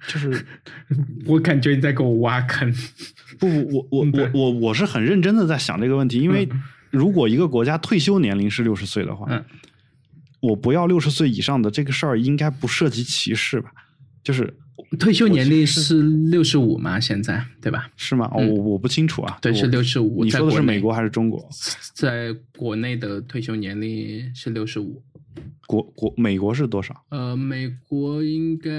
[0.07, 0.45] 就是
[1.25, 2.73] 我感觉你在给我挖坑。
[3.39, 6.47] 不不，我我我我我是很认真的在想这个问题，因为
[6.91, 9.43] 如果一个国家退休年龄是六十岁的话，嗯
[10.39, 13.71] 我不要六十岁以上的这个事儿应该不涉及歧视吧？
[14.21, 14.53] 就是
[14.99, 16.99] 退休年龄是六十五吗？
[16.99, 17.89] 现在对吧？
[17.95, 18.25] 是吗？
[18.25, 19.37] 哦嗯我我不清楚啊。
[19.41, 20.25] 对，是六十五。
[20.25, 21.47] 你说的是美国还是中国？
[21.93, 25.01] 在国内的退休年龄是六十五。
[25.65, 26.93] 国国美国是多少？
[27.07, 28.69] 呃，美国应该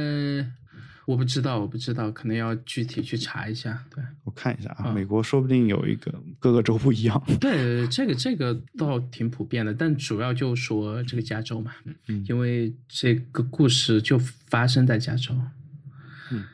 [1.06, 3.84] 我不知道，我不知道，可能要具体去查一下。
[3.94, 7.22] 对，我看一下啊，嗯美国说不定有一个各个州不一样。
[7.40, 11.72] 对，这个这个倒挺普遍的，但主要就说这个加州嘛，
[12.08, 15.34] 嗯因为这个故事就发生在加州。
[16.30, 16.44] 嗯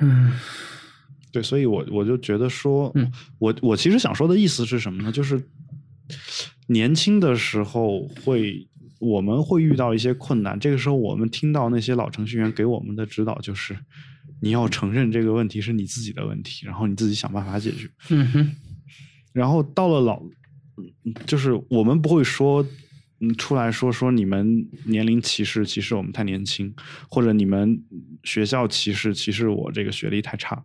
[0.00, 0.32] 嗯
[1.32, 5.10] 对，所以我我就觉得说，嗯我我其实想说的意思是什么呢？
[5.10, 5.42] 就是
[6.66, 8.68] 年轻的时候会
[9.04, 13.76] 我们会遇到一些困难，这个时候我们听到那些老程序员给我们的指导就是，
[14.40, 17.88] 你要承认这个问题是你自己的问题，然后你自己想办法解决。
[18.08, 18.50] 嗯哼，
[19.32, 20.22] 然后到了老，
[21.04, 22.66] 嗯就是我们不会说，
[23.20, 26.74] 嗯，出来说说你们年龄歧视，歧视我们太年轻，
[27.10, 27.82] 或者你们
[28.22, 30.64] 学校歧视，歧视我这个学历太差。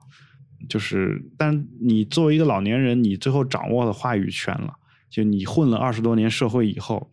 [0.68, 4.74] 就是，但你作为一个老年人，你最后掌握了话语权了，
[5.10, 7.10] 就你混了二十多年社会以后，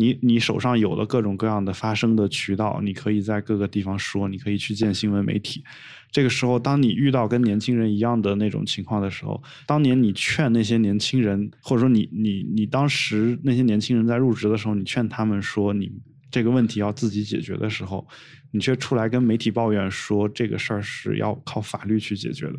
[0.00, 5.64] 你你手上有了各种各样的发声的渠道，你可以在各个地方说，你可以去见新闻媒体。
[6.12, 15.90] 这个时候，当你遇到跟年轻人一样的那种情况的时候，当年你劝那些年轻人，或者说你你你当时那些年轻人在入职的时候，你劝他们说你
[16.30, 18.06] 这个问题要自己解决的时候，
[18.52, 22.54] 你却出来跟媒体抱怨说这个事儿是要靠法律去解决的。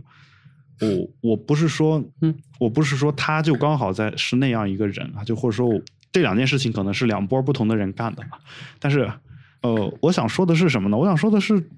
[0.81, 5.81] 我我不是说，嗯，我不是说他就刚好在是那样一个人啊，就或者说我
[6.11, 8.37] 这两件事情可能是两波不同的人干的嘛，
[8.79, 9.11] 但是，
[9.61, 10.97] 呃，我想说的是什么呢？
[10.97, 11.69] 我想说的是，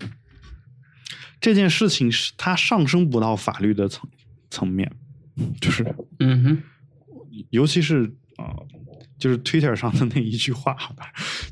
[1.40, 4.10] 这件事情是它上升不到法律的层
[4.50, 4.92] 层面，
[5.60, 5.84] 就是
[6.20, 6.64] 嗯哼，
[7.50, 8.06] 尤其是
[8.38, 8.68] 啊、呃
[9.18, 10.76] 就是 Twitter 上的那一句话，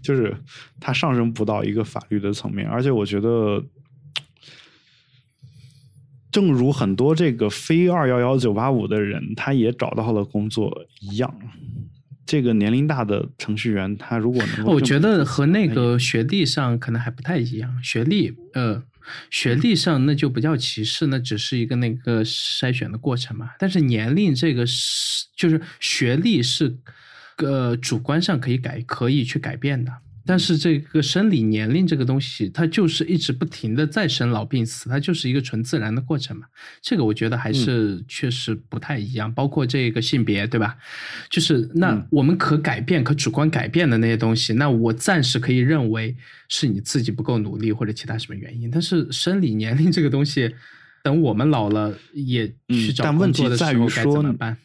[0.02, 0.36] 就是
[0.80, 3.64] 它上升不到一个法律的层面，而且我觉得，
[6.32, 11.32] 正如很多这个非二幺幺九八五的人，他也找到了工作一样，
[12.30, 17.84] 这个年龄大的程序员，他如果能够，我觉得和那个学历上可能还不太一样。
[17.84, 18.84] 学历，呃，
[19.32, 23.50] 学历上那就不叫歧视，那只是一个那个筛选的过程嘛。
[23.58, 26.78] 但是年龄这个是，就是学历是，
[27.38, 29.92] 呃，主观上可以改，可以去改变的。
[30.30, 36.46] 但是这个生理年龄这个东西，它就是一直不停的再生老病死，它就是一个纯自然的过程嘛。
[36.84, 40.78] 这个我觉得还是确实不太一样，包括这个性别，对吧？
[41.32, 46.16] 就是那嗯我们可改变、可主观改变的那些东西，那我暂时可以认为
[46.48, 48.70] 是你自己不够努力或者其他什么原因。
[48.70, 50.54] 但是生理年龄这个东西，
[51.02, 54.54] 等我们老了也去嗯找工但问题作的时候该在于说怎么办？
[54.54, 54.58] 嗯，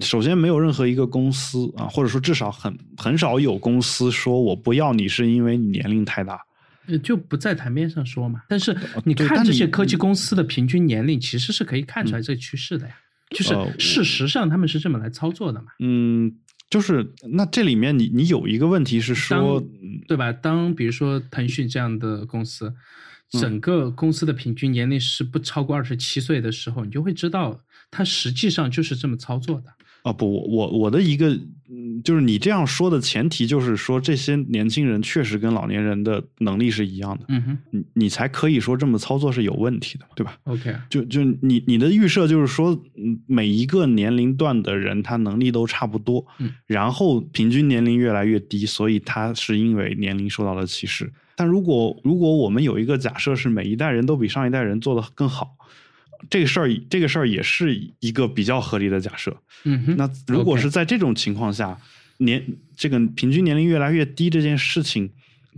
[0.00, 6.40] 首先没有任何一个公司啊，或者说至少很很少有公司说我不要你是因为你年龄太大。
[6.88, 8.40] 呃就不在台面上说嘛。
[8.48, 12.94] 但是你看这些科技公司的平均年龄，其实是可以看出来这个趋势的呀。
[13.30, 15.72] 就是事实上他们是这么来操作的嘛。
[15.80, 16.32] 嗯，
[16.70, 19.60] 就是那这里面你你有一个问题是说，
[20.06, 20.32] 对吧？
[20.32, 27.60] 当比如说腾讯这样的公司，嗯整个公司的平均年龄是不超过二十七岁的时候，你就会知道
[27.96, 29.72] 它实际上就是这么操作的。
[30.02, 31.30] 啊不，我我我的一个
[31.68, 51.12] 嗯，就是你这样说的前提就是说这些年轻人确实跟老年人的能力是一样的，嗯哼你你才可以说这么操作是有问题的嘛，对吧？，OK，就就你你的预设就是说，嗯，每一个年龄段的人他能力都差不多，嗯，然后平均年龄越来越低，所以他是因为年龄受到了歧视。
[51.34, 55.56] 但如果如果我们有一个假设是每一代人都比上一代人做的更好，
[56.28, 59.36] 这个事儿这个事儿也是一个比较合理的假设。
[59.64, 61.76] 嗯哼，那如果是在这种情况下，
[62.18, 62.42] 年
[62.76, 65.10] 这个平均年龄越来越低这件事情，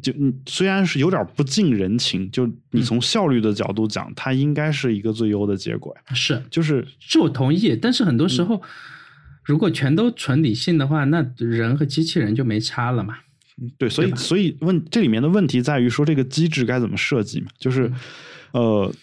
[0.02, 6.14] 就嗯虽然是有点不近人情，就你从效率的角度讲，它应该是一个最优的结果呀。
[6.14, 7.76] 是，就是这我同意。
[7.80, 8.60] 但是很嗯多时候，
[9.44, 13.18] 如果全都纯理性的话，那人和机器人就没差了嘛。
[13.76, 17.48] 对，所以所以问这里面的问题在于说这个机制该怎么设计嘛？
[17.50, 17.92] 嗯就是
[18.52, 18.94] 呃，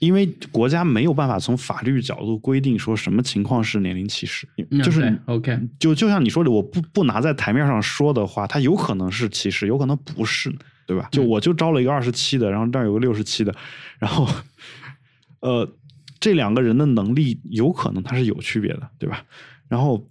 [0.00, 10.50] 因为国家没有办法从法律角度规定说什么情况是年龄歧视，嗯就是，OK 就就像你说的，我不不拿在台面上说的话，它有可能是歧视，有可能不是，
[10.86, 11.06] 对吧？
[11.12, 13.54] 就嗯我就招了一个二十七的，然后这儿有个六十七的，
[13.98, 14.26] 然后
[15.40, 15.70] 呃，
[16.18, 19.22] 这两个人的能力有可能他是有区别的，对吧？
[19.68, 20.04] 然后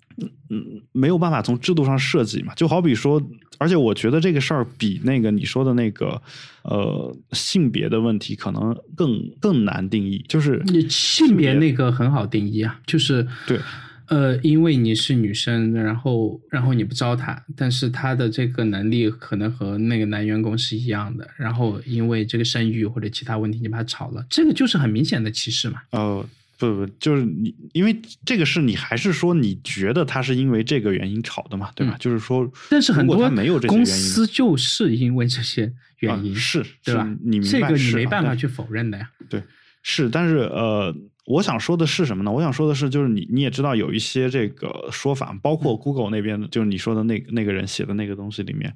[0.49, 3.19] 嗯，没有办法从制度上设计嘛，就好比说，
[3.59, 6.19] 而且我觉得这个事儿比那个你说的那个
[6.63, 13.59] 呃性别的问题可能更更难定义，就是你性别别那个很好定义啊，就是对，
[14.07, 25.81] 呃，因为你是女生，然后然后你不招她，但是她的这个能力可能和那个男员工是一样的，然后因为这个生育或者其他问题你把她炒了，这个就是很明显的歧视嘛。
[25.91, 26.25] 呃，
[26.59, 31.95] 不不，就是你，因为这个是你还是说你觉得他是因为这个原因炒的嘛，对吧？
[31.95, 37.09] 嗯就是说，但是很多如果他没有这些公司就是因为这些原因，啊是对吧？
[37.23, 39.09] 你明这个你没办法去否认的呀。
[39.29, 39.41] 对，
[39.83, 40.93] 是，但是呃，
[41.29, 42.31] 我想说的是什么呢？
[42.31, 48.73] 我想说的是，就是你你也知道有一些这个说法，包括嗯 Google 那边的，就是你说的那那个人写的那个东西里面，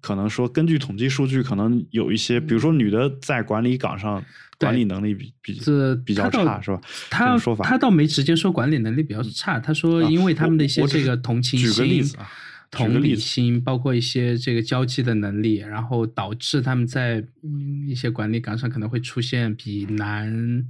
[0.00, 4.20] 可能说根据统计数据，可能有一些，比如说女的在管理岗上
[4.58, 6.80] 管理能力比比这比较差，是吧？
[6.82, 12.28] 这他说法他倒没直接说管理能力比较差，他说啊因为他们的一些这个同情举个例心子啊，
[12.72, 20.66] 同理心，包括一些这个交际的能力，然后导致他们在嗯一些管理岗上可能会出现比男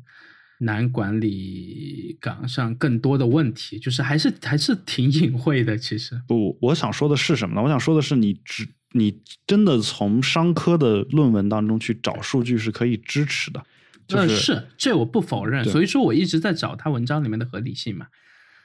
[0.62, 6.20] 男管理岗上更多的问题，就是还是还是挺隐晦的，其实。
[6.26, 7.62] 不，我想说的是什么呢？
[7.62, 13.62] 我想说的是你只你真的从商科的论文当中去找数据是可以支持的，
[14.06, 18.06] 就呃，是是这我不否认，所以说我一直在找他文章里面的合理性嘛。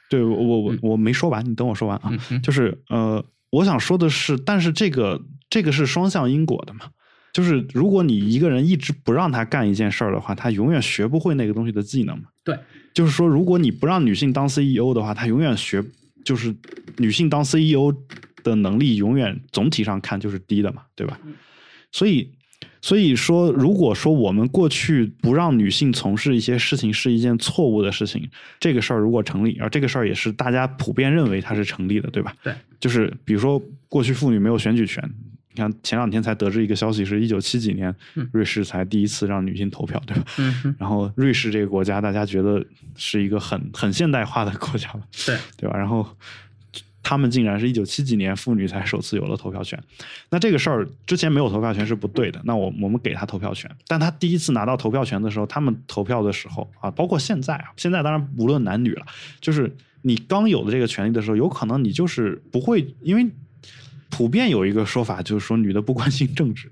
[0.09, 2.11] 对我我我没说完，你等我说完啊。
[2.29, 6.81] 嗯就是呃，我想说的是，但是这个这个是双向因果的嘛。
[7.37, 12.23] 就是如果你一个人一直不让他干一件事儿的话，他永远学不会那个东西的技能嘛。
[12.43, 12.57] 对，
[12.95, 15.83] 就是说，如果你不让女性当 CEO 的话，她永远学
[16.25, 16.51] 就是
[16.97, 17.93] 女性当 CEO
[18.43, 21.19] 的能力永远总体上看就是低的嘛，对吧？
[21.91, 22.27] 所以
[22.81, 28.27] 所以说，如果说我们过去不让女性从事一些事情是一件错误的事情，
[28.59, 32.35] 这个事儿如果成立，而这个事儿也是大家普遍认为它是成立的，对吧？
[32.41, 35.07] 对，就是比如说过去妇女没有选举权，
[35.57, 40.23] 你看前两天才得知一个消息，是一九七几年嗯瑞士才第一次让女性投票，对吧？
[40.37, 42.63] 嗯，然后瑞士这个国家，大家觉得
[42.95, 45.75] 是一个很很现代化的国家了， 对，对吧？
[45.75, 46.07] 然后
[47.01, 49.81] 他们竟然是一九七几年妇女才首次有了投票权，
[50.29, 52.39] 那这个事儿之前没有投票权是不对的。
[52.43, 59.05] 那我我们给他投票权，但他第一次拿到投票权的时候，他们投票的时候啊，包括现在啊，现在当然无论男女了，
[59.41, 63.27] 就是你刚有的这个权利的时候，有可能你就是不会，因为
[64.09, 66.71] 普遍有一个说法，就是说女的不关心政治，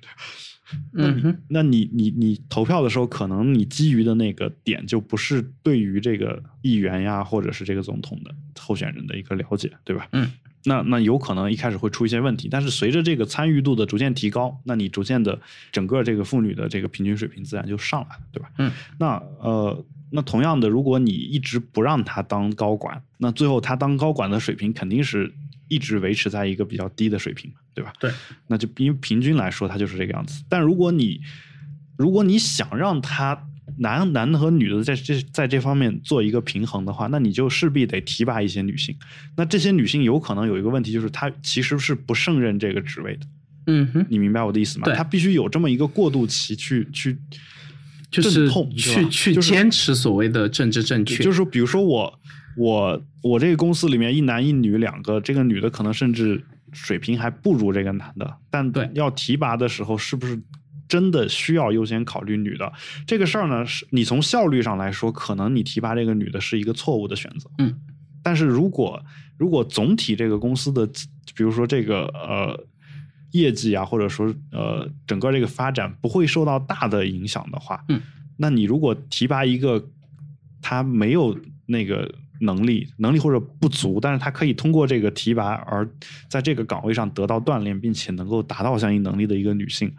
[0.93, 10.07] 嗯，那你你你投票的时候，可能你基于的那个点就不是对于这个议员呀，或者是这个总统的候选人的一个了解，对吧？
[10.13, 10.31] 嗯，
[10.65, 15.39] 那那有可能一开始会出一些问题，但是随着这个参与度的逐渐提高，那你逐渐的
[15.71, 18.49] 整个这个妇女的这个平均水平自然就上来了，对吧？
[18.57, 25.31] 嗯，那呃，那同样的，如果你一直不让她当高管，那最后她当高管的水平肯定是
[25.67, 27.91] 一直维持在一个比较低的水平，对吧？
[27.99, 28.11] 对，
[28.47, 30.43] 那就因为平均来说，它就是这个样子。
[30.47, 31.19] 但如果你
[31.97, 33.41] 如果你想让他
[33.77, 38.95] 男男的和女的在这在这方面做一个平衡的话，那你就势必得提拔一些女性。
[39.35, 43.25] 那这些女性有可能有一个问题，就是她其实是不胜任这个职位的。
[43.67, 44.85] 嗯哼，你明白我的意思吗？
[44.85, 47.17] 对她必须有这么一个过渡期去去
[48.11, 48.47] 就是
[48.77, 52.19] 去去坚持所谓的政治正确，就是说，比如说我
[52.57, 60.41] 我我这个公司里面一男一女两个，这个女的可能甚至水平还不如这个男的，但对要提拔的时候，是不是
[60.87, 62.71] 真的需要优先考虑女的
[63.07, 63.65] 这个事儿呢？
[63.65, 67.49] 是你从效率上来说，可能你提拔这个女的是一个错误的选择。
[67.57, 67.73] 嗯，
[68.21, 69.01] 但是如果
[69.37, 70.85] 如果总体这个公司的，
[71.35, 72.65] 比如说这个呃
[73.31, 78.01] 业绩啊，或者说呃整个这个发展不会受到大的影响的话，嗯，
[78.37, 79.83] 那你如果提拔一个
[80.61, 85.87] 他没有那个能力、能力或者不足，但是他可以通过这个提拔而
[86.29, 89.93] 在这个岗位上得到锻炼，并且能够达到相应能力的一个女性，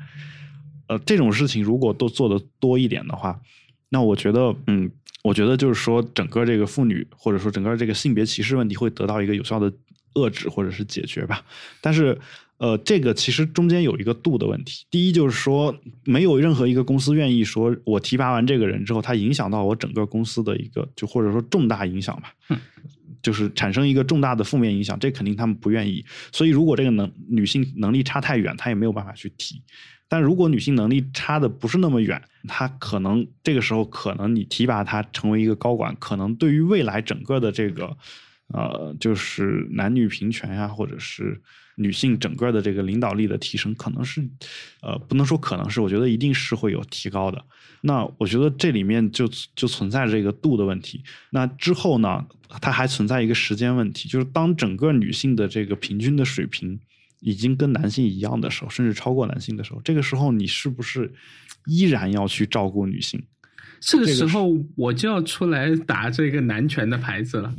[0.89, 3.41] 呃，这种事情如果都做的多一点的话，
[3.89, 4.91] 那我觉得，嗯，
[5.23, 9.73] 我觉得就是说，整个这个妇女或者说整个这个性别歧视问题会得到一个有效的
[10.15, 11.43] 遏制或者是解决吧。
[11.81, 12.19] 但是，
[12.59, 14.87] 呃，这个其实中间有一个度的问题。
[14.91, 15.75] 第一就是说，
[16.05, 22.33] 没有任何一个公司愿意说我提拔完这个人之后，他影响到我整个公司的一个，就或者说重大影响吧。
[22.49, 22.59] 嗯
[23.23, 26.05] 就是产生一个重大的负面影响，这肯定他们不愿意。
[26.31, 29.61] 所以，如果这个能女性能力差太远，她也没有办法去提。
[30.07, 37.97] 但如果女性能力差的不是那么远，她可能这个时候可能你提拔她成为一个高管，可能对于未来整个的这个
[38.55, 41.43] 呃，就是男女平权呀、或者是
[41.77, 44.21] 女性整个的这个领导力的提升，可能是
[44.83, 47.43] 呃不能说可能是，我觉得一定是会有提高的。
[47.83, 51.05] 那我觉得这里面就就存在这个度的问题。
[51.31, 52.27] 那之后呢，
[52.61, 56.81] 它还存在一个时间问题，就是当整个女性的这个平均的水平
[57.21, 61.13] 已经跟男性一样的时候，甚至超过男性的时候，这个时候你是不是
[61.67, 63.23] 依然要去照顾女性？
[63.87, 67.55] 这个时候我就要出来打这个男权的牌子了。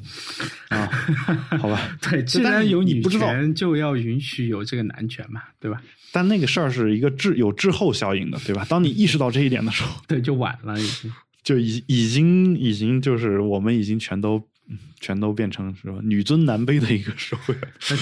[0.69, 0.85] 啊，
[1.57, 5.81] 好吧，对，既然有女权，就要允许有这个男权嘛，对吧？
[6.11, 8.65] 但那个事儿是一个滞有滞后效应的，对吧？
[8.69, 11.11] 当你意识到这一点的时候，对，就晚了已经。
[11.43, 14.37] 就已已经已经就是我们已经全都
[14.69, 17.55] 嗯全都变成是吧女尊男卑的一个社会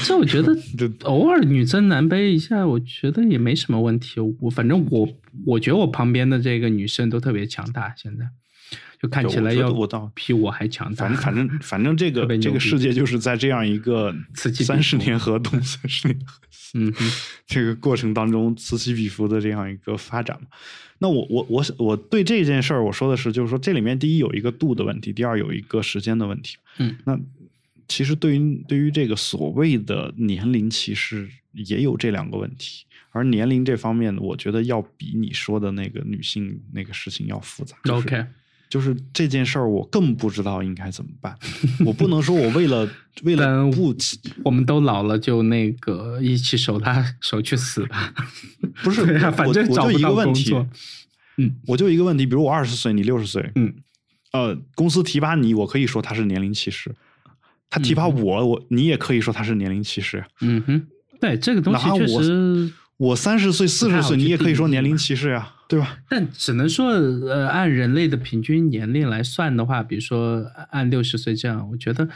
[0.04, 4.20] 这我觉得 就偶尔女尊男卑一下，我觉得也没什么问题。
[4.40, 5.08] 我反正我
[5.46, 8.26] 我觉得我旁边的这个女生都特别强大，现在
[9.02, 9.72] 就看起来要
[10.14, 11.08] 比我还强大。
[11.08, 16.94] 反正反正反正这个这个世界就是在这样一个 三十年河东三十年河西嗯，
[17.48, 20.48] 这个过程当中此起彼伏的这样一个发展嘛。
[21.00, 26.58] 那我我我我对这件事儿我说的是，就是说这里面第一有一个度的问题，第二有一个时间的问题。
[26.78, 27.20] 嗯，那
[27.88, 32.86] 其实对于对于这个所谓的年龄歧视，也有这两个问题。
[33.16, 37.78] 而年龄这方面，我觉得要比你说的那个女性那个事情要复杂。
[37.86, 38.26] 就是 OK，
[38.70, 41.34] 就是这件事儿，我更不知道应该怎么办。
[41.86, 42.86] 我不能说我为了
[43.24, 48.14] 为了但不起，我们都老了，就那个一起手拉手去死吧。
[48.84, 50.54] 不是啊，反正我我就一个问题。
[51.38, 53.74] 嗯我就一个问题，比如我二十岁，你六十岁，嗯，
[54.32, 56.92] 呃，公司提拔你，我可以说他是年龄歧视；
[57.70, 60.24] 他提拔我，我你也可以说他是年龄歧视。
[60.40, 60.88] 嗯哼，
[61.20, 65.98] 对这个东西确实，我三十岁、四十岁，你也可以说年龄歧视呀，对吧？
[66.10, 72.08] 但只能说，呃，按人类的平均年龄来算的话，比如说按六十岁这样，我觉得，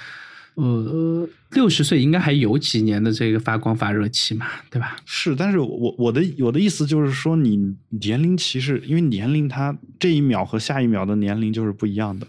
[0.55, 4.95] 呃，六十岁应该还有几年的这个发光发热期嘛，对吧？
[5.05, 12.25] 是，但是我我的我的意思就是说，你年龄歧视，因为年龄它这一秒和下一秒的年龄就是不一样的。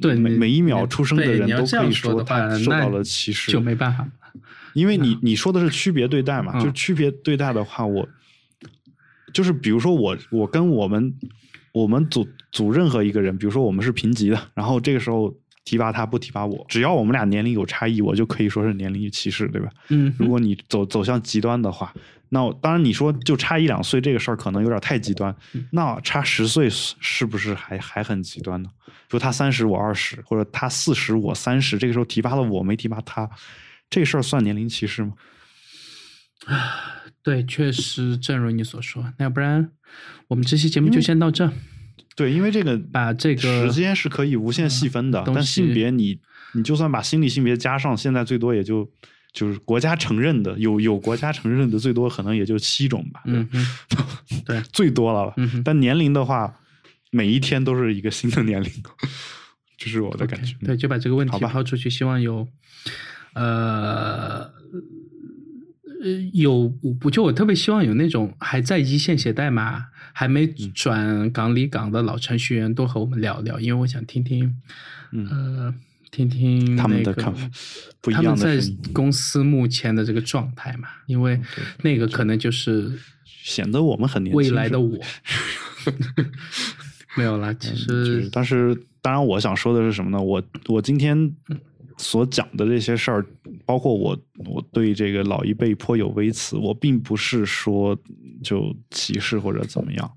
[0.00, 4.10] 对，每每一秒出生的人都可以说他受到了歧视，就没办法了。
[4.78, 8.08] 因为你你说的是区别对待嘛，嗯就是区别对待的话，我
[9.32, 11.12] 就是比如说我我跟我们
[11.72, 15.34] 我们组组任何一个人，比如说我们是平级的，然后这个时候
[15.64, 19.68] 提拔他不提拔我，只要我们俩年龄有差异，我就可以说是年龄歧视，对吧？
[19.88, 21.92] 嗯，如果你走走向极端的话，
[22.30, 28.70] 那当然你说就差一两岁这个事儿可能有点太极端，嗯那差十岁是是不是还还很极端呢？
[29.08, 33.28] 就他三十我二十，或者他四十我三十，这个时候提拔了我没提拔他，
[33.90, 35.12] 这事儿算年龄歧视吗？
[37.22, 39.70] 对，确实正如你所说，那要不然
[40.28, 41.50] 我们这期节目就先到这，
[42.16, 46.18] 对，因为这个把这个时间是可以无限细分的，但性别你
[46.54, 48.90] 你就算把心理性别加上，现在最多也就
[49.32, 53.22] 就是国家承认的有有国家承认的最多可能也就七种吧，
[54.46, 55.34] 对， 最多了吧。
[55.36, 56.54] 嗯但年龄的话，
[57.10, 58.70] 每一天都是一个新的年龄，
[59.76, 60.54] 这是我的感觉。
[60.64, 62.48] 对，就把这个问题抛出去，希望有，
[63.34, 64.56] 呃。
[66.00, 66.72] 呃，有
[67.02, 74.54] 我就我特别希望有那种还在一线写代码、还没嗯转岗里岗的老程序员，多和我们聊聊，因为我想听听，
[75.10, 75.74] 嗯呃，
[76.12, 77.50] 听听他们的看法
[78.00, 81.40] 不一他们在样的声音公司目前的这个状态嘛，因为
[81.82, 82.92] 那个可能就是
[83.24, 84.36] 显得我们很年轻。
[84.36, 84.96] 未来的我。
[87.16, 88.72] 没有啦，其嗯就是实但是
[89.02, 90.22] 当然，我想说的是什么呢？
[90.22, 91.34] 我我今天
[91.98, 93.26] 所讲的这些事儿，
[93.66, 97.98] 包括我我对这个老一辈颇有微词，我并不是说
[98.42, 100.10] 就歧视或者怎么样，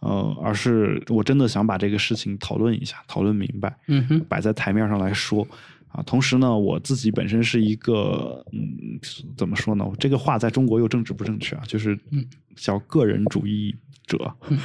[0.00, 5.44] 呃，而是我真的想把这个事情讨论一下，讨论明白，嗯哼，摆在台面上来说。
[5.88, 9.00] 啊，同时呢，我自己本身是一个，嗯，
[9.38, 9.90] 怎么说呢？
[9.98, 12.22] 这个话在中国又政治不正确啊，就是嗯
[12.54, 13.74] 叫个人主义
[14.06, 14.58] 者，嗯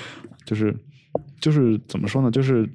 [0.44, 0.76] 就是
[1.40, 2.30] 就是怎么说呢？
[2.30, 2.70] 就是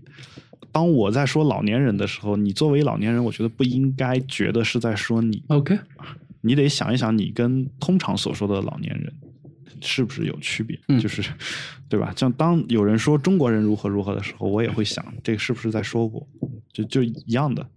[0.78, 5.76] 当我在说老年人的时候，你作为老年人，我觉得不应该觉得是在说你，，OK，
[6.40, 9.12] 你得想一想，你跟通常所说的老年人
[9.80, 10.78] 是不是有区别？
[10.86, 11.20] 嗯就是
[11.88, 12.14] 对吧？
[12.16, 16.24] 像当有人说中国人如何如何的时候，我也会想，这个是不是在说我？
[16.72, 17.68] 就就一样的，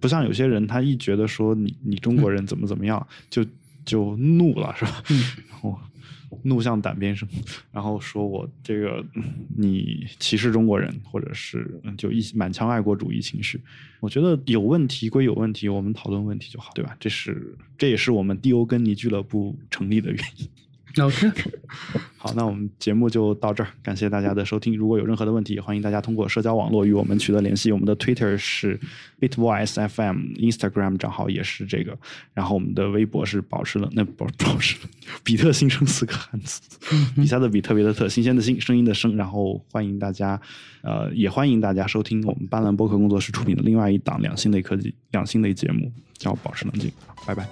[0.00, 3.46] 不像有些人，他一觉得说你你中国人怎么怎么样，就
[3.84, 5.00] 就怒了，是吧？
[5.10, 5.78] 嗯然后
[6.42, 7.28] 怒向胆边生，
[7.72, 9.04] 然后说我这个
[9.56, 13.60] 你歧视中国人，或者是就一满腔爱国主义情绪。
[14.00, 16.96] 我觉得有问题归有问题，我们讨论问题就好，对吧？
[16.98, 20.48] 这是这也是我们迪欧根尼俱乐部成立的原因。
[21.00, 21.30] OK，
[22.18, 24.76] 好，那我们节目就到这儿，感谢大家的收听。
[24.76, 27.72] 如果有任何的问题，欢迎大家通过社交网络与我们取得联系。
[27.72, 28.78] 我们的 Twitter 是
[29.18, 31.96] Bitvoice FM，Instagram 账号也是这个，
[32.34, 34.76] 然后我们的微博是保持了 那不保持
[35.24, 36.60] 比特新生四个汉字，
[37.16, 39.16] 比赛的比特别的特，新鲜的新，声音的声。
[39.16, 40.38] 然后欢迎大家，
[40.82, 46.92] 呃，也欢迎大家收听我们斑斓播客工作室出品的另外一档两性类科技两性类节目，叫保持冷静。
[47.26, 47.48] 拜拜。